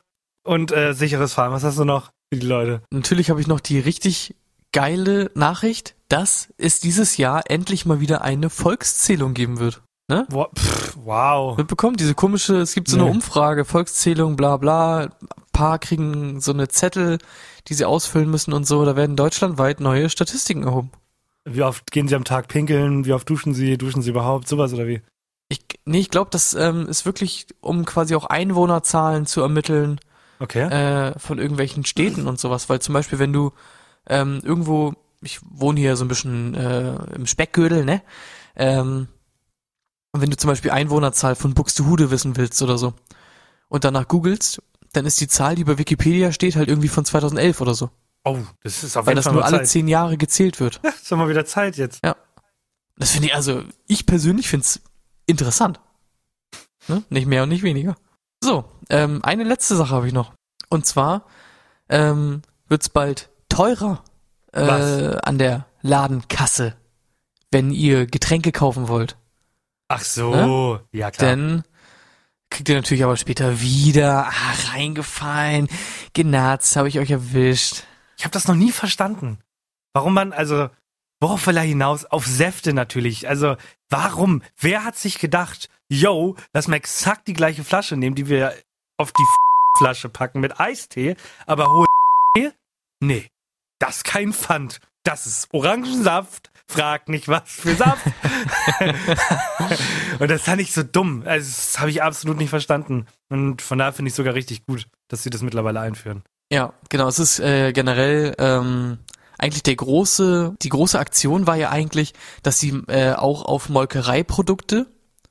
und 0.43 0.73
äh, 0.73 0.95
sicheres 0.95 1.33
Fahren. 1.33 1.53
Was 1.53 1.63
hast 1.63 1.79
du 1.79 1.85
noch 1.85 2.11
für 2.33 2.41
die 2.41 2.47
Leute? 2.47 2.83
Natürlich 2.91 3.31
habe 3.31 3.41
ich 3.41 3.47
noch 3.47 3.61
die 3.61 3.79
richtig 3.79 4.35
geile 4.73 5.31
Nachricht, 5.35 5.95
dass 6.09 6.53
es 6.57 6.81
dieses 6.81 7.17
Jahr 7.17 7.49
endlich 7.49 7.87
mal 7.87 8.01
wieder 8.01 8.23
eine 8.23 8.51
Volkszählung 8.51 9.33
geben 9.35 9.61
wird. 9.61 9.83
Ne? 10.09 10.27
Wow. 10.29 11.57
Mitbekommen, 11.57 11.97
diese 11.97 12.15
komische, 12.15 12.57
es 12.57 12.75
gibt 12.75 12.89
so 12.89 12.99
eine 12.99 13.07
Umfrage, 13.07 13.65
Volkszählung, 13.65 14.37
bla 14.37 14.59
bla. 14.59 15.05
Ein 15.05 15.11
paar 15.53 15.79
kriegen 15.79 16.41
so 16.41 16.53
eine 16.53 16.69
Zettel, 16.69 17.19
die 17.69 17.75
sie 17.75 17.87
ausfüllen 17.87 18.31
müssen 18.31 18.53
und 18.53 18.67
so. 18.67 18.85
Da 18.85 18.97
werden 18.97 19.17
deutschlandweit 19.17 19.81
neue 19.81 20.11
Statistiken 20.11 20.65
erhoben. 20.65 20.91
Wie 21.47 21.63
oft 21.63 21.91
gehen 21.91 22.09
sie 22.09 22.17
am 22.17 22.25
Tag 22.25 22.49
pinkeln? 22.49 23.07
Wie 23.07 23.13
oft 23.13 23.29
duschen 23.29 23.55
sie? 23.55 23.79
Duschen 23.79 24.03
sie 24.03 24.11
überhaupt? 24.11 24.47
Sowas 24.47 24.73
oder 24.75 24.87
wie? 24.87 25.01
Ich, 25.49 25.61
nee, 25.85 26.01
ich 26.01 26.11
glaube, 26.11 26.31
das 26.31 26.55
ähm, 26.55 26.87
ist 26.89 27.07
wirklich, 27.07 27.47
um 27.61 27.85
quasi 27.85 28.15
auch 28.15 28.27
Einwohnerzahlen 28.27 29.27
zu 29.27 29.41
ermitteln. 29.41 30.01
Okay. 30.39 30.63
Äh, 30.69 31.19
von 31.19 31.39
irgendwelchen 31.39 31.85
Städten 31.85 32.27
und 32.27 32.39
sowas. 32.39 32.69
Weil 32.69 32.81
zum 32.81 32.93
Beispiel, 32.93 33.19
wenn 33.19 33.33
du 33.33 33.53
ähm, 34.07 34.41
irgendwo, 34.43 34.95
ich 35.23 35.41
wohne 35.49 35.81
hier 35.81 35.97
so 35.97 36.05
ein 36.05 36.09
bisschen 36.09 36.55
äh, 36.55 36.95
im 37.15 37.27
Speckgürtel, 37.27 37.85
ne? 37.85 38.03
Ähm, 38.57 39.09
und 40.15 40.21
wenn 40.21 40.31
du 40.31 40.37
zum 40.37 40.49
Beispiel 40.49 40.71
Einwohnerzahl 40.71 41.35
von 41.35 41.55
Buxtehude 41.55 42.13
wissen 42.13 42.37
willst 42.37 42.63
oder 42.63 42.79
so 42.79 42.95
und 43.67 43.83
danach 43.83 44.07
googelst, 44.07 44.63
dann 44.93 45.07
ist 45.07 45.21
die 45.21 45.27
Zahl, 45.27 45.57
die 45.57 45.65
bei 45.65 45.77
Wikipedia 45.77 46.31
steht, 46.31 46.55
halt 46.55 46.69
irgendwie 46.69 46.87
von 46.87 47.05
2011 47.05 47.61
oder 47.61 47.75
so. 47.75 47.91
Oh, 48.23 48.39
das 48.63 48.85
ist 48.85 48.97
auf 48.97 49.07
Weil 49.07 49.15
jeden 49.15 49.25
das 49.25 49.33
nur 49.33 49.43
mal 49.43 49.49
alle 49.49 49.59
Zeit. 49.59 49.69
zehn 49.71 49.89
Jahre 49.89 50.17
gezählt 50.17 50.61
wird. 50.61 50.81
Ja, 50.85 50.91
ist 50.91 51.11
doch 51.11 51.17
mal 51.17 51.29
wieder 51.29 51.45
Zeit 51.45 51.77
jetzt. 51.77 51.99
Ja. 52.05 52.15
Das 52.97 53.11
finde 53.11 53.27
ich, 53.27 53.35
also 53.35 53.65
ich 53.89 54.07
persönlich 54.07 54.49
finde 54.49 54.63
es 54.63 54.81
interessant. 55.27 55.81
Ne? 56.87 57.03
Nicht 57.11 57.27
mehr 57.27 57.43
und 57.43 57.49
nicht 57.49 57.65
weniger. 57.65 57.97
So, 58.41 58.67
ähm, 58.91 59.19
eine 59.25 59.43
letzte 59.43 59.75
Sache 59.75 59.97
habe 59.97 60.07
ich 60.07 60.13
noch. 60.13 60.33
Und 60.69 60.87
zwar 60.87 61.27
ähm, 61.89 62.43
wird's 62.69 62.89
bald 62.89 63.31
teurer 63.49 64.05
äh, 64.53 64.61
an 64.61 65.39
der 65.39 65.67
Ladenkasse, 65.83 66.77
wenn 67.51 67.73
ihr 67.73 68.07
Getränke 68.07 68.53
kaufen 68.53 68.87
wollt. 68.87 69.17
Ach 69.89 70.03
so, 70.03 70.81
ja 70.93 71.11
klar. 71.11 71.31
Denn 71.31 71.63
kriegt 72.51 72.69
ihr 72.69 72.77
natürlich 72.77 73.05
aber 73.05 73.17
später 73.17 73.61
wieder 73.61 74.27
ah, 74.29 74.73
reingefallen, 74.73 75.69
genatzt, 76.13 76.77
habe 76.77 76.89
ich 76.89 76.99
euch 76.99 77.11
erwischt. 77.11 77.85
Ich 78.17 78.25
habe 78.25 78.33
das 78.33 78.47
noch 78.47 78.55
nie 78.55 78.73
verstanden. 78.73 79.39
Warum 79.93 80.15
man, 80.15 80.33
also, 80.33 80.71
worauf 81.21 81.47
will 81.47 81.57
er 81.57 81.63
hinaus? 81.63 82.05
Auf 82.05 82.27
Säfte 82.27 82.73
natürlich. 82.73 83.29
Also, 83.29 83.57
warum? 83.91 84.43
Wer 84.57 84.85
hat 84.85 84.97
sich 84.97 85.19
gedacht, 85.19 85.69
yo, 85.89 86.37
lass 86.53 86.69
mal 86.69 86.77
exakt 86.77 87.29
die 87.29 87.35
gleiche 87.35 87.65
Flasche 87.65 87.97
nehmen, 87.97 88.17
die 88.17 88.29
wir 88.29 88.55
auf 88.97 89.13
die 89.13 89.25
Flasche 89.77 90.09
packen 90.09 90.41
mit 90.41 90.61
Eistee, 90.61 91.17
aber 91.47 91.73
hohe 91.73 91.87
Nee, 93.01 93.29
das 93.79 93.99
ist 93.99 94.05
kein 94.05 94.33
Pfand. 94.33 94.81
Das 95.03 95.27
ist 95.27 95.53
Orangensaft. 95.53 96.51
Frag 96.67 97.09
nicht, 97.09 97.29
was 97.29 97.43
für 97.47 97.75
Saft. 97.75 98.05
Und 100.19 100.31
das 100.31 100.43
fand 100.43 100.61
ich 100.61 100.73
so 100.73 100.83
dumm. 100.83 101.23
Also, 101.27 101.47
das 101.47 101.79
habe 101.79 101.91
ich 101.91 102.03
absolut 102.03 102.37
nicht 102.39 102.51
verstanden. 102.51 103.07
Und 103.29 103.63
von 103.63 103.79
daher 103.79 103.93
finde 103.93 104.09
ich 104.09 104.15
sogar 104.15 104.35
richtig 104.35 104.65
gut, 104.67 104.87
dass 105.09 105.23
sie 105.23 105.31
das 105.31 105.43
mittlerweile 105.43 105.81
einführen. 105.81 106.23
Ja, 106.51 106.73
genau. 106.89 107.09
Es 107.09 107.19
ist 107.19 107.39
äh, 107.41 107.73
generell 107.73 108.35
ähm, 108.39 108.99
eigentlich 109.39 109.63
der 109.63 109.77
große, 109.77 110.55
die 110.63 110.69
große 110.69 110.99
Aktion 110.99 111.47
war 111.47 111.57
ja 111.57 111.71
eigentlich, 111.71 112.15
dass 112.43 112.61
sie 112.61 112.71
äh, 112.89 113.13
auch 113.13 113.45
auf 113.45 113.69
Molkereiprodukte 113.69 114.87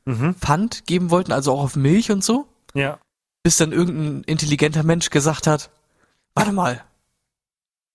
Mhm. 0.05 0.35
Pfand 0.35 0.85
geben 0.85 1.11
wollten, 1.11 1.31
also 1.31 1.53
auch 1.53 1.63
auf 1.63 1.77
Milch 1.77 2.11
und 2.11 2.25
so, 2.25 2.45
Ja. 2.73 2.99
bis 3.41 3.55
dann 3.55 3.71
irgendein 3.71 4.23
intelligenter 4.25 4.83
Mensch 4.83 5.09
gesagt 5.11 5.47
hat, 5.47 5.69
warte 6.35 6.51
mal, 6.51 6.83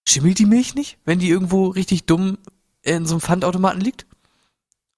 schimmelt 0.09 0.39
die 0.39 0.47
Milch 0.47 0.75
nicht, 0.75 0.97
wenn 1.05 1.19
die 1.19 1.29
irgendwo 1.29 1.67
richtig 1.67 2.07
dumm 2.07 2.39
in 2.97 3.07
so 3.07 3.15
einem 3.15 3.21
Pfandautomaten 3.21 3.81
liegt? 3.81 4.07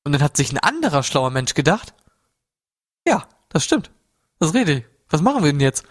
Und 0.05 0.13
dann 0.13 0.23
hat 0.23 0.37
sich 0.37 0.53
ein 0.53 0.59
anderer 0.59 1.03
schlauer 1.03 1.31
Mensch 1.31 1.55
gedacht, 1.55 1.95
ja, 3.07 3.27
das 3.49 3.65
stimmt. 3.65 3.91
Das 4.39 4.55
rede 4.55 4.73
ich. 4.73 4.85
Was 5.09 5.23
machen 5.23 5.43
wir 5.43 5.53
denn 5.53 5.61
jetzt? 5.61 5.85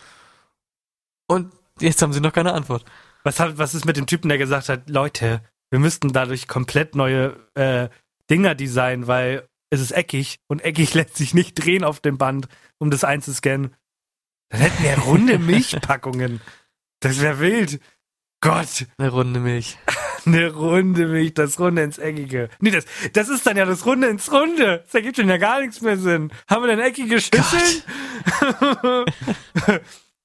Und 1.27 1.53
jetzt 1.79 2.01
haben 2.01 2.13
sie 2.13 2.21
noch 2.21 2.33
keine 2.33 2.53
Antwort. 2.53 2.85
Was, 3.23 3.39
hat, 3.39 3.57
was 3.57 3.75
ist 3.75 3.85
mit 3.85 3.97
dem 3.97 4.07
Typen, 4.07 4.29
der 4.29 4.37
gesagt 4.37 4.69
hat, 4.69 4.89
Leute, 4.89 5.41
wir 5.69 5.79
müssten 5.79 6.11
dadurch 6.13 6.47
komplett 6.47 6.95
neue 6.95 7.35
äh, 7.53 7.89
Dinger 8.29 8.55
designen, 8.55 9.07
weil 9.07 9.47
es 9.69 9.81
ist 9.81 9.91
eckig 9.91 10.39
und 10.47 10.63
eckig 10.63 10.93
lässt 10.95 11.17
sich 11.17 11.33
nicht 11.33 11.53
drehen 11.55 11.83
auf 11.83 11.99
dem 11.99 12.17
Band, 12.17 12.47
um 12.79 12.89
das 12.89 13.03
einzuscannen. 13.03 13.75
Dann 14.49 14.61
hätten 14.61 14.83
wir 14.83 14.97
runde 14.99 15.37
Milchpackungen. 15.39 16.41
Das 17.01 17.21
wäre 17.21 17.39
wild. 17.39 17.79
Gott, 18.41 18.87
Eine 18.97 19.09
Runde 19.09 19.41
Milch. 19.41 19.77
Eine 20.25 20.51
runde 20.53 21.07
Milch, 21.07 21.33
das 21.33 21.59
Runde 21.59 21.83
ins 21.83 21.97
Eckige. 21.97 22.49
Nee, 22.59 22.71
das, 22.71 22.85
das 23.13 23.29
ist 23.29 23.45
dann 23.45 23.57
ja 23.57 23.65
das 23.65 23.85
Runde 23.85 24.07
ins 24.07 24.31
Runde. 24.31 24.81
Das 24.85 24.93
ergibt 24.95 25.17
schon 25.17 25.29
ja 25.29 25.37
gar 25.37 25.61
nichts 25.61 25.81
mehr 25.81 25.97
Sinn. 25.97 26.31
Haben 26.49 26.63
wir 26.63 26.67
denn 26.67 26.79
eckige 26.79 27.19
Schüsseln? 27.21 27.83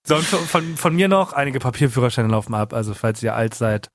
so, 0.07 0.16
und 0.16 0.24
von, 0.24 0.40
von, 0.46 0.76
von 0.76 0.94
mir 0.94 1.09
noch, 1.09 1.33
einige 1.33 1.59
Papierführerscheine 1.59 2.28
laufen 2.28 2.54
ab. 2.54 2.72
Also, 2.72 2.94
falls 2.94 3.22
ihr 3.22 3.35
alt 3.35 3.54
seid, 3.54 3.90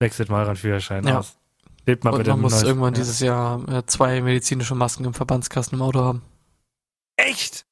wechselt 0.00 0.28
mal 0.30 0.44
euren 0.44 0.56
Führerschein 0.56 1.06
Ja. 1.06 1.18
aus. 1.20 1.36
Lebt 1.86 2.02
mal 2.04 2.10
Und 2.12 2.18
bitte 2.18 2.30
man 2.30 2.40
muss 2.40 2.52
Neues- 2.54 2.62
irgendwann 2.64 2.94
ja. 2.94 3.00
dieses 3.00 3.20
Jahr 3.20 3.68
äh, 3.68 3.84
zwei 3.86 4.20
medizinische 4.22 4.74
Masken 4.74 5.04
im 5.04 5.14
Verbandskasten 5.14 5.78
im 5.78 5.82
Auto 5.82 6.00
haben. 6.00 6.22
Echt? 7.16 7.66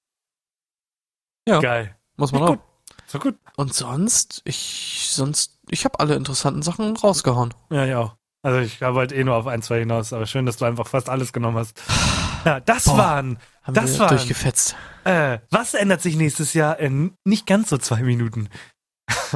Ja. 1.49 1.61
Geil. 1.61 1.97
Muss 2.17 2.31
man 2.33 2.43
Ja, 2.43 2.47
auch. 2.49 2.51
gut. 2.53 2.61
So 3.07 3.19
gut. 3.19 3.37
Und 3.57 3.75
sonst, 3.75 4.43
ich, 4.45 5.09
sonst, 5.11 5.59
ich 5.69 5.85
habe 5.85 5.99
alle 6.01 6.15
interessanten 6.15 6.63
Sachen 6.63 6.97
rausgehauen. 6.97 7.55
Ja, 7.71 7.99
auch. 7.99 8.17
Also 8.45 8.59
ich 8.59 8.81
wollte 8.81 9.15
eh 9.15 9.23
nur 9.23 9.37
auf 9.37 9.47
ein, 9.47 9.63
zwei 9.63 9.79
hinaus, 9.79 10.13
aber 10.13 10.27
schön, 10.27 10.47
dass 10.47 10.57
du 10.57 10.65
einfach 10.65 10.89
fast 10.89 11.09
alles 11.09 11.33
genommen 11.33 11.59
hast. 11.59 11.81
Ja, 12.45 12.59
das 12.59 12.87
Boah. 12.87 12.99
waren, 12.99 13.39
Haben 13.63 13.75
Das 13.75 13.93
wir 13.93 14.01
waren- 14.01 14.09
durchgefetzt. 14.17 14.75
äh, 15.05 15.39
was 15.51 15.75
ändert 15.75 16.03
sich 16.03 16.17
nächstes 16.17 16.55
Jahr 16.55 16.77
in 16.81 17.15
nicht 17.25 17.47
ganz 17.47 17.71
so 17.71 17.79
zwei 17.79 18.03
Minuten? 18.03 18.49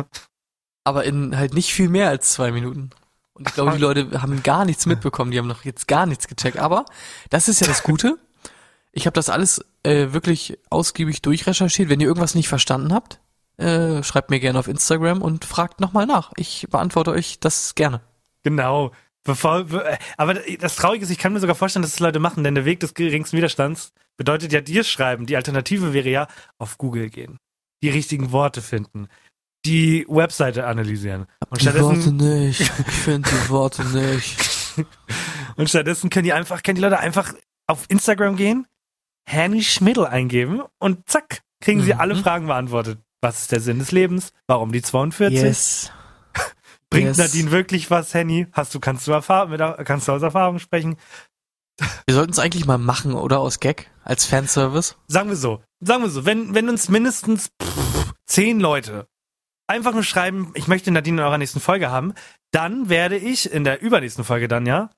Aber 0.84 1.04
in 1.04 1.36
halt 1.36 1.54
nicht 1.54 1.72
viel 1.72 1.88
mehr 1.88 2.08
als 2.08 2.32
zwei 2.32 2.50
Minuten. 2.50 2.90
Und 3.34 3.48
ich 3.48 3.54
glaube, 3.54 3.72
die 3.72 3.78
Leute 3.78 4.22
haben 4.22 4.42
gar 4.42 4.64
nichts 4.64 4.86
mitbekommen, 4.86 5.30
die 5.30 5.38
haben 5.38 5.46
noch 5.46 5.64
jetzt 5.64 5.86
gar 5.88 6.06
nichts 6.06 6.26
gecheckt. 6.26 6.58
Aber 6.58 6.84
das 7.30 7.48
ist 7.48 7.60
ja 7.60 7.66
das 7.68 7.82
Gute. 7.84 8.16
Ich 8.92 9.06
habe 9.06 9.14
das 9.14 9.28
alles 9.28 9.64
äh, 9.84 10.12
wirklich 10.12 10.58
ausgiebig 10.70 11.22
durchrecherchiert. 11.22 11.88
Wenn 11.88 12.00
ihr 12.00 12.06
irgendwas 12.08 12.34
nicht 12.34 12.48
verstanden 12.48 12.92
habt, 12.94 13.20
äh, 13.58 14.02
schreibt 14.02 14.30
mir 14.30 14.40
gerne 14.40 14.58
auf 14.58 14.68
Instagram 14.68 15.22
und 15.22 15.44
fragt 15.44 15.80
nochmal 15.80 16.06
nach. 16.06 16.32
Ich 16.36 16.66
beantworte 16.70 17.10
euch 17.12 17.40
das 17.40 17.74
gerne. 17.74 18.00
Genau. 18.42 18.92
Bevor, 19.24 19.64
be- 19.64 19.84
äh, 19.84 19.96
aber 20.16 20.34
das 20.34 20.76
Traurige 20.76 21.04
ist, 21.04 21.10
ich 21.10 21.18
kann 21.18 21.32
mir 21.32 21.40
sogar 21.40 21.56
vorstellen, 21.56 21.82
dass 21.82 21.92
das 21.92 22.00
Leute 22.00 22.20
machen, 22.20 22.44
denn 22.44 22.54
der 22.54 22.64
Weg 22.64 22.80
des 22.80 22.94
geringsten 22.94 23.36
Widerstands 23.36 23.92
bedeutet 24.16 24.52
ja 24.52 24.60
dir 24.60 24.84
schreiben. 24.84 25.26
Die 25.26 25.36
Alternative 25.36 25.92
wäre 25.92 26.08
ja 26.08 26.28
auf 26.58 26.78
Google 26.78 27.10
gehen, 27.10 27.38
die 27.82 27.88
richtigen 27.88 28.30
Worte 28.30 28.62
finden, 28.62 29.08
die 29.64 30.06
Webseite 30.08 30.66
analysieren. 30.66 31.26
Und 31.50 31.60
Die 31.60 31.74
Worte 31.80 32.12
nicht. 32.12 32.60
Ich 32.60 32.70
finde 32.70 33.28
die 33.30 33.48
Worte 33.50 33.84
nicht. 33.84 34.36
und 35.56 35.68
stattdessen 35.68 36.08
können 36.10 36.24
die 36.24 36.32
einfach, 36.32 36.62
können 36.62 36.76
die 36.76 36.82
Leute 36.82 37.00
einfach 37.00 37.32
auf 37.66 37.86
Instagram 37.88 38.36
gehen, 38.36 38.66
Henny 39.28 39.64
Schmidl 39.64 40.06
eingeben 40.06 40.62
und 40.78 41.08
zack, 41.08 41.40
kriegen 41.60 41.82
sie 41.82 41.94
Mhm. 41.94 42.00
alle 42.00 42.14
Fragen 42.16 42.46
beantwortet. 42.46 43.00
Was 43.20 43.42
ist 43.42 43.52
der 43.52 43.60
Sinn 43.60 43.78
des 43.78 43.92
Lebens? 43.92 44.32
Warum 44.46 44.72
die 44.72 44.82
42? 44.82 45.40
Yes. 45.42 45.90
Bringt 46.90 47.08
Yes. 47.08 47.18
Nadine 47.18 47.50
wirklich 47.50 47.90
was, 47.90 48.14
Henny? 48.14 48.46
Hast 48.52 48.74
du, 48.74 48.80
kannst 48.80 49.06
du 49.06 49.12
Erfahrung, 49.12 49.50
mit, 49.50 49.60
kannst 49.84 50.08
du 50.08 50.12
aus 50.12 50.22
Erfahrung 50.22 50.58
sprechen? 50.58 50.96
Wir 52.06 52.14
sollten 52.14 52.32
es 52.32 52.38
eigentlich 52.38 52.66
mal 52.66 52.78
machen, 52.78 53.14
oder? 53.14 53.40
Aus 53.40 53.60
Gag? 53.60 53.90
Als 54.02 54.24
Fanservice? 54.24 54.94
Sagen 55.08 55.28
wir 55.28 55.36
so, 55.36 55.62
sagen 55.80 56.02
wir 56.02 56.10
so, 56.10 56.24
wenn, 56.24 56.54
wenn 56.54 56.68
uns 56.68 56.88
mindestens 56.88 57.50
pff, 57.62 58.12
zehn 58.26 58.60
Leute 58.60 59.08
einfach 59.66 59.92
nur 59.92 60.04
schreiben, 60.04 60.52
ich 60.54 60.68
möchte 60.68 60.90
Nadine 60.90 61.20
in 61.20 61.26
eurer 61.26 61.38
nächsten 61.38 61.60
Folge 61.60 61.90
haben, 61.90 62.14
dann 62.52 62.88
werde 62.88 63.16
ich 63.16 63.50
in 63.50 63.64
der 63.64 63.82
übernächsten 63.82 64.24
Folge 64.24 64.48
dann 64.48 64.64
ja 64.64 64.90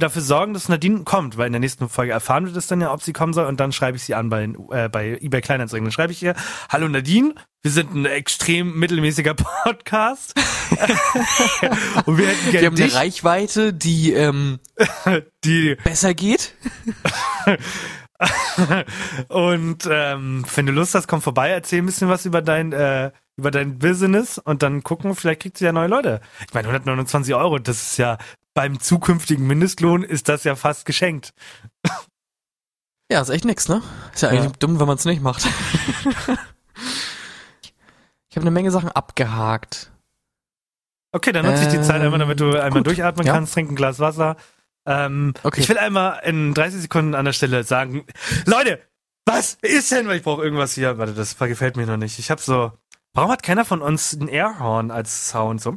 dafür 0.00 0.22
sorgen, 0.22 0.54
dass 0.54 0.68
Nadine 0.68 1.04
kommt, 1.04 1.36
weil 1.36 1.46
in 1.46 1.52
der 1.52 1.60
nächsten 1.60 1.88
Folge 1.88 2.12
erfahren 2.12 2.46
wir 2.46 2.52
das 2.52 2.66
dann 2.66 2.80
ja, 2.80 2.92
ob 2.92 3.02
sie 3.02 3.12
kommen 3.12 3.32
soll 3.32 3.46
und 3.46 3.60
dann 3.60 3.72
schreibe 3.72 3.96
ich 3.96 4.04
sie 4.04 4.14
an 4.14 4.30
bei, 4.30 4.44
äh, 4.70 4.88
bei 4.88 5.18
eBay 5.20 5.42
Kleinanzeigen. 5.42 5.84
Dann 5.84 5.92
schreibe 5.92 6.12
ich 6.12 6.22
ihr, 6.22 6.34
hallo 6.70 6.88
Nadine, 6.88 7.34
wir 7.62 7.70
sind 7.70 7.94
ein 7.94 8.06
extrem 8.06 8.78
mittelmäßiger 8.78 9.34
Podcast 9.64 10.34
und 12.06 12.18
wir 12.18 12.26
hätten 12.26 12.46
Wir 12.46 12.52
gerne 12.52 12.66
haben 12.66 12.76
eine 12.76 12.84
dich, 12.86 12.94
Reichweite, 12.94 13.72
die 13.74 14.12
ähm, 14.12 14.60
die 15.44 15.76
besser 15.84 16.14
geht. 16.14 16.54
und 19.28 19.88
ähm, 19.90 20.44
wenn 20.54 20.66
du 20.66 20.72
Lust 20.72 20.94
hast, 20.94 21.06
komm 21.06 21.20
vorbei, 21.20 21.50
erzähl 21.50 21.82
ein 21.82 21.86
bisschen 21.86 22.08
was 22.08 22.24
über 22.24 22.40
dein 22.40 22.72
äh, 22.72 23.10
über 23.36 23.50
dein 23.50 23.78
Business 23.78 24.38
und 24.38 24.62
dann 24.62 24.82
gucken, 24.82 25.14
vielleicht 25.16 25.42
kriegst 25.42 25.60
du 25.60 25.64
ja 25.64 25.72
neue 25.72 25.88
Leute. 25.88 26.20
Ich 26.46 26.54
meine, 26.54 26.68
129 26.68 27.34
Euro, 27.34 27.58
das 27.58 27.82
ist 27.82 27.96
ja 27.96 28.18
beim 28.54 28.80
zukünftigen 28.80 29.46
Mindestlohn 29.46 30.02
ist 30.02 30.28
das 30.28 30.44
ja 30.44 30.54
fast 30.56 30.84
geschenkt. 30.86 31.32
Ja, 33.10 33.20
ist 33.20 33.28
echt 33.30 33.44
nix, 33.44 33.68
ne? 33.68 33.82
Ist 34.14 34.22
ja 34.22 34.30
eigentlich 34.30 34.44
Ja. 34.44 34.52
dumm, 34.58 34.80
wenn 34.80 34.86
man 34.86 34.96
es 34.96 35.04
nicht 35.04 35.20
macht. 35.22 35.44
ich 38.28 38.36
habe 38.36 38.42
eine 38.42 38.50
Menge 38.50 38.70
Sachen 38.70 38.90
abgehakt. 38.90 39.90
Okay, 41.12 41.32
dann 41.32 41.44
nutze 41.44 41.62
ich 41.64 41.68
die 41.68 41.80
Zeit 41.82 42.00
einmal, 42.00 42.18
damit 42.18 42.40
du 42.40 42.52
einmal 42.52 42.80
gut. 42.80 42.86
durchatmen 42.86 43.26
Ja. 43.26 43.34
kannst, 43.34 43.52
trink 43.54 43.70
ein 43.70 43.76
Glas 43.76 43.98
Wasser. 43.98 44.36
Ähm, 44.86 45.34
Okay. 45.42 45.60
Ich 45.60 45.68
will 45.68 45.76
einmal 45.78 46.20
in 46.24 46.54
30 46.54 46.80
Sekunden 46.82 47.14
an 47.14 47.24
der 47.26 47.32
Stelle 47.34 47.64
sagen, 47.64 48.04
Leute, 48.46 48.80
was 49.26 49.54
ist 49.62 49.92
denn, 49.92 50.08
weil 50.08 50.16
ich 50.16 50.22
brauche 50.22 50.42
irgendwas 50.42 50.72
hier. 50.74 50.96
Warte, 50.98 51.12
das 51.14 51.36
gefällt 51.38 51.76
mir 51.76 51.86
noch 51.86 51.98
nicht. 51.98 52.18
Ich 52.18 52.30
habe 52.30 52.40
so, 52.40 52.72
warum 53.12 53.30
hat 53.30 53.42
keiner 53.42 53.64
von 53.66 53.82
uns 53.82 54.14
ein 54.14 54.26
Airhorn 54.28 54.90
als 54.90 55.28
Sound? 55.28 55.60
So, 55.60 55.72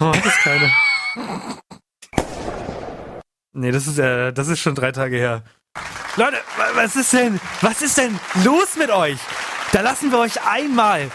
Oh, 0.00 0.12
das 0.12 0.26
ist 0.26 0.38
keine. 0.42 0.72
Nee, 3.52 3.70
das 3.70 3.86
ist, 3.86 3.98
äh, 3.98 4.32
das 4.32 4.48
ist 4.48 4.60
schon 4.60 4.74
drei 4.74 4.90
Tage 4.92 5.16
her. 5.16 5.42
Leute, 6.16 6.36
wa- 6.56 6.70
was 6.74 6.96
ist 6.96 7.12
denn, 7.12 7.40
was 7.60 7.82
ist 7.82 7.98
denn 7.98 8.18
los 8.44 8.76
mit 8.76 8.90
euch? 8.90 9.18
Da 9.72 9.80
lassen 9.80 10.10
wir 10.10 10.18
euch 10.18 10.40
einmal 10.46 11.10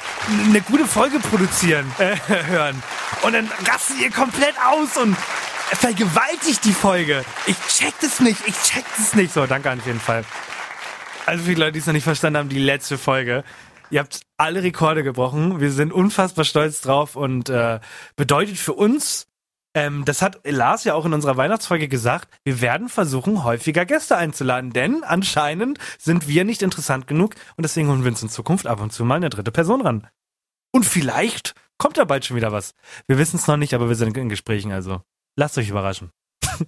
eine 0.45 0.61
gute 0.61 0.85
Folge 0.85 1.19
produzieren, 1.19 1.91
äh, 1.99 2.15
hören. 2.47 2.81
Und 3.21 3.33
dann 3.33 3.49
rastet 3.69 3.99
ihr 3.99 4.11
komplett 4.11 4.55
aus 4.65 4.97
und 4.97 5.15
vergewaltigt 5.17 6.63
die 6.65 6.73
Folge. 6.73 7.23
Ich 7.45 7.57
check 7.67 7.93
das 8.01 8.19
nicht, 8.19 8.41
ich 8.47 8.55
check 8.63 8.85
das 8.97 9.15
nicht. 9.15 9.33
So, 9.33 9.45
danke 9.45 9.71
auf 9.71 9.85
jeden 9.85 9.99
Fall. 9.99 10.23
Also 11.25 11.43
die 11.45 11.55
Leute, 11.55 11.73
die 11.73 11.79
es 11.79 11.85
noch 11.85 11.93
nicht 11.93 12.03
verstanden 12.03 12.37
haben, 12.39 12.49
die 12.49 12.59
letzte 12.59 12.97
Folge. 12.97 13.43
Ihr 13.91 13.99
habt 13.99 14.21
alle 14.37 14.63
Rekorde 14.63 15.03
gebrochen. 15.03 15.59
Wir 15.59 15.71
sind 15.71 15.91
unfassbar 15.91 16.45
stolz 16.45 16.81
drauf 16.81 17.15
und 17.15 17.49
äh, 17.49 17.79
bedeutet 18.15 18.57
für 18.57 18.73
uns, 18.73 19.27
ähm, 19.75 20.05
das 20.05 20.21
hat 20.21 20.39
Lars 20.45 20.83
ja 20.83 20.93
auch 20.93 21.05
in 21.05 21.13
unserer 21.13 21.37
Weihnachtsfolge 21.37 21.87
gesagt, 21.87 22.29
wir 22.43 22.61
werden 22.61 22.89
versuchen, 22.89 23.43
häufiger 23.43 23.85
Gäste 23.85 24.17
einzuladen, 24.17 24.71
denn 24.71 25.03
anscheinend 25.03 25.77
sind 25.97 26.27
wir 26.27 26.43
nicht 26.43 26.61
interessant 26.61 27.07
genug 27.07 27.35
und 27.55 27.63
deswegen 27.63 27.87
holen 27.89 28.03
wir 28.03 28.11
uns 28.11 28.23
in 28.23 28.29
Zukunft 28.29 28.67
ab 28.67 28.81
und 28.81 28.91
zu 28.91 29.05
mal 29.05 29.15
eine 29.15 29.29
dritte 29.29 29.51
Person 29.51 29.81
ran. 29.81 30.07
Und 30.71 30.85
vielleicht 30.85 31.53
kommt 31.77 31.97
da 31.97 32.05
bald 32.05 32.25
schon 32.25 32.37
wieder 32.37 32.51
was. 32.51 32.73
Wir 33.07 33.17
wissen 33.17 33.37
es 33.37 33.47
noch 33.47 33.57
nicht, 33.57 33.73
aber 33.73 33.89
wir 33.89 33.95
sind 33.95 34.15
in 34.17 34.29
Gesprächen, 34.29 34.71
also 34.71 35.01
lasst 35.35 35.57
euch 35.57 35.69
überraschen. 35.69 36.11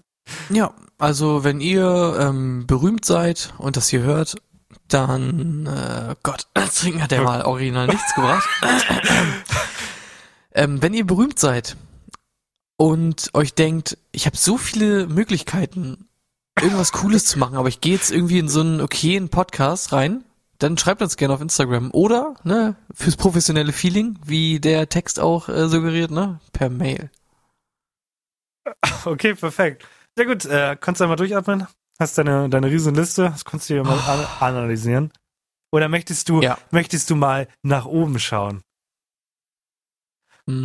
Ja, 0.49 0.73
also 0.97 1.43
wenn 1.43 1.59
ihr 1.59 2.15
ähm, 2.19 2.65
berühmt 2.67 3.05
seid 3.05 3.53
und 3.57 3.75
das 3.75 3.89
hier 3.89 4.01
hört, 4.01 4.35
dann 4.93 5.65
äh, 5.65 6.15
Gott, 6.23 6.47
Trinken 6.75 7.01
hat 7.01 7.11
ja 7.11 7.23
mal 7.23 7.43
original 7.43 7.87
nichts 7.87 8.13
gebracht. 8.15 8.47
ähm, 10.53 10.81
wenn 10.81 10.93
ihr 10.93 11.05
berühmt 11.05 11.39
seid 11.39 11.77
und 12.77 13.29
euch 13.33 13.53
denkt, 13.53 13.97
ich 14.11 14.25
habe 14.25 14.37
so 14.37 14.57
viele 14.57 15.07
Möglichkeiten, 15.07 16.07
irgendwas 16.59 16.91
Cooles 16.91 17.25
zu 17.25 17.39
machen, 17.39 17.57
aber 17.57 17.69
ich 17.69 17.81
gehe 17.81 17.93
jetzt 17.93 18.11
irgendwie 18.11 18.39
in 18.39 18.49
so 18.49 18.61
einen 18.61 18.81
okayen 18.81 19.29
Podcast 19.29 19.93
rein, 19.93 20.23
dann 20.59 20.77
schreibt 20.77 21.01
uns 21.01 21.17
gerne 21.17 21.33
auf 21.33 21.41
Instagram 21.41 21.89
oder 21.91 22.35
ne 22.43 22.75
fürs 22.93 23.15
professionelle 23.15 23.73
Feeling, 23.73 24.19
wie 24.25 24.59
der 24.59 24.89
Text 24.89 25.19
auch 25.19 25.49
äh, 25.49 25.67
suggeriert, 25.67 26.11
ne 26.11 26.39
per 26.53 26.69
Mail. 26.69 27.09
Okay, 29.03 29.33
perfekt. 29.33 29.83
Sehr 30.15 30.27
gut, 30.27 30.45
äh, 30.45 30.77
kannst 30.79 31.01
du 31.01 31.05
einmal 31.05 31.17
durchatmen? 31.17 31.65
Hast 32.01 32.17
deine, 32.17 32.49
deine 32.49 32.65
riesen 32.67 32.95
Liste, 32.95 33.25
das 33.29 33.45
kannst 33.45 33.69
du 33.69 33.75
hier 33.75 33.83
mal 33.83 33.99
an 33.99 34.25
analysieren. 34.39 35.13
Oder 35.71 35.87
möchtest 35.87 36.27
du, 36.29 36.41
Ja. 36.41 36.57
möchtest 36.71 37.11
du 37.11 37.15
mal 37.15 37.47
nach 37.61 37.85
oben 37.85 38.17
schauen? 38.19 38.63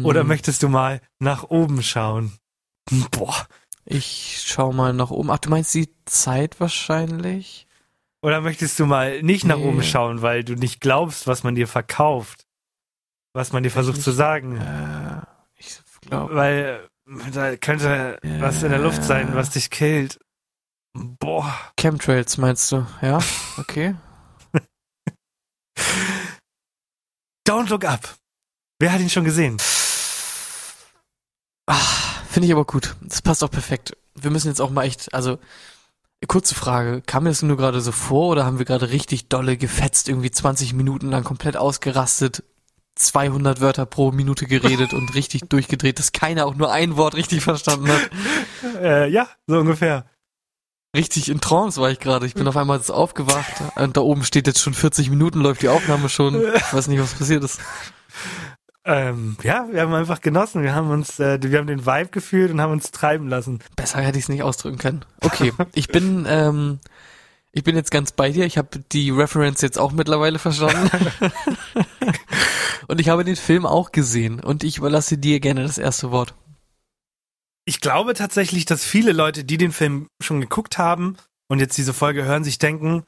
Oder 0.03 0.25
Mm. 0.25 0.29
möchtest 0.29 0.63
du 0.63 0.71
mal 0.71 1.03
nach 1.19 1.45
oben 1.45 1.83
schauen? 1.83 2.33
Boah. 3.11 3.47
Ich 3.85 4.43
schau 4.47 4.73
mal 4.73 4.95
nach 4.95 5.11
oben. 5.11 5.31
Ach, 5.31 5.39
du 5.39 5.51
meinst 5.51 5.75
die 5.75 5.91
Zeit 6.07 6.59
wahrscheinlich? 6.59 7.67
Oder 8.23 8.41
möchtest 8.41 8.79
du 8.81 8.87
mal 8.87 9.23
nicht 9.23 9.45
nach 9.45 9.59
Nee. 9.59 9.67
oben 9.69 9.83
schauen, 9.83 10.23
weil 10.23 10.43
du 10.43 10.55
nicht 10.55 10.81
glaubst, 10.81 11.27
was 11.27 11.45
man 11.45 11.55
dir 11.55 11.69
verkauft? 11.69 12.47
Was 13.35 13.53
man 13.53 13.63
dir 13.63 13.71
versucht 13.71 13.97
nicht. 13.99 14.05
zu 14.05 14.13
sagen? 14.13 14.57
Äh, 14.57 15.21
ich 15.59 15.79
glaube. 16.01 16.35
Weil 16.35 16.89
äh, 17.07 17.31
da 17.31 17.57
könnte 17.57 18.19
was 18.41 18.63
in 18.63 18.71
der 18.71 18.81
Luft 18.81 19.05
sein, 19.05 19.35
was 19.35 19.51
dich 19.51 19.69
killt. 19.71 20.19
Boah. 21.19 21.55
Chemtrails 21.79 22.39
meinst 22.39 22.73
du? 22.73 22.87
Ja? 23.03 23.19
Okay. 23.59 23.95
Don't 27.49 27.69
look 27.69 27.85
up. 27.85 28.17
Wer 28.79 28.93
hat 28.93 29.01
ihn 29.01 29.11
schon 29.11 29.25
gesehen? 29.25 29.57
Ah, 31.67 31.81
Finde 32.29 32.47
ich 32.47 32.53
aber 32.53 32.65
gut. 32.65 32.97
Das 33.03 33.23
passt 33.23 33.43
auch 33.43 33.51
perfekt. 33.51 33.97
Wir 34.15 34.31
müssen 34.31 34.49
jetzt 34.49 34.61
auch 34.61 34.71
mal 34.71 34.85
echt, 34.85 35.15
also 35.15 35.39
Kurze 36.27 36.55
Frage, 36.55 37.03
kam 37.03 37.25
mir 37.25 37.31
das 37.31 37.43
nur 37.43 37.57
gerade 37.57 37.81
so 37.81 37.93
vor 37.93 38.29
oder 38.29 38.47
haben 38.47 38.59
wir 38.59 38.65
gerade 38.65 38.91
richtig 38.91 39.29
dolle 39.29 39.57
gefetzt, 39.57 40.09
irgendwie 40.09 40.31
20 40.31 40.73
Minuten 40.73 41.11
lang 41.11 41.25
komplett 41.25 41.57
ausgerastet, 41.57 42.43
200 42.97 43.61
Wörter 43.61 43.85
pro 43.85 44.11
Minute 44.13 44.47
geredet 44.47 44.95
und 44.95 45.15
richtig 45.15 45.43
durchgedreht, 45.43 45.99
dass 45.99 46.13
keiner 46.13 46.47
auch 46.47 46.55
nur 46.55 46.73
ein 46.73 46.97
Wort 46.97 47.15
richtig 47.15 47.43
verstanden 47.43 47.89
hat? 47.89 48.11
Äh, 48.81 49.09
ja, 49.11 49.29
so 49.47 49.59
ungefähr. 49.59 50.07
Richtig 50.97 51.29
in 51.29 51.43
Trance 51.43 51.79
war 51.79 51.91
ich 51.91 52.01
gerade. 52.01 52.25
Ich 52.25 52.33
bin 52.33 52.49
auf 52.49 52.57
einmal 52.57 52.79
jetzt 52.79 52.91
aufgewacht 52.91 53.53
und 53.75 53.99
da 53.99 54.01
oben 54.01 54.25
steht 54.25 54.47
jetzt 54.47 54.61
schon 54.61 54.73
40 54.73 55.11
Minuten, 55.11 55.41
läuft 55.43 55.61
die 55.61 55.69
Aufnahme 55.69 56.09
schon. 56.09 56.43
Ich 56.55 56.73
weiß 56.73 56.89
nicht, 56.89 57.01
was 57.01 57.13
passiert 57.13 57.45
ist. 57.45 57.61
Ähm, 58.87 59.37
ja, 59.43 59.67
wir 59.71 59.83
haben 59.83 59.93
einfach 59.93 60.23
genossen. 60.23 60.63
Wir 60.63 60.75
haben 60.75 60.91
uns, 60.91 61.21
äh, 61.21 61.39
wir 61.43 61.59
haben 61.59 61.67
den 61.67 61.85
Vibe 61.85 62.09
gefühlt 62.09 62.51
und 62.51 62.63
haben 62.63 62.73
uns 62.73 62.93
treiben 62.93 63.29
lassen. 63.29 63.59
Besser 63.77 64.01
hätte 64.01 64.17
ich 64.17 64.25
es 64.25 64.29
nicht 64.31 64.43
ausdrücken 64.43 64.79
können. 64.79 65.05
Okay, 65.21 65.53
ich 65.75 65.89
bin, 65.89 66.25
ähm, 66.27 66.79
ich 67.53 67.63
bin 67.63 67.77
jetzt 67.77 67.91
ganz 67.91 68.13
bei 68.13 68.31
dir. 68.31 68.47
Ich 68.47 68.57
habe 68.57 68.79
die 68.93 69.11
Reference 69.11 69.61
jetzt 69.61 69.79
auch 69.79 69.93
mittlerweile 69.93 70.39
verstanden. 70.39 70.89
und 72.87 73.01
ich 73.01 73.11
habe 73.11 73.25
den 73.25 73.37
Film 73.37 73.67
auch 73.67 73.93
gesehen. 73.93 74.41
Und 74.41 74.65
ich 74.65 74.79
überlasse 74.79 75.19
dir 75.19 75.41
gerne 75.41 75.63
das 75.63 75.77
erste 75.77 76.11
Wort. 76.11 76.35
Ich 77.69 77.81
glaube 77.81 78.15
tatsächlich, 78.15 78.65
dass 78.65 78.85
viele 78.85 79.13
Leute, 79.13 79.45
die 79.45 79.59
den 79.59 79.73
Film 79.73 80.09
schon 80.23 80.41
geguckt 80.41 80.79
haben 80.79 81.17
und 81.49 81.59
jetzt 81.59 81.77
diese 81.77 81.93
Folge 81.93 82.25
hören, 82.25 82.45
sich 82.45 82.59
denken, 82.59 83.05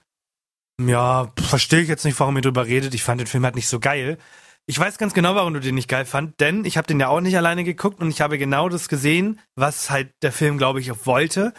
ja, 0.80 1.32
verstehe 1.38 1.80
ich 1.80 1.88
jetzt 1.88 2.04
nicht, 2.04 2.18
warum 2.18 2.36
ihr 2.36 2.42
drüber 2.42 2.66
redet. 2.66 2.92
Ich 2.92 3.04
fand 3.04 3.20
den 3.20 3.28
Film 3.28 3.44
halt 3.44 3.54
nicht 3.54 3.68
so 3.68 3.78
geil. 3.78 4.18
Ich 4.66 4.78
weiß 4.78 4.98
ganz 4.98 5.14
genau, 5.14 5.34
warum 5.34 5.54
du 5.54 5.60
den 5.60 5.76
nicht 5.76 5.88
geil 5.88 6.04
fand, 6.04 6.40
denn 6.40 6.64
ich 6.64 6.76
habe 6.76 6.86
den 6.86 7.00
ja 7.00 7.08
auch 7.08 7.20
nicht 7.20 7.36
alleine 7.36 7.64
geguckt 7.64 8.02
und 8.02 8.10
ich 8.10 8.20
habe 8.20 8.36
genau 8.36 8.68
das 8.68 8.88
gesehen, 8.88 9.40
was 9.54 9.90
halt 9.90 10.10
der 10.22 10.32
Film, 10.32 10.58
glaube 10.58 10.80
ich, 10.80 10.92
auch 10.92 11.06
wollte. 11.06 11.54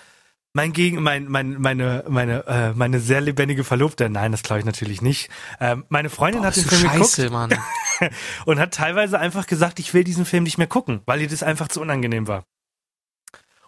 Mein 0.53 0.73
Gegen, 0.73 1.01
mein, 1.01 1.27
mein, 1.27 1.59
meine, 1.59 2.03
meine, 2.07 2.45
äh, 2.47 2.73
meine 2.73 2.99
sehr 2.99 3.21
lebendige 3.21 3.63
Verlobte, 3.63 4.09
nein, 4.09 4.31
das 4.31 4.43
glaube 4.43 4.59
ich 4.59 4.65
natürlich 4.65 5.01
nicht. 5.01 5.29
Ähm, 5.59 5.85
meine 5.89 6.09
Freundin 6.09 6.41
Boah, 6.41 6.47
hat 6.47 6.57
den 6.57 6.65
Film 6.65 6.81
scheiße, 6.81 7.23
geguckt 7.23 7.33
Mann. 7.33 7.59
und 8.45 8.59
hat 8.59 8.73
teilweise 8.73 9.19
einfach 9.19 9.47
gesagt, 9.47 9.79
ich 9.79 9.93
will 9.93 10.03
diesen 10.03 10.25
Film 10.25 10.43
nicht 10.43 10.57
mehr 10.57 10.67
gucken, 10.67 11.01
weil 11.05 11.21
ihr 11.21 11.29
das 11.29 11.43
einfach 11.43 11.69
zu 11.69 11.81
unangenehm 11.81 12.27
war. 12.27 12.43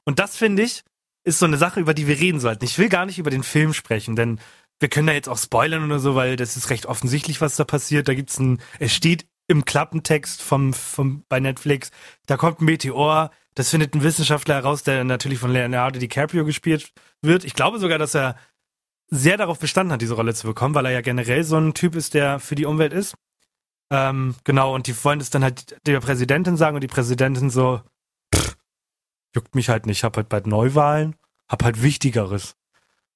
Und 0.06 0.20
das 0.20 0.36
finde 0.36 0.64
ich, 0.64 0.84
ist 1.24 1.40
so 1.40 1.46
eine 1.46 1.58
Sache, 1.58 1.80
über 1.80 1.94
die 1.94 2.08
wir 2.08 2.20
reden 2.20 2.40
sollten. 2.40 2.66
Ich 2.66 2.78
will 2.78 2.90
gar 2.90 3.06
nicht 3.06 3.20
über 3.20 3.30
den 3.30 3.44
Film 3.44 3.74
sprechen, 3.74 4.16
denn 4.16 4.40
wir 4.80 4.90
können 4.90 5.08
da 5.08 5.14
jetzt 5.14 5.30
auch 5.30 5.38
spoilern 5.38 5.86
oder 5.86 6.00
so, 6.00 6.16
weil 6.16 6.36
das 6.36 6.58
ist 6.58 6.70
recht 6.72 6.88
offensichtlich, 6.88 7.40
was 7.40 7.56
da 7.56 7.64
passiert. 7.64 8.08
Da 8.08 8.16
gibt's 8.16 8.40
ein, 8.40 8.60
es 8.80 8.94
steht 8.94 9.28
im 9.48 9.66
Klappentext 9.66 10.42
vom, 10.42 10.74
vom, 10.74 11.24
bei 11.30 11.40
Netflix, 11.40 11.92
da 12.26 12.38
kommt 12.38 12.62
ein 12.62 12.66
Meteor, 12.66 13.32
das 13.54 13.70
findet 13.70 13.94
ein 13.94 14.02
Wissenschaftler 14.02 14.56
heraus, 14.56 14.84
der 14.84 15.04
natürlich 15.04 15.40
von 15.40 15.52
Leonardo 15.52 16.00
DiCaprio 16.00 16.46
gespielt 16.46 16.94
wird. 17.22 17.44
Ich 17.44 17.54
glaube 17.54 17.80
sogar, 17.80 18.00
dass 18.00 18.16
er 18.16 18.38
sehr 19.08 19.38
darauf 19.38 19.60
bestanden 19.60 19.92
hat, 19.92 20.02
diese 20.02 20.14
Rolle 20.14 20.34
zu 20.34 20.48
bekommen, 20.48 20.74
weil 20.74 20.86
er 20.86 20.94
ja 20.94 21.02
generell 21.02 21.44
so 21.44 21.58
ein 21.58 21.74
Typ 21.74 21.96
ist, 21.96 22.14
der 22.14 22.40
für 22.40 22.56
die 22.56 22.66
Umwelt 22.66 22.94
ist. 22.94 23.14
Ähm, 23.92 24.36
genau, 24.46 24.74
und 24.74 24.88
die 24.88 25.04
wollen 25.04 25.20
es 25.20 25.30
dann 25.30 25.44
halt 25.44 25.76
der 25.86 26.00
Präsidentin 26.00 26.56
sagen 26.56 26.76
und 26.76 26.82
die 26.82 26.88
Präsidentin 26.88 27.50
so, 27.50 27.82
pff, 28.34 28.56
juckt 29.36 29.56
mich 29.56 29.70
halt 29.70 29.86
nicht, 29.86 30.00
ich 30.00 30.04
hab 30.04 30.18
halt 30.18 30.30
bald 30.30 30.48
Neuwahlen, 30.48 31.16
hab 31.48 31.64
halt 31.64 31.82
Wichtigeres. 31.82 32.56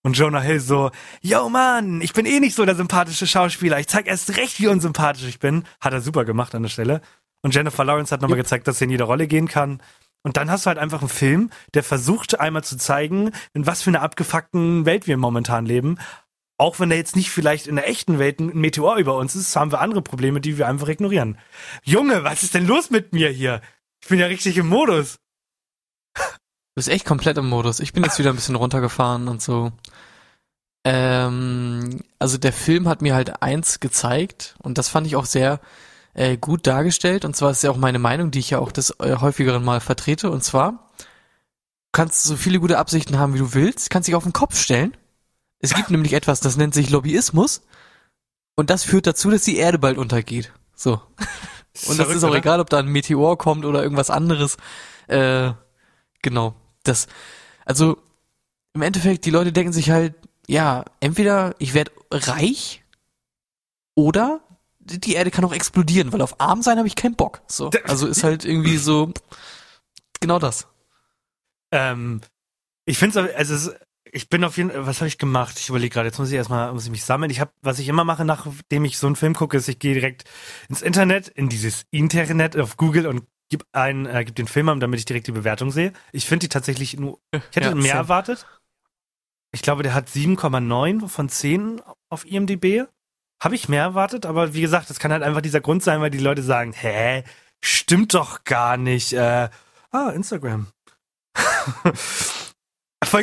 Und 0.03 0.16
Jonah 0.18 0.41
Hill 0.41 0.59
so, 0.59 0.91
yo 1.22 1.49
Mann, 1.49 1.99
ich 2.01 2.13
bin 2.13 2.28
eh 2.28 2.39
nicht 2.39 2.55
so 2.55 2.63
der 2.63 2.76
sympathische 2.76 3.26
Schauspieler, 3.26 3.80
ich 3.80 3.88
zeig 3.88 4.05
erst 4.05 4.38
recht, 4.38 4.59
wie 4.59 4.68
unsympathisch 4.68 5.28
ich 5.28 5.39
bin. 5.39 5.63
Hat 5.82 5.93
er 5.93 6.01
super 6.01 6.26
gemacht 6.26 6.53
an 6.53 6.61
der 6.61 6.70
Stelle. 6.70 7.01
Und 7.41 7.55
Jennifer 7.55 7.84
Lawrence 7.84 8.13
hat 8.13 8.22
nochmal 8.22 8.38
gezeigt, 8.38 8.68
dass 8.68 8.78
sie 8.78 8.86
in 8.86 8.91
jede 8.91 9.03
Rolle 9.03 9.28
gehen 9.28 9.47
kann. 9.47 9.82
Und 10.22 10.38
dann 10.38 10.49
hast 10.49 10.66
du 10.66 10.68
halt 10.68 10.80
einfach 10.80 11.01
einen 11.01 11.09
Film, 11.09 11.49
der 11.74 11.84
versucht 11.84 12.39
einmal 12.39 12.63
zu 12.63 12.78
zeigen, 12.78 13.32
in 13.53 13.68
was 13.68 13.84
für 13.84 13.91
einer 13.91 14.01
abgefuckten 14.01 14.86
Welt 14.86 15.07
wir 15.07 15.18
momentan 15.18 15.66
leben. 15.66 15.97
Auch 16.57 16.80
wenn 16.80 16.89
da 16.89 16.95
jetzt 16.95 17.16
nicht 17.16 17.30
vielleicht 17.30 17.68
in 17.68 17.76
der 17.76 17.89
echten 17.89 18.18
Welt 18.18 18.39
ein 18.39 18.55
Meteor 18.55 18.97
über 18.97 19.18
uns 19.18 19.36
ist, 19.36 19.55
haben 19.55 19.72
wir 19.72 19.82
andere 19.82 20.01
Probleme, 20.01 20.39
die 20.39 20.57
wir 20.57 20.68
einfach 20.68 20.88
ignorieren. 20.88 21.38
Junge, 21.84 22.24
was 22.24 22.43
ist 22.43 22.53
denn 22.55 22.66
los 22.66 22.89
mit 22.89 23.13
mir 23.13 23.30
hier? 23.30 23.61
Ich 24.01 24.07
bin 24.07 24.20
ja 24.20 24.28
richtig 24.28 24.57
im 24.57 24.68
Modus. 24.68 25.18
Du 26.76 26.80
bist 26.80 26.89
echt 26.89 27.05
komplett 27.05 27.38
im 27.38 27.47
Modus. 27.47 27.80
Ich 27.80 27.93
bin 27.93 28.03
jetzt 28.03 28.19
wieder 28.19 28.32
ein 28.32 28.36
bisschen 28.36 28.57
runtergefahren 28.57 29.30
und 29.30 29.41
so. 29.41 29.71
Ähm, 30.84 32.01
also 32.19 32.38
der 32.38 32.51
Film 32.51 32.89
hat 32.89 33.01
mir 33.01 33.15
halt 33.15 33.41
eins 33.41 33.80
gezeigt 33.80 34.55
und 34.61 34.78
das 34.78 34.89
fand 34.89 35.07
ich 35.07 35.15
auch 35.15 35.23
sehr 35.23 35.61
äh, 36.15 36.36
gut 36.36 36.67
dargestellt. 36.67 37.23
Und 37.23 37.34
zwar 37.34 37.51
ist 37.51 37.63
ja 37.63 37.71
auch 37.71 37.78
meine 37.78 37.97
Meinung, 37.97 38.30
die 38.30 38.39
ich 38.39 38.49
ja 38.49 38.59
auch 38.59 38.73
des 38.73 38.89
äh, 38.99 39.15
häufigeren 39.21 39.63
Mal 39.63 39.80
vertrete. 39.80 40.30
Und 40.30 40.43
zwar 40.43 40.91
du 40.97 41.05
kannst 41.93 42.26
so 42.26 42.36
viele 42.36 42.59
gute 42.59 42.78
Absichten 42.78 43.19
haben, 43.19 43.34
wie 43.36 43.39
du 43.39 43.53
willst, 43.53 43.89
kannst 43.89 44.09
dich 44.09 44.15
auf 44.15 44.23
den 44.23 44.34
Kopf 44.34 44.59
stellen. 44.59 44.97
Es 45.59 45.73
gibt 45.73 45.91
nämlich 45.91 46.11
etwas, 46.11 46.41
das 46.41 46.57
nennt 46.57 46.73
sich 46.73 46.89
Lobbyismus. 46.89 47.61
Und 48.57 48.69
das 48.69 48.84
führt 48.84 49.07
dazu, 49.07 49.32
dass 49.32 49.43
die 49.43 49.55
Erde 49.55 49.80
bald 49.80 49.97
untergeht. 49.97 50.51
So. 50.76 51.01
Und 51.88 51.99
das 51.99 52.09
ist 52.09 52.26
auch 52.26 52.36
egal, 52.36 52.59
ob 52.59 52.69
da 52.69 52.80
ein 52.80 52.88
Meteor 52.88 53.38
kommt 53.38 53.63
oder 53.63 53.82
irgendwas 53.82 54.09
anderes. 54.09 54.57
Äh, 55.07 55.53
genau. 56.21 56.53
Das, 56.88 57.07
also 57.65 57.97
im 58.73 58.81
Endeffekt, 58.81 59.25
die 59.25 59.31
Leute 59.31 59.51
denken 59.51 59.73
sich 59.73 59.89
halt, 59.89 60.15
ja, 60.47 60.86
entweder 60.99 61.55
ich 61.59 61.73
werde 61.73 61.91
reich 62.11 62.83
oder 63.95 64.41
die 64.79 65.13
Erde 65.13 65.31
kann 65.31 65.45
auch 65.45 65.53
explodieren, 65.53 66.13
weil 66.13 66.21
auf 66.21 66.39
arm 66.39 66.61
sein 66.61 66.77
habe 66.77 66.88
ich 66.88 66.95
keinen 66.95 67.15
Bock. 67.15 67.41
So. 67.47 67.71
Also 67.86 68.07
ist 68.07 68.23
halt 68.23 68.45
irgendwie 68.45 68.77
so 68.77 69.11
genau 70.19 70.39
das. 70.39 70.67
Ähm, 71.71 72.21
ich 72.86 72.97
finde 72.97 73.19
es, 73.19 73.36
also 73.36 73.53
es, 73.55 73.75
ich 74.11 74.29
bin 74.29 74.43
auf 74.43 74.57
jeden 74.57 74.71
Fall, 74.71 74.86
was 74.86 74.97
habe 74.97 75.07
ich 75.07 75.17
gemacht? 75.17 75.59
Ich 75.59 75.69
überlege 75.69 75.93
gerade, 75.93 76.07
jetzt 76.07 76.19
muss 76.19 76.29
ich 76.29 76.36
erstmal, 76.36 76.71
muss 76.71 76.86
ich 76.86 76.91
mich 76.91 77.03
sammeln. 77.03 77.31
Ich 77.31 77.39
habe, 77.39 77.51
was 77.61 77.79
ich 77.79 77.88
immer 77.88 78.03
mache, 78.03 78.23
nachdem 78.23 78.86
ich 78.86 78.97
so 78.97 79.07
einen 79.07 79.15
Film 79.15 79.33
gucke, 79.33 79.57
ist, 79.57 79.67
ich 79.67 79.79
gehe 79.79 79.93
direkt 79.93 80.23
ins 80.69 80.81
Internet, 80.81 81.27
in 81.27 81.49
dieses 81.49 81.86
Internet 81.89 82.57
auf 82.57 82.77
Google 82.77 83.07
und 83.07 83.23
gib 83.49 83.65
ein, 83.71 84.05
äh, 84.05 84.23
gib 84.25 84.35
den 84.35 84.47
Film 84.47 84.69
an, 84.69 84.79
damit 84.79 84.99
ich 84.99 85.05
direkt 85.05 85.27
die 85.27 85.31
Bewertung 85.31 85.71
sehe. 85.71 85.93
Ich 86.11 86.25
finde 86.25 86.45
die 86.45 86.49
tatsächlich 86.49 86.97
nur, 86.97 87.19
ich 87.31 87.41
hätte 87.55 87.69
Ja, 87.69 87.75
mehr 87.75 87.83
same. 87.83 87.99
erwartet. 87.99 88.45
Ich 89.51 89.61
glaube, 89.61 89.83
der 89.83 89.93
hat 89.93 90.09
7,9 90.09 91.07
von 91.07 91.29
10 91.29 91.81
auf 92.09 92.25
IMDb. 92.25 92.87
Habe 93.41 93.55
ich 93.55 93.69
mehr 93.69 93.83
erwartet, 93.83 94.25
aber 94.25 94.53
wie 94.53 94.61
gesagt, 94.61 94.89
das 94.89 94.99
kann 94.99 95.11
halt 95.11 95.23
einfach 95.23 95.41
dieser 95.41 95.61
Grund 95.61 95.83
sein, 95.83 96.01
weil 96.01 96.09
die 96.09 96.17
Leute 96.17 96.41
sagen, 96.43 96.73
hä, 96.73 97.23
stimmt 97.63 98.13
doch 98.13 98.43
gar 98.43 98.77
nicht. 98.77 99.13
Äh, 99.13 99.49
ah, 99.91 100.09
Instagram. 100.09 100.67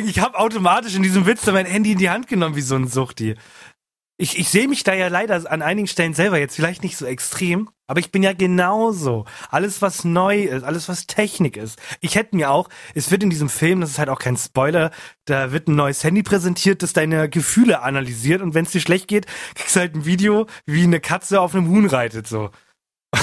Ich 0.07 0.19
habe 0.19 0.39
automatisch 0.39 0.95
in 0.95 1.03
diesem 1.03 1.25
Witz 1.25 1.45
mein 1.47 1.65
Handy 1.65 1.91
in 1.91 1.97
die 1.97 2.09
Hand 2.09 2.27
genommen 2.27 2.55
wie 2.55 2.61
so 2.61 2.75
ein 2.75 2.87
Suchti. 2.87 3.35
Ich, 4.17 4.37
ich 4.37 4.49
sehe 4.49 4.67
mich 4.67 4.83
da 4.83 4.93
ja 4.93 5.07
leider 5.07 5.49
an 5.51 5.63
einigen 5.63 5.87
Stellen 5.87 6.13
selber 6.13 6.37
jetzt 6.37 6.55
vielleicht 6.55 6.83
nicht 6.83 6.97
so 6.97 7.05
extrem, 7.05 7.69
aber 7.87 7.99
ich 7.99 8.11
bin 8.11 8.21
ja 8.21 8.33
genauso. 8.33 9.25
Alles, 9.49 9.81
was 9.81 10.03
neu 10.05 10.43
ist, 10.43 10.63
alles, 10.63 10.87
was 10.87 11.07
Technik 11.07 11.57
ist. 11.57 11.79
Ich 11.99 12.13
hätte 12.15 12.35
mir 12.35 12.51
auch, 12.51 12.69
es 12.93 13.09
wird 13.09 13.23
in 13.23 13.31
diesem 13.31 13.49
Film, 13.49 13.81
das 13.81 13.89
ist 13.89 13.99
halt 13.99 14.09
auch 14.09 14.19
kein 14.19 14.37
Spoiler, 14.37 14.91
da 15.25 15.51
wird 15.51 15.67
ein 15.67 15.75
neues 15.75 16.03
Handy 16.03 16.21
präsentiert, 16.21 16.83
das 16.83 16.93
deine 16.93 17.27
Gefühle 17.27 17.81
analysiert 17.81 18.43
und 18.43 18.53
wenn 18.53 18.65
es 18.65 18.71
dir 18.71 18.81
schlecht 18.81 19.07
geht, 19.07 19.25
kriegst 19.55 19.75
du 19.75 19.79
halt 19.79 19.95
ein 19.95 20.05
Video, 20.05 20.45
wie 20.67 20.83
eine 20.83 20.99
Katze 20.99 21.41
auf 21.41 21.55
einem 21.55 21.67
Huhn 21.69 21.87
reitet, 21.87 22.27
so. 22.27 22.51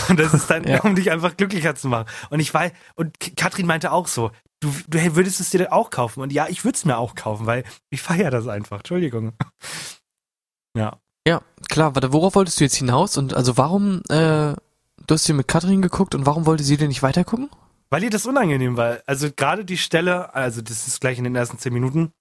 Und 0.08 0.18
das 0.18 0.34
ist 0.34 0.50
dann, 0.50 0.64
Ja. 0.68 0.80
um 0.82 0.96
dich 0.96 1.10
einfach 1.12 1.36
glücklicher 1.36 1.76
zu 1.76 1.86
machen. 1.88 2.08
Und 2.30 2.40
ich 2.40 2.52
weiß, 2.52 2.72
und 2.96 3.16
Katrin 3.36 3.66
meinte 3.66 3.92
auch 3.92 4.08
so, 4.08 4.32
du, 4.60 4.72
du 4.88 5.16
würdest 5.16 5.40
es 5.40 5.50
dir 5.50 5.72
auch 5.72 5.90
kaufen. 5.90 6.20
Und 6.20 6.32
ja, 6.32 6.46
ich 6.48 6.64
würde 6.64 6.76
es 6.76 6.84
mir 6.84 6.96
auch 6.98 7.14
kaufen, 7.14 7.46
weil 7.46 7.64
ich 7.90 8.02
feiere 8.02 8.30
das 8.30 8.46
einfach. 8.46 8.78
Entschuldigung. 8.78 9.32
Ja. 10.76 10.98
Ja, 11.26 11.42
klar, 11.68 11.94
warte, 11.94 12.12
worauf 12.12 12.34
wolltest 12.34 12.60
du 12.60 12.64
jetzt 12.64 12.76
hinaus? 12.76 13.18
Und 13.18 13.34
also 13.34 13.56
warum, 13.56 14.02
äh, 14.08 14.54
du 14.54 15.10
hast 15.10 15.26
hier 15.26 15.34
mit 15.34 15.48
Katrin 15.48 15.82
geguckt 15.82 16.14
und 16.14 16.26
warum 16.26 16.46
wollte 16.46 16.64
sie 16.64 16.76
denn 16.76 16.88
nicht 16.88 17.02
weitergucken? 17.02 17.50
Weil 17.90 18.04
ihr 18.04 18.10
das 18.10 18.26
unangenehm 18.26 18.76
war. 18.76 19.00
Also 19.06 19.30
gerade 19.30 19.64
die 19.64 19.76
Stelle, 19.76 20.34
also 20.34 20.62
das 20.62 20.86
ist 20.86 21.00
gleich 21.00 21.18
in 21.18 21.24
den 21.24 21.36
ersten 21.36 21.58
zehn 21.58 21.74
Minuten, 21.74 22.12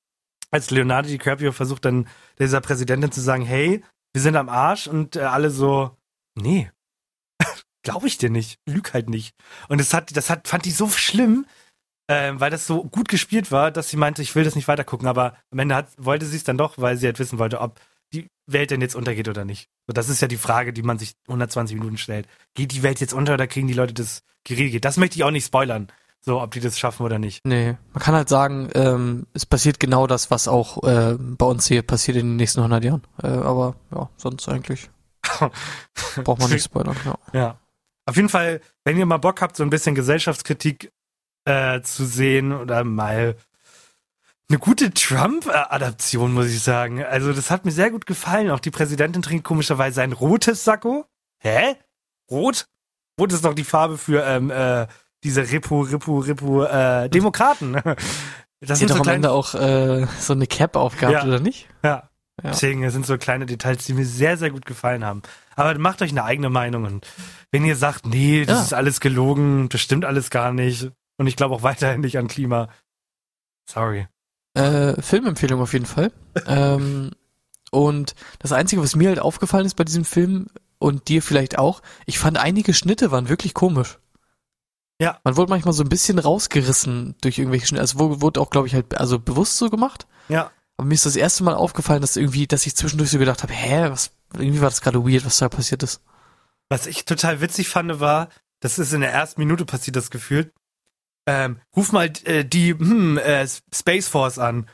als 0.51 0.71
Leonardo 0.71 1.07
DiCaprio 1.07 1.51
versucht 1.51 1.85
dann 1.85 2.07
dieser 2.39 2.59
Präsidentin 2.59 3.11
zu 3.11 3.21
sagen, 3.21 3.45
hey, 3.45 3.83
wir 4.13 4.21
sind 4.21 4.35
am 4.35 4.49
Arsch 4.49 4.87
und 4.87 5.15
äh, 5.15 5.21
alle 5.21 5.51
so, 5.51 5.95
nee, 6.35 6.71
glaube 7.83 8.07
ich 8.07 8.17
dir 8.17 8.29
nicht, 8.29 8.59
lüg 8.67 8.93
halt 8.93 9.09
nicht. 9.09 9.35
Und 9.67 9.79
das 9.79 9.93
hat, 9.93 10.15
das 10.17 10.29
hat, 10.29 10.47
fand 10.47 10.65
ich 10.65 10.75
so 10.75 10.89
schlimm, 10.89 11.45
äh, 12.07 12.33
weil 12.33 12.49
das 12.49 12.65
so 12.65 12.83
gut 12.83 13.07
gespielt 13.07 13.51
war, 13.51 13.69
dass 13.69 13.89
sie 13.89 13.97
meinte, 13.97 14.23
ich 14.23 14.35
will 14.35 14.43
das 14.43 14.55
nicht 14.55 14.67
weitergucken, 14.67 15.07
aber 15.07 15.37
am 15.51 15.59
Ende 15.59 15.75
hat, 15.75 15.89
wollte 15.97 16.25
sie 16.25 16.37
es 16.37 16.43
dann 16.43 16.57
doch, 16.57 16.79
weil 16.79 16.97
sie 16.97 17.05
halt 17.05 17.19
wissen 17.19 17.37
wollte, 17.37 17.61
ob 17.61 17.79
die 18.13 18.27
Welt 18.47 18.71
denn 18.71 18.81
jetzt 18.81 18.95
untergeht 18.95 19.27
oder 19.27 19.45
nicht. 19.45 19.69
So, 19.87 19.93
das 19.93 20.09
ist 20.09 20.21
ja 20.21 20.27
die 20.27 20.37
Frage, 20.37 20.73
die 20.73 20.83
man 20.83 20.97
sich 20.97 21.13
120 21.27 21.77
Minuten 21.77 21.97
stellt. 21.97 22.27
Geht 22.55 22.71
die 22.71 22.83
Welt 22.83 22.99
jetzt 22.99 23.13
unter 23.13 23.33
oder 23.35 23.47
kriegen 23.47 23.67
die 23.67 23.73
Leute 23.73 23.93
das 23.93 24.23
geregelt? 24.43 24.85
Das 24.85 24.97
möchte 24.97 25.17
ich 25.17 25.23
auch 25.23 25.31
nicht 25.31 25.45
spoilern, 25.45 25.87
so 26.21 26.41
ob 26.41 26.51
die 26.51 26.59
das 26.59 26.79
schaffen 26.79 27.05
oder 27.05 27.19
nicht. 27.19 27.45
Nee, 27.45 27.77
man 27.93 28.03
kann 28.03 28.15
halt 28.15 28.29
sagen, 28.29 28.69
ähm, 28.73 29.27
es 29.33 29.45
passiert 29.45 29.79
genau 29.79 30.07
das, 30.07 30.31
was 30.31 30.47
auch 30.47 30.83
äh, 30.83 31.17
bei 31.19 31.45
uns 31.45 31.67
hier 31.67 31.81
passiert 31.81 32.17
in 32.17 32.27
den 32.27 32.35
nächsten 32.37 32.59
100 32.59 32.83
Jahren. 32.83 33.03
Äh, 33.21 33.27
aber 33.27 33.75
ja, 33.93 34.09
sonst 34.17 34.47
eigentlich 34.49 34.89
braucht 36.23 36.39
man 36.39 36.49
nicht 36.49 36.63
spoilern. 36.63 36.95
Ja. 37.05 37.17
Ja. 37.33 37.59
Auf 38.05 38.15
jeden 38.15 38.29
Fall, 38.29 38.61
wenn 38.85 38.97
ihr 38.97 39.05
mal 39.05 39.17
Bock 39.17 39.41
habt, 39.41 39.55
so 39.55 39.63
ein 39.63 39.69
bisschen 39.69 39.93
Gesellschaftskritik 39.93 40.91
äh, 41.45 41.81
zu 41.81 42.05
sehen 42.05 42.53
oder 42.53 42.83
mal 42.83 43.35
eine 44.49 44.59
gute 44.59 44.91
Trump-Adaption, 44.91 46.33
muss 46.33 46.47
ich 46.47 46.61
sagen. 46.61 47.03
Also 47.03 47.33
das 47.33 47.51
hat 47.51 47.65
mir 47.65 47.71
sehr 47.71 47.91
gut 47.91 48.05
gefallen. 48.05 48.49
Auch 48.49 48.59
die 48.59 48.71
Präsidentin 48.71 49.21
trinkt 49.21 49.43
komischerweise 49.43 50.01
ein 50.01 50.11
rotes 50.11 50.63
Sakko. 50.63 51.05
Hä? 51.39 51.75
Rot? 52.31 52.65
Rot 53.19 53.31
ist 53.31 53.45
doch 53.45 53.53
die 53.53 53.63
Farbe 53.63 53.97
für 53.97 54.23
ähm, 54.25 54.49
äh, 54.49 54.87
diese 55.23 55.49
Ripu, 55.49 55.81
Ripu, 55.81 56.19
Ripu 56.19 56.63
äh, 56.63 57.09
Demokraten. 57.09 57.81
Das 58.61 58.79
sind 58.79 58.91
doch 58.91 58.97
so 58.97 59.03
am 59.03 59.07
Ende 59.07 59.31
auch 59.31 59.55
äh, 59.55 60.05
so 60.19 60.33
eine 60.33 60.45
Cap 60.45 60.75
aufgehabt, 60.75 61.13
ja. 61.13 61.23
oder 61.23 61.39
nicht? 61.39 61.69
Ja. 61.81 62.09
ja. 62.43 62.49
Deswegen 62.49 62.81
das 62.81 62.91
sind 62.91 63.05
so 63.05 63.17
kleine 63.17 63.45
Details, 63.45 63.85
die 63.85 63.93
mir 63.93 64.05
sehr, 64.05 64.35
sehr 64.35 64.51
gut 64.51 64.65
gefallen 64.65 65.05
haben. 65.05 65.21
Aber 65.55 65.77
macht 65.79 66.01
euch 66.01 66.11
eine 66.11 66.25
eigene 66.25 66.49
Meinung 66.49 66.83
und 66.83 67.07
wenn 67.51 67.63
ihr 67.63 67.77
sagt, 67.77 68.05
nee, 68.05 68.43
das 68.43 68.57
ja. 68.57 68.63
ist 68.65 68.73
alles 68.73 68.99
gelogen, 68.99 69.69
das 69.69 69.79
stimmt 69.79 70.03
alles 70.03 70.29
gar 70.29 70.51
nicht 70.51 70.91
und 71.17 71.27
ich 71.27 71.37
glaube 71.37 71.55
auch 71.55 71.63
weiterhin 71.63 72.01
nicht 72.01 72.17
an 72.17 72.27
Klima, 72.27 72.67
sorry. 73.65 74.07
Äh, 74.59 75.01
Filmempfehlung 75.01 75.61
auf 75.61 75.73
jeden 75.73 75.85
Fall. 75.85 76.11
ähm, 76.47 77.11
und 77.71 78.15
das 78.39 78.51
Einzige, 78.51 78.81
was 78.81 78.95
mir 78.95 79.09
halt 79.09 79.19
aufgefallen 79.19 79.65
ist 79.65 79.75
bei 79.75 79.83
diesem 79.83 80.05
Film 80.05 80.47
und 80.79 81.07
dir 81.07 81.21
vielleicht 81.21 81.57
auch, 81.57 81.81
ich 82.05 82.19
fand 82.19 82.37
einige 82.37 82.73
Schnitte 82.73 83.11
waren 83.11 83.29
wirklich 83.29 83.53
komisch. 83.53 83.99
Ja. 85.01 85.19
Man 85.23 85.37
wurde 85.37 85.49
manchmal 85.49 85.73
so 85.73 85.83
ein 85.83 85.89
bisschen 85.89 86.19
rausgerissen 86.19 87.15
durch 87.21 87.37
irgendwelche 87.37 87.67
Schnitte. 87.67 87.81
Also 87.81 88.21
wurde 88.21 88.41
auch, 88.41 88.49
glaube 88.49 88.67
ich, 88.67 88.73
halt 88.73 88.97
also 88.97 89.17
bewusst 89.17 89.57
so 89.57 89.69
gemacht. 89.69 90.07
Ja. 90.27 90.51
Aber 90.77 90.87
mir 90.87 90.93
ist 90.93 91.05
das 91.05 91.15
erste 91.15 91.43
Mal 91.43 91.55
aufgefallen, 91.55 92.01
dass 92.01 92.15
irgendwie, 92.15 92.47
dass 92.47 92.65
ich 92.65 92.75
zwischendurch 92.75 93.11
so 93.11 93.19
gedacht 93.19 93.43
habe, 93.43 93.53
hä, 93.53 93.89
was, 93.89 94.11
irgendwie 94.33 94.61
war 94.61 94.69
das 94.69 94.81
gerade 94.81 95.05
weird, 95.05 95.25
was 95.25 95.37
da 95.37 95.49
passiert 95.49 95.83
ist. 95.83 96.01
Was 96.69 96.85
ich 96.85 97.05
total 97.05 97.41
witzig 97.41 97.69
fand, 97.69 97.99
war, 97.99 98.29
das 98.59 98.77
ist 98.77 98.93
in 98.93 99.01
der 99.01 99.11
ersten 99.11 99.41
Minute 99.41 99.65
passiert, 99.65 99.95
das 99.95 100.11
Gefühl, 100.11 100.51
ähm, 101.29 101.59
ruf 101.75 101.91
mal 101.91 102.11
äh, 102.23 102.43
die 102.43 102.71
hm, 102.71 103.19
äh, 103.19 103.47
Space 103.73 104.07
Force 104.07 104.39
an. 104.39 104.67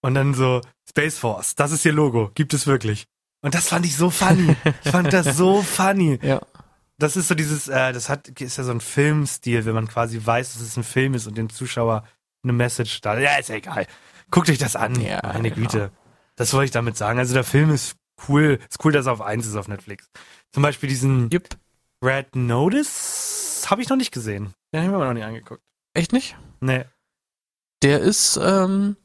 Und 0.00 0.14
dann 0.14 0.32
so, 0.32 0.62
Space 0.88 1.18
Force, 1.18 1.54
das 1.54 1.72
ist 1.72 1.84
ihr 1.84 1.92
Logo, 1.92 2.30
gibt 2.34 2.54
es 2.54 2.66
wirklich. 2.66 3.06
Und 3.42 3.54
das 3.54 3.68
fand 3.68 3.84
ich 3.84 3.96
so 3.96 4.08
funny. 4.10 4.56
Ich 4.84 4.90
fand 4.90 5.12
das 5.12 5.36
so 5.36 5.62
funny. 5.62 6.18
Ja. 6.22 6.40
Das 6.98 7.16
ist 7.16 7.28
so 7.28 7.34
dieses, 7.34 7.68
äh, 7.68 7.92
das 7.92 8.08
hat, 8.08 8.28
ist 8.28 8.56
ja 8.56 8.64
so 8.64 8.70
ein 8.70 8.80
Filmstil, 8.80 9.66
wenn 9.66 9.74
man 9.74 9.86
quasi 9.86 10.20
weiß, 10.24 10.54
dass 10.54 10.62
es 10.62 10.76
ein 10.76 10.82
Film 10.82 11.14
ist 11.14 11.26
und 11.26 11.36
dem 11.36 11.50
Zuschauer 11.50 12.04
eine 12.42 12.52
Message 12.54 13.00
da. 13.02 13.18
Ja, 13.18 13.36
ist 13.36 13.50
ja 13.50 13.56
egal. 13.56 13.86
Guckt 14.30 14.48
euch 14.48 14.58
das 14.58 14.76
an. 14.76 14.98
Ja, 15.00 15.20
Meine 15.22 15.50
genau. 15.50 15.68
Güte. 15.68 15.90
Das 16.36 16.52
wollte 16.54 16.66
ich 16.66 16.70
damit 16.70 16.96
sagen. 16.96 17.18
Also 17.18 17.34
der 17.34 17.44
Film 17.44 17.70
ist 17.70 17.96
cool. 18.28 18.58
Ist 18.68 18.82
cool, 18.84 18.92
dass 18.92 19.06
er 19.06 19.12
auf 19.12 19.20
eins 19.20 19.46
ist 19.46 19.56
auf 19.56 19.68
Netflix. 19.68 20.08
Zum 20.52 20.62
Beispiel 20.62 20.88
diesen 20.88 21.30
yep. 21.32 21.48
Red 22.02 22.34
Notice 22.34 23.66
habe 23.68 23.82
ich 23.82 23.88
noch 23.88 23.96
nicht 23.96 24.12
gesehen. 24.12 24.54
Den 24.72 24.84
haben 24.84 24.92
wir 24.92 25.04
noch 25.04 25.12
nicht 25.12 25.24
angeguckt. 25.24 25.62
Echt 25.98 26.12
nicht? 26.12 26.36
Nee. 26.60 26.84
Der 27.82 27.98
ist 27.98 28.38
ähm, 28.40 28.96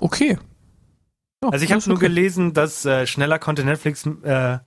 okay. 0.00 0.38
Ja, 1.42 1.50
also 1.50 1.62
ich 1.62 1.72
habe 1.72 1.82
nur 1.86 1.98
okay. 1.98 2.06
gelesen, 2.06 2.54
dass 2.54 2.86
äh, 2.86 3.06
schneller 3.06 3.38
konnte 3.38 3.64
Netflix 3.64 4.06
äh, 4.06 4.60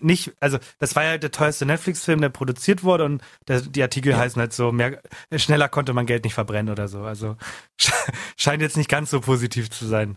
nicht, 0.00 0.32
also 0.40 0.58
das 0.78 0.96
war 0.96 1.04
ja 1.04 1.18
der 1.18 1.30
teuerste 1.30 1.66
Netflix-Film, 1.66 2.22
der 2.22 2.30
produziert 2.30 2.84
wurde 2.84 3.04
und 3.04 3.22
der, 3.48 3.60
die 3.60 3.82
Artikel 3.82 4.12
ja. 4.12 4.18
heißen 4.18 4.40
halt 4.40 4.54
so, 4.54 4.72
mehr, 4.72 5.02
schneller 5.36 5.68
konnte 5.68 5.92
man 5.92 6.06
Geld 6.06 6.24
nicht 6.24 6.32
verbrennen 6.32 6.72
oder 6.72 6.88
so. 6.88 7.02
Also 7.02 7.36
scheint 8.38 8.62
jetzt 8.62 8.78
nicht 8.78 8.88
ganz 8.88 9.10
so 9.10 9.20
positiv 9.20 9.70
zu 9.70 9.84
sein. 9.84 10.16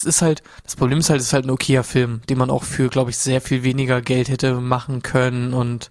Es 0.00 0.06
ist 0.06 0.20
halt, 0.20 0.42
das 0.64 0.76
Problem 0.76 0.98
ist 0.98 1.08
halt, 1.08 1.20
es 1.22 1.28
ist 1.28 1.32
halt 1.32 1.46
ein 1.46 1.50
okayer 1.50 1.82
Film, 1.82 2.20
den 2.28 2.36
man 2.36 2.50
auch 2.50 2.64
für, 2.64 2.90
glaube 2.90 3.08
ich, 3.08 3.16
sehr 3.16 3.40
viel 3.40 3.62
weniger 3.62 4.02
Geld 4.02 4.28
hätte 4.28 4.60
machen 4.60 5.00
können 5.00 5.54
und 5.54 5.90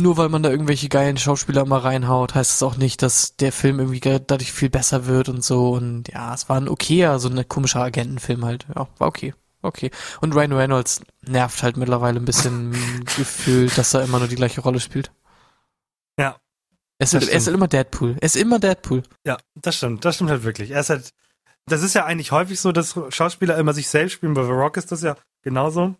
nur 0.00 0.16
weil 0.16 0.28
man 0.28 0.42
da 0.42 0.50
irgendwelche 0.50 0.88
geilen 0.88 1.16
Schauspieler 1.16 1.64
mal 1.66 1.78
reinhaut, 1.78 2.34
heißt 2.34 2.56
es 2.56 2.62
auch 2.62 2.76
nicht, 2.76 3.02
dass 3.02 3.36
der 3.36 3.52
Film 3.52 3.78
irgendwie 3.78 4.00
dadurch 4.00 4.52
viel 4.52 4.70
besser 4.70 5.06
wird 5.06 5.28
und 5.28 5.44
so. 5.44 5.72
Und 5.72 6.08
ja, 6.08 6.34
es 6.34 6.48
war 6.48 6.56
ein 6.56 6.68
okayer, 6.68 7.18
so 7.18 7.28
ein 7.28 7.48
komischer 7.48 7.80
Agentenfilm 7.80 8.44
halt. 8.44 8.66
Ja, 8.74 8.88
war 8.98 9.08
okay. 9.08 9.34
Okay. 9.62 9.90
Und 10.20 10.34
Ryan 10.34 10.52
Reynolds 10.52 11.00
nervt 11.22 11.62
halt 11.62 11.76
mittlerweile 11.76 12.20
ein 12.20 12.26
bisschen 12.26 12.72
gefühlt, 13.16 13.78
dass 13.78 13.94
er 13.94 14.02
immer 14.02 14.18
nur 14.18 14.28
die 14.28 14.36
gleiche 14.36 14.60
Rolle 14.60 14.80
spielt. 14.80 15.10
Ja. 16.18 16.36
Er 16.98 17.04
ist, 17.04 17.14
halt, 17.14 17.28
er 17.28 17.38
ist 17.38 17.46
halt 17.46 17.56
immer 17.56 17.68
Deadpool. 17.68 18.16
Er 18.20 18.26
ist 18.26 18.36
immer 18.36 18.58
Deadpool. 18.58 19.02
Ja, 19.24 19.38
das 19.54 19.76
stimmt. 19.76 20.04
Das 20.04 20.16
stimmt 20.16 20.30
halt 20.30 20.44
wirklich. 20.44 20.70
Er 20.70 20.80
ist 20.80 20.90
halt, 20.90 21.12
das 21.66 21.82
ist 21.82 21.94
ja 21.94 22.04
eigentlich 22.04 22.30
häufig 22.30 22.60
so, 22.60 22.72
dass 22.72 22.98
Schauspieler 23.08 23.56
immer 23.56 23.72
sich 23.72 23.88
selbst 23.88 24.12
spielen. 24.12 24.34
Bei 24.34 24.44
The 24.44 24.50
Rock 24.50 24.76
ist 24.76 24.92
das 24.92 25.02
ja 25.02 25.16
genauso. 25.42 25.96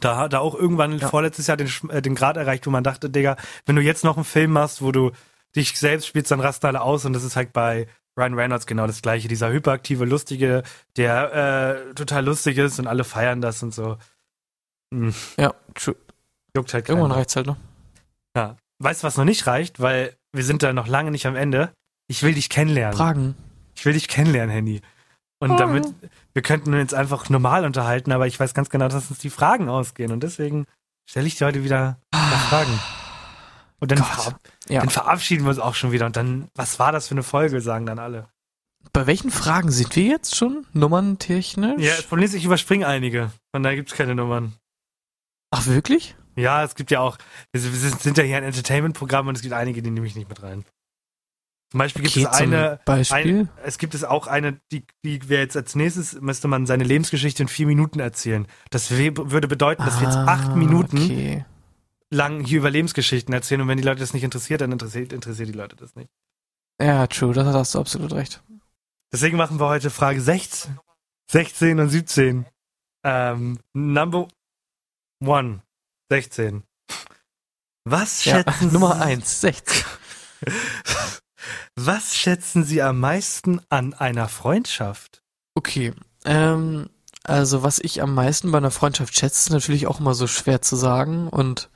Da 0.00 0.16
hat 0.16 0.32
er 0.32 0.40
auch 0.40 0.54
irgendwann 0.54 0.98
ja. 0.98 1.08
vorletztes 1.08 1.46
Jahr 1.46 1.56
den, 1.56 1.70
äh, 1.88 2.02
den 2.02 2.14
Grad 2.14 2.36
erreicht, 2.36 2.66
wo 2.66 2.70
man 2.70 2.84
dachte, 2.84 3.10
Digga, 3.10 3.36
wenn 3.66 3.76
du 3.76 3.82
jetzt 3.82 4.04
noch 4.04 4.16
einen 4.16 4.24
Film 4.24 4.52
machst, 4.52 4.82
wo 4.82 4.92
du 4.92 5.12
dich 5.56 5.78
selbst 5.78 6.06
spielst, 6.06 6.30
dann 6.30 6.40
rasten 6.40 6.66
alle 6.66 6.80
aus 6.80 7.04
und 7.04 7.12
das 7.12 7.24
ist 7.24 7.36
halt 7.36 7.52
bei 7.52 7.86
Ryan 8.18 8.34
Reynolds 8.34 8.66
genau 8.66 8.86
das 8.86 9.02
gleiche. 9.02 9.28
Dieser 9.28 9.50
hyperaktive, 9.50 10.04
lustige, 10.04 10.62
der 10.96 11.88
äh, 11.90 11.94
total 11.94 12.24
lustig 12.24 12.58
ist 12.58 12.78
und 12.78 12.86
alle 12.86 13.04
feiern 13.04 13.40
das 13.40 13.62
und 13.62 13.74
so. 13.74 13.96
Hm. 14.92 15.14
Ja, 15.38 15.54
true. 15.74 15.96
Juckt 16.56 16.72
halt 16.72 16.88
Irgendwann 16.88 17.12
reicht's 17.12 17.34
halt 17.34 17.46
noch. 17.46 17.56
Ja. 18.36 18.56
Weißt 18.78 19.02
du, 19.02 19.06
was 19.06 19.16
noch 19.16 19.24
nicht 19.24 19.46
reicht? 19.46 19.80
Weil 19.80 20.16
wir 20.32 20.44
sind 20.44 20.62
da 20.62 20.72
noch 20.72 20.86
lange 20.86 21.10
nicht 21.10 21.26
am 21.26 21.36
Ende. 21.36 21.72
Ich 22.06 22.22
will 22.22 22.34
dich 22.34 22.48
kennenlernen. 22.48 22.96
Fragen. 22.96 23.34
Ich 23.74 23.84
will 23.84 23.94
dich 23.94 24.08
kennenlernen, 24.08 24.54
Handy. 24.54 24.80
Und 25.40 25.58
damit, 25.58 25.86
wir 26.34 26.42
könnten 26.42 26.72
uns 26.72 26.80
jetzt 26.80 26.94
einfach 26.94 27.28
normal 27.30 27.64
unterhalten, 27.64 28.12
aber 28.12 28.26
ich 28.26 28.38
weiß 28.38 28.54
ganz 28.54 28.68
genau, 28.68 28.88
dass 28.88 29.08
uns 29.08 29.18
die 29.18 29.30
Fragen 29.30 29.68
ausgehen. 29.68 30.12
Und 30.12 30.22
deswegen 30.22 30.66
stelle 31.08 31.26
ich 31.26 31.36
dir 31.36 31.46
heute 31.46 31.64
wieder 31.64 31.98
Fragen. 32.48 32.78
Und 33.80 33.90
dann, 33.90 33.98
verab 33.98 34.40
ja. 34.68 34.80
dann, 34.80 34.90
verabschieden 34.90 35.44
wir 35.44 35.50
uns 35.50 35.58
auch 35.58 35.74
schon 35.74 35.92
wieder. 35.92 36.06
Und 36.06 36.16
dann, 36.16 36.48
was 36.54 36.78
war 36.78 36.90
das 36.90 37.08
für 37.08 37.14
eine 37.14 37.22
Folge, 37.22 37.60
sagen 37.60 37.86
dann 37.86 37.98
alle. 37.98 38.28
Bei 38.92 39.06
welchen 39.06 39.30
Fragen 39.30 39.70
sind 39.70 39.94
wir 39.96 40.04
jetzt 40.04 40.36
schon? 40.36 40.66
Nummerntechnisch? 40.72 41.82
Ja, 41.82 41.94
Problem 42.08 42.24
ist, 42.24 42.34
ich 42.34 42.44
überspringe 42.44 42.86
einige. 42.86 43.30
Von 43.52 43.62
daher 43.62 43.76
gibt 43.76 43.90
es 43.90 43.96
keine 43.96 44.14
Nummern. 44.14 44.54
Ach, 45.50 45.66
wirklich? 45.66 46.16
Ja, 46.36 46.64
es 46.64 46.74
gibt 46.74 46.90
ja 46.90 47.00
auch, 47.00 47.16
wir 47.52 47.60
sind 47.60 48.18
ja 48.18 48.24
hier 48.24 48.36
ein 48.36 48.44
Entertainment-Programm 48.44 49.28
und 49.28 49.36
es 49.36 49.42
gibt 49.42 49.54
einige, 49.54 49.82
die 49.82 49.90
nehme 49.90 50.06
ich 50.06 50.16
nicht 50.16 50.28
mit 50.28 50.42
rein. 50.42 50.64
Zum 51.74 51.80
Beispiel 51.80 52.02
gibt 52.02 52.16
okay, 52.16 52.28
es 52.30 52.40
eine, 52.40 52.78
Beispiel? 52.84 53.40
Ein, 53.40 53.48
es 53.64 53.78
gibt 53.78 53.96
es 53.96 54.04
auch 54.04 54.28
eine, 54.28 54.60
die, 54.70 54.86
die 55.04 55.28
wäre 55.28 55.42
jetzt 55.42 55.56
als 55.56 55.74
nächstes, 55.74 56.20
müsste 56.20 56.46
man 56.46 56.66
seine 56.66 56.84
Lebensgeschichte 56.84 57.42
in 57.42 57.48
vier 57.48 57.66
Minuten 57.66 57.98
erzählen. 57.98 58.46
Das 58.70 58.92
würde 58.92 59.48
bedeuten, 59.48 59.84
dass 59.84 59.98
wir 59.98 60.06
jetzt 60.06 60.16
acht 60.16 60.50
ah, 60.50 60.54
Minuten 60.54 60.98
okay. 60.98 61.44
lang 62.10 62.44
hier 62.44 62.58
über 62.58 62.70
Lebensgeschichten 62.70 63.34
erzählen 63.34 63.60
und 63.60 63.66
wenn 63.66 63.76
die 63.76 63.82
Leute 63.82 63.98
das 63.98 64.14
nicht 64.14 64.22
interessiert, 64.22 64.60
dann 64.60 64.70
interessiert, 64.70 65.12
interessiert 65.12 65.48
die 65.48 65.52
Leute 65.52 65.74
das 65.74 65.96
nicht. 65.96 66.10
Ja, 66.80 67.08
true, 67.08 67.34
das 67.34 67.44
hast 67.44 67.74
du 67.74 67.80
absolut 67.80 68.12
recht. 68.12 68.40
Deswegen 69.12 69.36
machen 69.36 69.58
wir 69.58 69.66
heute 69.66 69.90
Frage 69.90 70.20
16, 70.20 70.78
16 71.32 71.80
und 71.80 71.88
17. 71.88 72.46
Ähm, 73.02 73.58
number 73.72 74.28
one, 75.20 75.60
16. 76.08 76.62
Was 77.84 78.22
schätzen 78.22 78.66
ja, 78.66 78.66
Nummer 78.72 79.00
1, 79.00 79.40
16. 79.40 79.84
Was 81.86 82.16
schätzen 82.16 82.64
Sie 82.64 82.80
am 82.80 82.98
meisten 82.98 83.60
an 83.68 83.92
einer 83.92 84.28
Freundschaft? 84.28 85.22
Okay, 85.54 85.92
ähm, 86.24 86.88
also 87.24 87.62
was 87.62 87.78
ich 87.78 88.00
am 88.00 88.14
meisten 88.14 88.50
bei 88.52 88.56
einer 88.56 88.70
Freundschaft 88.70 89.14
schätze, 89.14 89.48
ist 89.48 89.50
natürlich 89.50 89.86
auch 89.86 90.00
immer 90.00 90.14
so 90.14 90.26
schwer 90.26 90.62
zu 90.62 90.76
sagen 90.76 91.28
und 91.28 91.68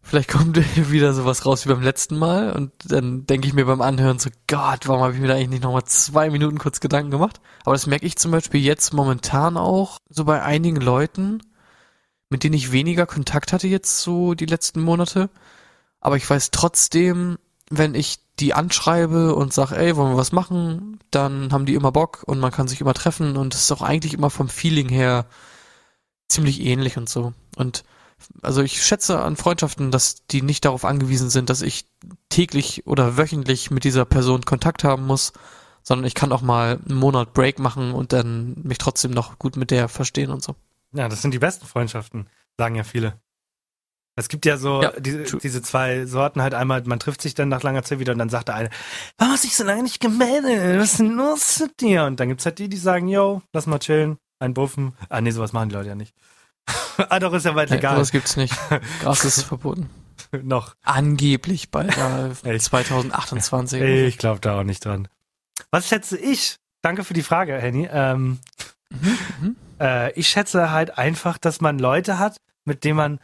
vielleicht 0.00 0.28
kommt 0.30 0.56
wieder 0.92 1.12
sowas 1.12 1.44
raus 1.44 1.64
wie 1.64 1.70
beim 1.70 1.82
letzten 1.82 2.16
Mal 2.16 2.52
und 2.52 2.70
dann 2.84 3.26
denke 3.26 3.48
ich 3.48 3.52
mir 3.52 3.64
beim 3.64 3.80
Anhören 3.80 4.20
so, 4.20 4.30
Gott, 4.46 4.86
warum 4.86 5.02
habe 5.02 5.14
ich 5.14 5.20
mir 5.20 5.26
da 5.26 5.34
eigentlich 5.34 5.48
nicht 5.48 5.64
nochmal 5.64 5.84
zwei 5.86 6.30
Minuten 6.30 6.58
kurz 6.58 6.78
Gedanken 6.78 7.10
gemacht? 7.10 7.40
Aber 7.64 7.74
das 7.74 7.88
merke 7.88 8.06
ich 8.06 8.14
zum 8.14 8.30
Beispiel 8.30 8.60
jetzt 8.60 8.92
momentan 8.92 9.56
auch 9.56 9.98
so 10.08 10.24
bei 10.24 10.40
einigen 10.40 10.80
Leuten, 10.80 11.42
mit 12.30 12.44
denen 12.44 12.54
ich 12.54 12.70
weniger 12.70 13.06
Kontakt 13.06 13.52
hatte 13.52 13.66
jetzt 13.66 14.02
so 14.02 14.34
die 14.34 14.46
letzten 14.46 14.82
Monate. 14.82 15.30
Aber 15.98 16.16
ich 16.16 16.30
weiß 16.30 16.52
trotzdem, 16.52 17.38
wenn 17.70 17.96
ich 17.96 18.20
die 18.40 18.54
anschreibe 18.54 19.34
und 19.34 19.52
sag, 19.52 19.72
ey, 19.72 19.96
wollen 19.96 20.12
wir 20.12 20.16
was 20.16 20.32
machen, 20.32 20.98
dann 21.10 21.52
haben 21.52 21.66
die 21.66 21.74
immer 21.74 21.92
Bock 21.92 22.22
und 22.26 22.38
man 22.38 22.52
kann 22.52 22.68
sich 22.68 22.80
immer 22.80 22.94
treffen 22.94 23.36
und 23.36 23.54
es 23.54 23.62
ist 23.62 23.72
auch 23.72 23.82
eigentlich 23.82 24.14
immer 24.14 24.30
vom 24.30 24.48
Feeling 24.48 24.88
her 24.88 25.26
ziemlich 26.28 26.60
ähnlich 26.60 26.96
und 26.96 27.08
so. 27.08 27.32
Und 27.56 27.84
also 28.42 28.62
ich 28.62 28.82
schätze 28.84 29.20
an 29.20 29.36
Freundschaften, 29.36 29.90
dass 29.90 30.26
die 30.26 30.42
nicht 30.42 30.64
darauf 30.64 30.84
angewiesen 30.84 31.30
sind, 31.30 31.50
dass 31.50 31.62
ich 31.62 31.86
täglich 32.28 32.86
oder 32.86 33.16
wöchentlich 33.16 33.70
mit 33.70 33.84
dieser 33.84 34.04
Person 34.04 34.44
Kontakt 34.44 34.84
haben 34.84 35.06
muss, 35.06 35.32
sondern 35.82 36.06
ich 36.06 36.14
kann 36.14 36.32
auch 36.32 36.42
mal 36.42 36.78
einen 36.86 36.98
Monat 36.98 37.32
Break 37.32 37.58
machen 37.58 37.92
und 37.92 38.12
dann 38.12 38.54
mich 38.62 38.78
trotzdem 38.78 39.12
noch 39.12 39.38
gut 39.38 39.56
mit 39.56 39.70
der 39.70 39.88
verstehen 39.88 40.30
und 40.30 40.42
so. 40.42 40.54
Ja, 40.92 41.08
das 41.08 41.22
sind 41.22 41.32
die 41.32 41.38
besten 41.38 41.66
Freundschaften, 41.66 42.28
sagen 42.56 42.74
ja 42.74 42.84
viele. 42.84 43.20
Es 44.18 44.28
gibt 44.28 44.44
ja 44.46 44.56
so 44.56 44.82
ja, 44.82 44.92
diese, 44.98 45.38
diese 45.38 45.62
zwei 45.62 46.04
Sorten 46.06 46.42
halt 46.42 46.54
einmal, 46.54 46.82
man 46.84 46.98
trifft 46.98 47.22
sich 47.22 47.34
dann 47.34 47.48
nach 47.48 47.62
langer 47.62 47.82
Zeit 47.84 47.98
wieder 48.00 48.12
und 48.12 48.18
dann 48.18 48.28
sagt 48.30 48.48
der 48.48 48.56
eine, 48.56 48.70
warum 49.16 49.32
hast 49.32 49.44
du 49.44 49.48
dich 49.48 49.56
so 49.56 49.64
lange 49.64 49.82
nicht 49.84 50.00
gemeldet? 50.00 50.78
Was 50.80 50.92
ist 50.92 50.98
denn 50.98 51.12
los 51.12 51.60
mit 51.60 51.80
dir? 51.80 52.04
Und 52.04 52.18
dann 52.18 52.28
gibt's 52.28 52.44
halt 52.44 52.58
die, 52.58 52.68
die 52.68 52.76
sagen, 52.76 53.08
yo, 53.08 53.42
lass 53.52 53.66
mal 53.66 53.78
chillen, 53.78 54.18
ein 54.40 54.54
Buffen. 54.54 54.94
Ah 55.08 55.20
nee, 55.20 55.30
sowas 55.30 55.52
machen 55.52 55.68
die 55.68 55.74
Leute 55.76 55.88
ja 55.90 55.94
nicht. 55.94 56.14
ah 57.08 57.18
doch, 57.20 57.32
ist 57.32 57.44
ja 57.46 57.54
weit 57.54 57.70
legal. 57.70 57.92
Nee, 57.92 57.96
sowas 57.98 58.10
gibt's 58.12 58.36
nicht. 58.36 58.54
Gras 59.00 59.24
ist 59.24 59.42
verboten. 59.42 59.88
Noch. 60.42 60.74
Angeblich 60.84 61.70
bei 61.70 61.86
äh, 62.44 62.58
2028. 62.58 63.80
Ich 63.80 64.18
glaube 64.18 64.40
da 64.40 64.58
auch 64.60 64.64
nicht 64.64 64.84
dran. 64.84 65.08
Was 65.70 65.88
schätze 65.88 66.18
ich 66.18 66.56
danke 66.82 67.04
für 67.04 67.14
die 67.14 67.22
Frage, 67.22 67.54
Henny. 67.56 67.88
Ähm, 67.90 68.38
Mhm. 68.90 69.56
äh, 69.80 70.12
ich 70.12 70.28
schätze 70.28 70.70
halt 70.70 70.96
einfach, 70.96 71.36
dass 71.36 71.60
man 71.60 71.78
Leute 71.78 72.18
hat, 72.18 72.38
mit 72.64 72.84
denen 72.84 72.96
man 72.96 73.20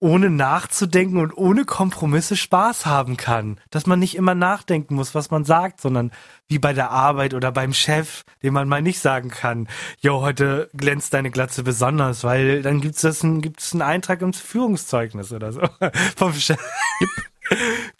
ohne 0.00 0.30
nachzudenken 0.30 1.18
und 1.18 1.36
ohne 1.36 1.64
Kompromisse 1.64 2.36
Spaß 2.36 2.86
haben 2.86 3.16
kann. 3.16 3.60
Dass 3.70 3.86
man 3.86 3.98
nicht 3.98 4.16
immer 4.16 4.34
nachdenken 4.34 4.94
muss, 4.94 5.14
was 5.14 5.30
man 5.30 5.44
sagt, 5.44 5.80
sondern 5.80 6.10
wie 6.48 6.58
bei 6.58 6.72
der 6.72 6.90
Arbeit 6.90 7.34
oder 7.34 7.52
beim 7.52 7.72
Chef, 7.74 8.24
dem 8.42 8.54
man 8.54 8.66
mal 8.66 8.82
nicht 8.82 8.98
sagen 8.98 9.28
kann, 9.28 9.68
jo, 10.00 10.22
heute 10.22 10.70
glänzt 10.74 11.12
deine 11.12 11.30
Glatze 11.30 11.62
besonders, 11.62 12.24
weil 12.24 12.62
dann 12.62 12.80
gibt's 12.80 13.02
das 13.02 13.22
ein, 13.22 13.42
gibt's 13.42 13.72
einen 13.72 13.82
Eintrag 13.82 14.22
im 14.22 14.32
Führungszeugnis 14.32 15.32
oder 15.32 15.52
so. 15.52 15.60
Vom 16.16 16.32
Chef. 16.32 16.58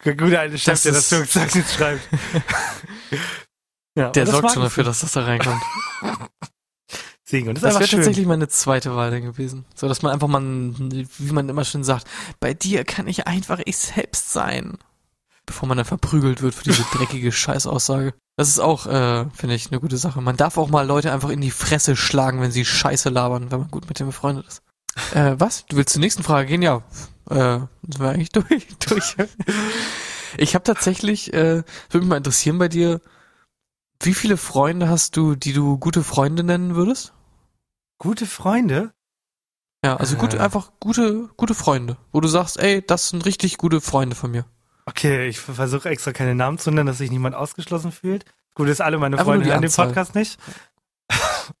Gut, 0.03 0.31
der 0.31 0.41
alte 0.41 0.57
Chef, 0.57 0.73
Das 0.73 0.83
der 0.83 0.91
das 0.93 1.09
Führungszeugnis 1.09 1.73
schreibt. 1.73 2.01
ja, 3.95 4.09
Der 4.09 4.25
sorgt 4.25 4.51
schon 4.51 4.63
dafür, 4.63 4.83
dass 4.83 5.01
das 5.01 5.11
da 5.11 5.23
reinkommt. 5.23 5.61
Singen. 7.31 7.49
Und 7.49 7.55
das, 7.55 7.63
Das 7.63 7.79
wäre 7.79 7.89
tatsächlich 7.89 8.27
meine 8.27 8.47
zweite 8.47 8.95
Wahl 8.95 9.09
dann 9.09 9.23
gewesen. 9.23 9.65
So, 9.73 9.87
dass 9.87 10.01
man 10.03 10.11
einfach 10.11 10.27
mal, 10.27 10.41
wie 10.41 11.31
man 11.31 11.49
immer 11.49 11.65
schön 11.65 11.83
sagt, 11.83 12.05
bei 12.39 12.53
dir 12.53 12.83
kann 12.83 13.07
ich 13.07 13.25
einfach 13.25 13.59
ich 13.65 13.77
selbst 13.77 14.31
sein. 14.31 14.77
Bevor 15.47 15.67
man 15.67 15.77
dann 15.77 15.85
verprügelt 15.85 16.41
wird 16.43 16.53
für 16.53 16.65
diese 16.65 16.83
dreckige 16.93 17.31
Scheißaussage. 17.31 18.13
Das 18.37 18.47
ist 18.47 18.59
auch, 18.59 18.85
äh, 18.85 19.25
finde 19.33 19.55
ich, 19.55 19.71
eine 19.71 19.79
gute 19.79 19.97
Sache. 19.97 20.21
Man 20.21 20.37
darf 20.37 20.57
auch 20.57 20.69
mal 20.69 20.85
Leute 20.85 21.11
einfach 21.11 21.29
in 21.29 21.41
die 21.41 21.51
Fresse 21.51 21.95
schlagen, 21.95 22.41
wenn 22.41 22.51
sie 22.51 22.65
Scheiße 22.65 23.09
labern, 23.09 23.51
wenn 23.51 23.61
man 23.61 23.71
gut 23.71 23.87
mit 23.87 23.99
denen 23.99 24.09
befreundet 24.09 24.47
ist. 24.47 24.61
Äh, 25.15 25.35
was? 25.39 25.65
Du 25.67 25.77
willst 25.77 25.93
zur 25.93 26.01
nächsten 26.01 26.21
Frage 26.21 26.49
gehen? 26.49 26.61
Ja. 26.61 26.83
Äh, 27.29 27.59
sind 27.81 27.99
wir 27.99 28.09
eigentlich 28.09 28.31
durch? 28.31 28.67
durch. 28.87 29.15
Ich 30.37 30.53
habe 30.53 30.63
tatsächlich, 30.63 31.33
äh, 31.33 31.63
würde 31.89 31.99
mich 31.99 32.07
mal 32.07 32.17
interessieren 32.17 32.57
bei 32.57 32.67
dir, 32.67 32.99
wie 34.01 34.13
viele 34.13 34.35
Freunde 34.35 34.89
hast 34.89 35.15
du, 35.15 35.35
die 35.35 35.53
du 35.53 35.77
gute 35.77 36.03
Freunde 36.03 36.43
nennen 36.43 36.75
würdest? 36.75 37.13
Gute 38.01 38.25
Freunde? 38.25 38.93
Ja, 39.85 39.95
also 39.97 40.15
gut, 40.17 40.33
Äh. 40.33 40.39
einfach 40.39 40.71
gute, 40.79 41.29
gute 41.37 41.53
Freunde, 41.53 41.97
wo 42.11 42.19
du 42.19 42.27
sagst, 42.27 42.57
ey, 42.59 42.83
das 42.83 43.09
sind 43.09 43.25
richtig 43.27 43.59
gute 43.59 43.79
Freunde 43.79 44.15
von 44.15 44.31
mir. 44.31 44.45
Okay, 44.87 45.27
ich 45.27 45.39
versuche 45.39 45.87
extra 45.87 46.11
keine 46.11 46.33
Namen 46.33 46.57
zu 46.57 46.71
nennen, 46.71 46.87
dass 46.87 46.97
sich 46.97 47.11
niemand 47.11 47.35
ausgeschlossen 47.35 47.91
fühlt. 47.91 48.25
Gut, 48.55 48.69
ist 48.69 48.81
alle 48.81 48.97
meine 48.97 49.19
Freunde 49.19 49.53
an 49.53 49.61
dem. 49.61 49.71
Podcast 49.71 50.15
nicht. 50.15 50.39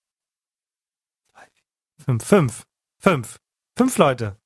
fünf, 2.03 2.25
fünf, 2.25 2.65
fünf, 2.97 3.39
fünf 3.77 3.97
Leute. 3.99 4.37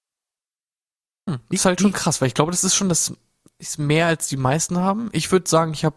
Hm, 1.30 1.40
Die- 1.50 1.56
ist 1.56 1.64
halt 1.66 1.80
schon 1.80 1.94
krass, 1.94 2.20
weil 2.20 2.28
ich 2.28 2.34
glaube, 2.34 2.52
das 2.52 2.66
ist 2.66 2.76
schon 2.76 2.90
das 2.90 3.14
ist 3.58 3.80
mehr 3.80 4.08
als 4.08 4.28
die 4.28 4.36
meisten 4.38 4.78
haben. 4.80 5.10
Ich 5.14 5.32
würde 5.32 5.50
sagen, 5.50 5.72
ich 5.72 5.86
habe 5.86 5.96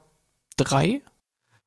drei. 0.57 1.03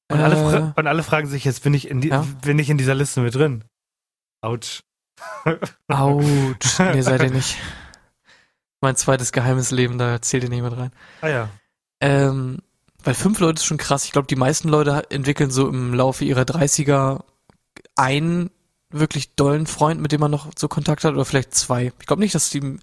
Und, 0.09 0.19
alle, 0.21 0.35
Äh, 0.57 0.79
und 0.79 0.87
alle 0.87 1.03
fragen 1.03 1.27
sich 1.27 1.43
jetzt, 1.43 1.63
bin 1.63 1.73
ich 1.73 1.89
in, 1.89 1.99
die, 1.99 2.07
ja. 2.09 2.25
bin 2.43 2.57
ich 2.59 2.69
in 2.69 2.77
dieser 2.77 2.95
Liste 2.95 3.19
mit 3.19 3.35
drin? 3.35 3.65
Autsch. 4.41 4.81
Autsch, 5.87 6.79
nee, 6.79 7.01
seid 7.01 7.23
ihr 7.23 7.31
nicht. 7.31 7.57
Mein 8.81 8.95
zweites 8.95 9.31
geheimes 9.31 9.71
Leben, 9.71 9.97
da 9.97 10.21
zählt 10.21 10.43
ihr 10.43 10.49
nicht 10.49 10.63
mit 10.63 10.75
rein. 10.75 10.91
Ah 11.21 11.27
ja. 11.27 11.49
Ähm, 11.99 12.59
weil 13.03 13.13
fünf 13.13 13.39
Leute 13.39 13.59
ist 13.59 13.65
schon 13.65 13.77
krass. 13.77 14.05
Ich 14.05 14.11
glaube, 14.11 14.27
die 14.27 14.35
meisten 14.35 14.67
Leute 14.69 15.09
entwickeln 15.11 15.51
so 15.51 15.67
im 15.67 15.93
Laufe 15.93 16.25
ihrer 16.25 16.41
30er 16.41 17.23
einen 17.95 18.49
wirklich 18.89 19.35
dollen 19.35 19.67
Freund, 19.67 20.01
mit 20.01 20.11
dem 20.11 20.19
man 20.19 20.31
noch 20.31 20.51
so 20.57 20.67
Kontakt 20.67 21.03
hat, 21.03 21.13
oder 21.13 21.25
vielleicht 21.25 21.53
zwei. 21.53 21.93
Ich 21.99 22.07
glaube 22.07 22.21
nicht, 22.21 22.35
dass 22.35 22.49
die, 22.49 22.79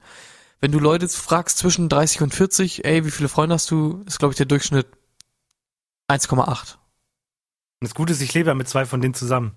wenn 0.61 0.73
du 0.73 0.79
Leute 0.79 1.09
fragst 1.09 1.59
zwischen 1.59 1.89
30 1.89 2.23
und 2.23 2.35
40, 2.35 2.85
ey, 2.85 3.05
wie 3.05 3.11
viele 3.11 3.29
Freunde 3.29 3.55
hast 3.55 3.71
du, 3.71 4.03
ist, 4.07 4.19
glaube 4.19 4.33
ich, 4.33 4.37
der 4.37 4.47
Durchschnitt 4.47 4.87
1,8. 6.09 6.39
Und 6.41 6.79
das 7.81 7.95
Gute 7.95 8.13
ist, 8.13 8.23
ich 8.23 8.35
lebe 8.35 8.49
ja 8.49 8.55
mit 8.55 8.69
zwei 8.69 8.87
von 8.87 9.01
denen 9.01 9.15
zusammen. 9.15 9.57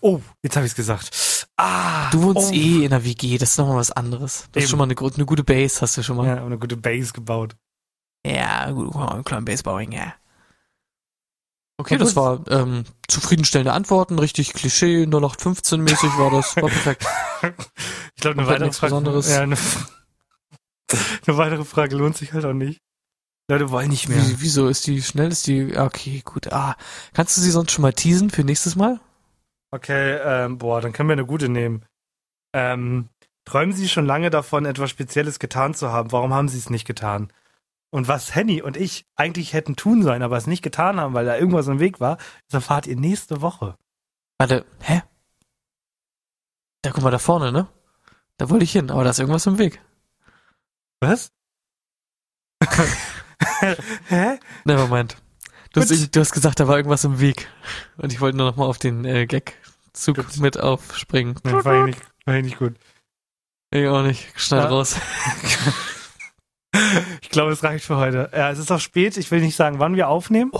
Oh, 0.00 0.20
jetzt 0.42 0.56
habe 0.56 0.66
ich 0.66 0.72
es 0.72 0.76
gesagt. 0.76 1.14
Ah, 1.60 2.08
Du 2.10 2.22
wohnst 2.22 2.50
oh. 2.50 2.54
eh 2.54 2.84
in 2.84 2.90
der 2.90 3.04
WG, 3.04 3.36
das 3.36 3.50
ist 3.50 3.58
nochmal 3.58 3.76
was 3.78 3.90
anderes. 3.90 4.48
Das 4.52 4.62
ist 4.62 4.70
schon 4.70 4.78
mal 4.78 4.84
eine, 4.84 4.96
eine 4.96 5.26
gute 5.26 5.42
Base, 5.42 5.80
hast 5.80 5.96
du 5.96 6.02
schon 6.04 6.16
mal. 6.16 6.26
Ja, 6.26 6.44
eine 6.44 6.56
gute 6.56 6.76
Base 6.76 7.12
gebaut. 7.12 7.56
Ja, 8.24 8.70
gut, 8.70 8.94
einen 8.94 9.24
kleinen 9.24 9.44
Basebowing, 9.44 9.90
ja. 9.90 10.14
Okay, 11.80 11.94
Ja, 11.94 11.98
das 11.98 12.14
war 12.14 12.44
ähm, 12.48 12.84
zufriedenstellende 13.08 13.72
Antworten, 13.72 14.18
richtig 14.20 14.52
Klischee, 14.52 15.04
0815-mäßig 15.04 16.16
war 16.18 16.30
das, 16.30 16.56
war 16.56 16.68
perfekt. 16.68 17.06
Ich 18.16 18.22
glaube, 18.22 18.38
eine 18.40 18.46
Komplett 18.46 18.60
weitere 18.60 18.72
Frage. 18.72 18.90
Besonderes. 18.90 19.30
Ja, 19.30 19.40
eine, 19.42 19.56
eine 21.26 21.36
weitere 21.36 21.64
Frage 21.64 21.94
lohnt 21.94 22.16
sich 22.16 22.32
halt 22.32 22.44
auch 22.44 22.52
nicht. 22.52 22.80
Leute 23.48 23.70
wollen 23.70 23.90
nicht 23.90 24.08
mehr. 24.08 24.18
Wie, 24.26 24.40
wieso 24.40 24.66
ist 24.66 24.88
die 24.88 25.00
schnell? 25.02 25.30
Ist 25.30 25.46
die, 25.46 25.76
okay, 25.78 26.22
gut. 26.24 26.52
Ah, 26.52 26.76
kannst 27.14 27.36
du 27.36 27.40
sie 27.40 27.52
sonst 27.52 27.70
schon 27.70 27.82
mal 27.82 27.92
teasen 27.92 28.30
für 28.30 28.42
nächstes 28.42 28.74
Mal? 28.74 29.00
Okay, 29.70 30.18
ähm, 30.22 30.58
boah, 30.58 30.80
dann 30.80 30.92
können 30.92 31.08
wir 31.08 31.14
eine 31.14 31.26
gute 31.26 31.48
nehmen. 31.48 31.84
Ähm, 32.54 33.08
träumen 33.44 33.74
Sie 33.74 33.88
schon 33.88 34.06
lange 34.06 34.30
davon, 34.30 34.64
etwas 34.64 34.90
Spezielles 34.90 35.38
getan 35.38 35.74
zu 35.74 35.92
haben? 35.92 36.12
Warum 36.12 36.32
haben 36.32 36.48
Sie 36.48 36.58
es 36.58 36.70
nicht 36.70 36.86
getan? 36.86 37.32
Und 37.90 38.08
was 38.08 38.34
Henny 38.34 38.62
und 38.62 38.76
ich 38.76 39.06
eigentlich 39.16 39.52
hätten 39.52 39.76
tun 39.76 40.02
sollen, 40.02 40.22
aber 40.22 40.36
es 40.36 40.46
nicht 40.46 40.62
getan 40.62 41.00
haben, 41.00 41.14
weil 41.14 41.24
da 41.24 41.36
irgendwas 41.36 41.68
im 41.68 41.80
Weg 41.80 42.00
war, 42.00 42.16
das 42.46 42.54
erfahrt 42.54 42.86
ihr 42.86 42.96
nächste 42.96 43.40
Woche. 43.40 43.76
Warte, 44.38 44.64
hä? 44.80 45.02
Da 46.82 46.90
guck 46.90 47.02
mal 47.02 47.10
da 47.10 47.18
vorne, 47.18 47.50
ne? 47.50 47.66
Da 48.36 48.50
wollte 48.50 48.64
ich 48.64 48.72
hin, 48.72 48.90
aber 48.90 49.04
da 49.04 49.10
ist 49.10 49.18
irgendwas 49.18 49.46
im 49.46 49.58
Weg. 49.58 49.82
Was? 51.00 51.32
Hä? 54.08 54.38
Nevermind. 54.64 55.16
Du 55.72 55.80
hast, 55.80 56.16
du 56.16 56.20
hast 56.20 56.32
gesagt, 56.32 56.60
da 56.60 56.66
war 56.68 56.76
irgendwas 56.76 57.04
im 57.04 57.20
Weg. 57.20 57.48
Und 57.98 58.12
ich 58.12 58.20
wollte 58.20 58.36
nur 58.36 58.46
noch 58.50 58.56
mal 58.56 58.64
auf 58.66 58.78
den 58.78 59.04
äh, 59.04 59.26
Gag-Zug 59.26 60.16
Gut. 60.16 60.36
mit 60.38 60.58
aufspringen. 60.58 61.36
Nee, 61.44 61.52
war 61.52 61.80
ich 61.80 61.96
nicht, 61.96 62.00
war 62.24 62.34
nicht 62.40 62.58
gut. 62.58 62.74
Ich 63.70 63.86
auch 63.86 64.02
nicht. 64.02 64.28
Schneid 64.36 64.64
Ja. 64.64 64.68
raus. 64.70 64.96
Ich 67.22 67.30
glaube, 67.30 67.50
es 67.50 67.62
reicht 67.64 67.84
für 67.84 67.96
heute. 67.96 68.30
Ja, 68.34 68.50
es 68.50 68.58
ist 68.58 68.70
auch 68.70 68.78
spät. 68.78 69.16
Ich 69.16 69.30
will 69.30 69.40
nicht 69.40 69.56
sagen, 69.56 69.78
wann 69.80 69.96
wir 69.96 70.08
aufnehmen. 70.08 70.50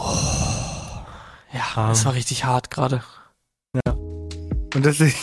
Ja, 1.53 1.61
Ah. 1.77 1.89
das 1.89 2.05
war 2.07 2.15
richtig 2.15 2.45
hart 2.47 2.71
gerade. 2.71 3.05
Und 4.75 4.85
deswegen, 4.87 5.15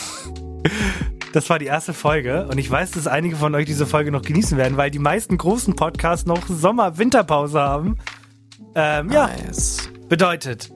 das 1.32 1.50
war 1.50 1.58
die 1.58 1.66
erste 1.66 1.92
Folge. 1.92 2.46
Und 2.46 2.58
ich 2.58 2.70
weiß, 2.70 2.92
dass 2.92 3.08
einige 3.08 3.36
von 3.36 3.54
euch 3.56 3.66
diese 3.66 3.84
Folge 3.84 4.12
noch 4.12 4.22
genießen 4.22 4.56
werden, 4.56 4.76
weil 4.76 4.90
die 4.92 5.00
meisten 5.00 5.36
großen 5.36 5.74
Podcasts 5.74 6.24
noch 6.24 6.46
Sommer-Winterpause 6.46 7.60
haben. 7.60 7.98
Ähm, 8.74 9.10
ja, 9.10 9.28
Nice. 9.28 9.88
bedeutet. 10.08 10.70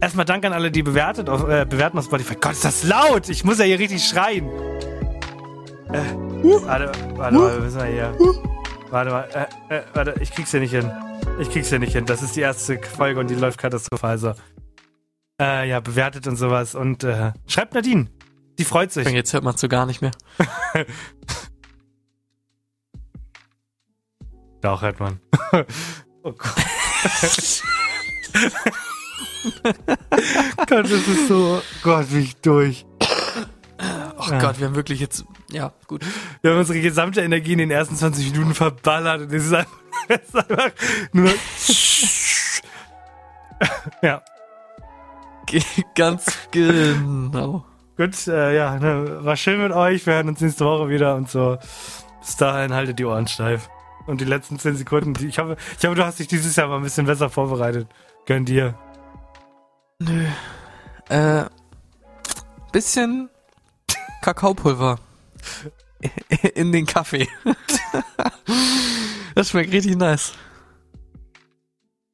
Erstmal 0.00 0.24
Dank 0.26 0.44
an 0.44 0.52
alle, 0.52 0.70
die 0.70 0.82
bewertet 0.82 1.28
auf, 1.28 1.48
äh, 1.48 1.64
bewerten 1.68 1.98
auf 1.98 2.04
Spotify. 2.06 2.34
Gott, 2.34 2.52
ist 2.52 2.64
das 2.64 2.84
laut! 2.84 3.28
Ich 3.28 3.44
muss 3.44 3.58
ja 3.58 3.64
hier 3.64 3.78
richtig 3.78 4.04
schreien. 4.04 4.48
Äh, 5.92 6.02
warte, 6.66 6.92
warte 7.16 7.36
mal, 7.36 7.54
wir 7.54 7.60
müssen 7.60 7.78
mal 7.78 7.86
hier. 7.86 8.12
Warte 8.90 9.10
mal, 9.10 9.28
äh, 9.68 9.76
äh, 9.76 9.82
warte, 9.94 10.14
ich 10.20 10.30
krieg's 10.32 10.50
hier 10.50 10.60
nicht 10.60 10.72
hin. 10.72 10.90
Ich 11.40 11.50
krieg's 11.50 11.68
hier 11.68 11.78
nicht 11.78 11.92
hin. 11.92 12.06
Das 12.06 12.22
ist 12.22 12.36
die 12.36 12.40
erste 12.40 12.78
Folge 12.82 13.20
und 13.20 13.28
die 13.30 13.34
läuft 13.34 13.58
katastrophal 13.58 14.18
so. 14.18 14.34
Äh, 15.40 15.68
ja, 15.68 15.80
bewertet 15.80 16.26
und 16.26 16.36
sowas 16.36 16.74
und 16.74 17.02
äh, 17.04 17.32
schreibt 17.46 17.74
Nadine. 17.74 18.08
Die 18.58 18.64
freut 18.64 18.92
sich. 18.92 19.08
Jetzt 19.08 19.32
hört 19.32 19.42
man 19.42 19.56
so 19.56 19.68
gar 19.68 19.86
nicht 19.86 20.00
mehr. 20.02 20.12
Doch, 24.60 24.82
hört 24.82 25.00
man. 25.00 25.20
oh 26.22 26.32
Gott. 26.32 26.54
Gott, 30.66 30.84
das 30.84 30.90
ist 30.90 31.28
so. 31.28 31.60
Gott, 31.82 32.06
wie 32.10 32.20
ich 32.20 32.36
durch. 32.36 32.86
Oh 34.18 34.30
Ja. 34.30 34.38
Gott, 34.40 34.58
wir 34.58 34.66
haben 34.66 34.74
wirklich 34.76 35.00
jetzt. 35.00 35.24
Ja, 35.50 35.72
gut. 35.86 36.04
Wir 36.40 36.52
haben 36.52 36.58
unsere 36.58 36.80
gesamte 36.80 37.20
Energie 37.20 37.52
in 37.52 37.58
den 37.58 37.70
ersten 37.70 37.96
20 37.96 38.32
Minuten 38.32 38.54
verballert 38.54 39.22
und 39.22 39.32
es 39.32 39.46
ist 39.46 39.52
einfach, 39.52 39.72
es 40.08 40.20
ist 40.28 40.36
einfach 40.36 40.70
nur. 41.12 41.30
ja, 44.02 44.22
Ganz 45.94 46.24
genau. 46.50 47.64
gut, 47.96 48.26
äh, 48.26 48.56
ja, 48.56 48.78
ne, 48.78 49.24
war 49.24 49.36
schön 49.36 49.60
mit 49.62 49.72
euch. 49.72 50.04
Wir 50.06 50.14
hören 50.14 50.28
uns 50.30 50.40
nächste 50.40 50.64
Woche 50.64 50.88
wieder 50.88 51.14
und 51.16 51.30
so. 51.30 51.58
Bis 52.20 52.36
dahin 52.36 52.72
haltet 52.72 52.98
die 52.98 53.04
Ohren 53.04 53.28
steif. 53.28 53.68
Und 54.06 54.20
die 54.20 54.24
letzten 54.24 54.58
10 54.58 54.76
Sekunden, 54.76 55.14
die, 55.14 55.28
ich 55.28 55.38
hoffe, 55.38 55.56
ich 55.78 55.84
hoffe, 55.84 55.94
du 55.94 56.04
hast 56.04 56.18
dich 56.18 56.28
dieses 56.28 56.54
Jahr 56.56 56.68
mal 56.68 56.76
ein 56.76 56.82
bisschen 56.82 57.06
besser 57.06 57.30
vorbereitet. 57.30 57.88
Gönn 58.26 58.44
dir. 58.44 58.78
Nö. 59.98 60.26
Äh, 61.08 61.44
bisschen 62.72 63.30
Kakaopulver 64.22 64.98
in 66.54 66.72
den 66.72 66.86
Kaffee. 66.86 67.28
Das 69.34 69.50
schmeckt 69.50 69.72
richtig 69.72 69.96
nice. 69.96 70.32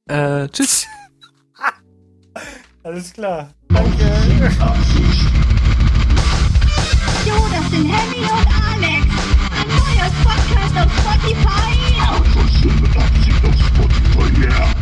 Äh, 0.08 0.48
tschüss. 0.48 0.86
Alles 2.82 3.12
klar. 3.12 3.52
Jo, 7.26 7.48
das 7.52 7.70
sind 7.70 7.92
Henny 7.92 8.22
und 8.22 8.46
Alex. 8.64 9.06
Ein 9.52 9.68
neuer 9.68 10.10
Podcast 10.24 10.76
auf 10.78 10.90
Spotify. 10.98 11.69
Should 12.60 12.72
the 12.72 12.88
top 12.88 13.10
seatbelt 13.12 13.56
support 13.56 14.38
yeah. 14.38 14.79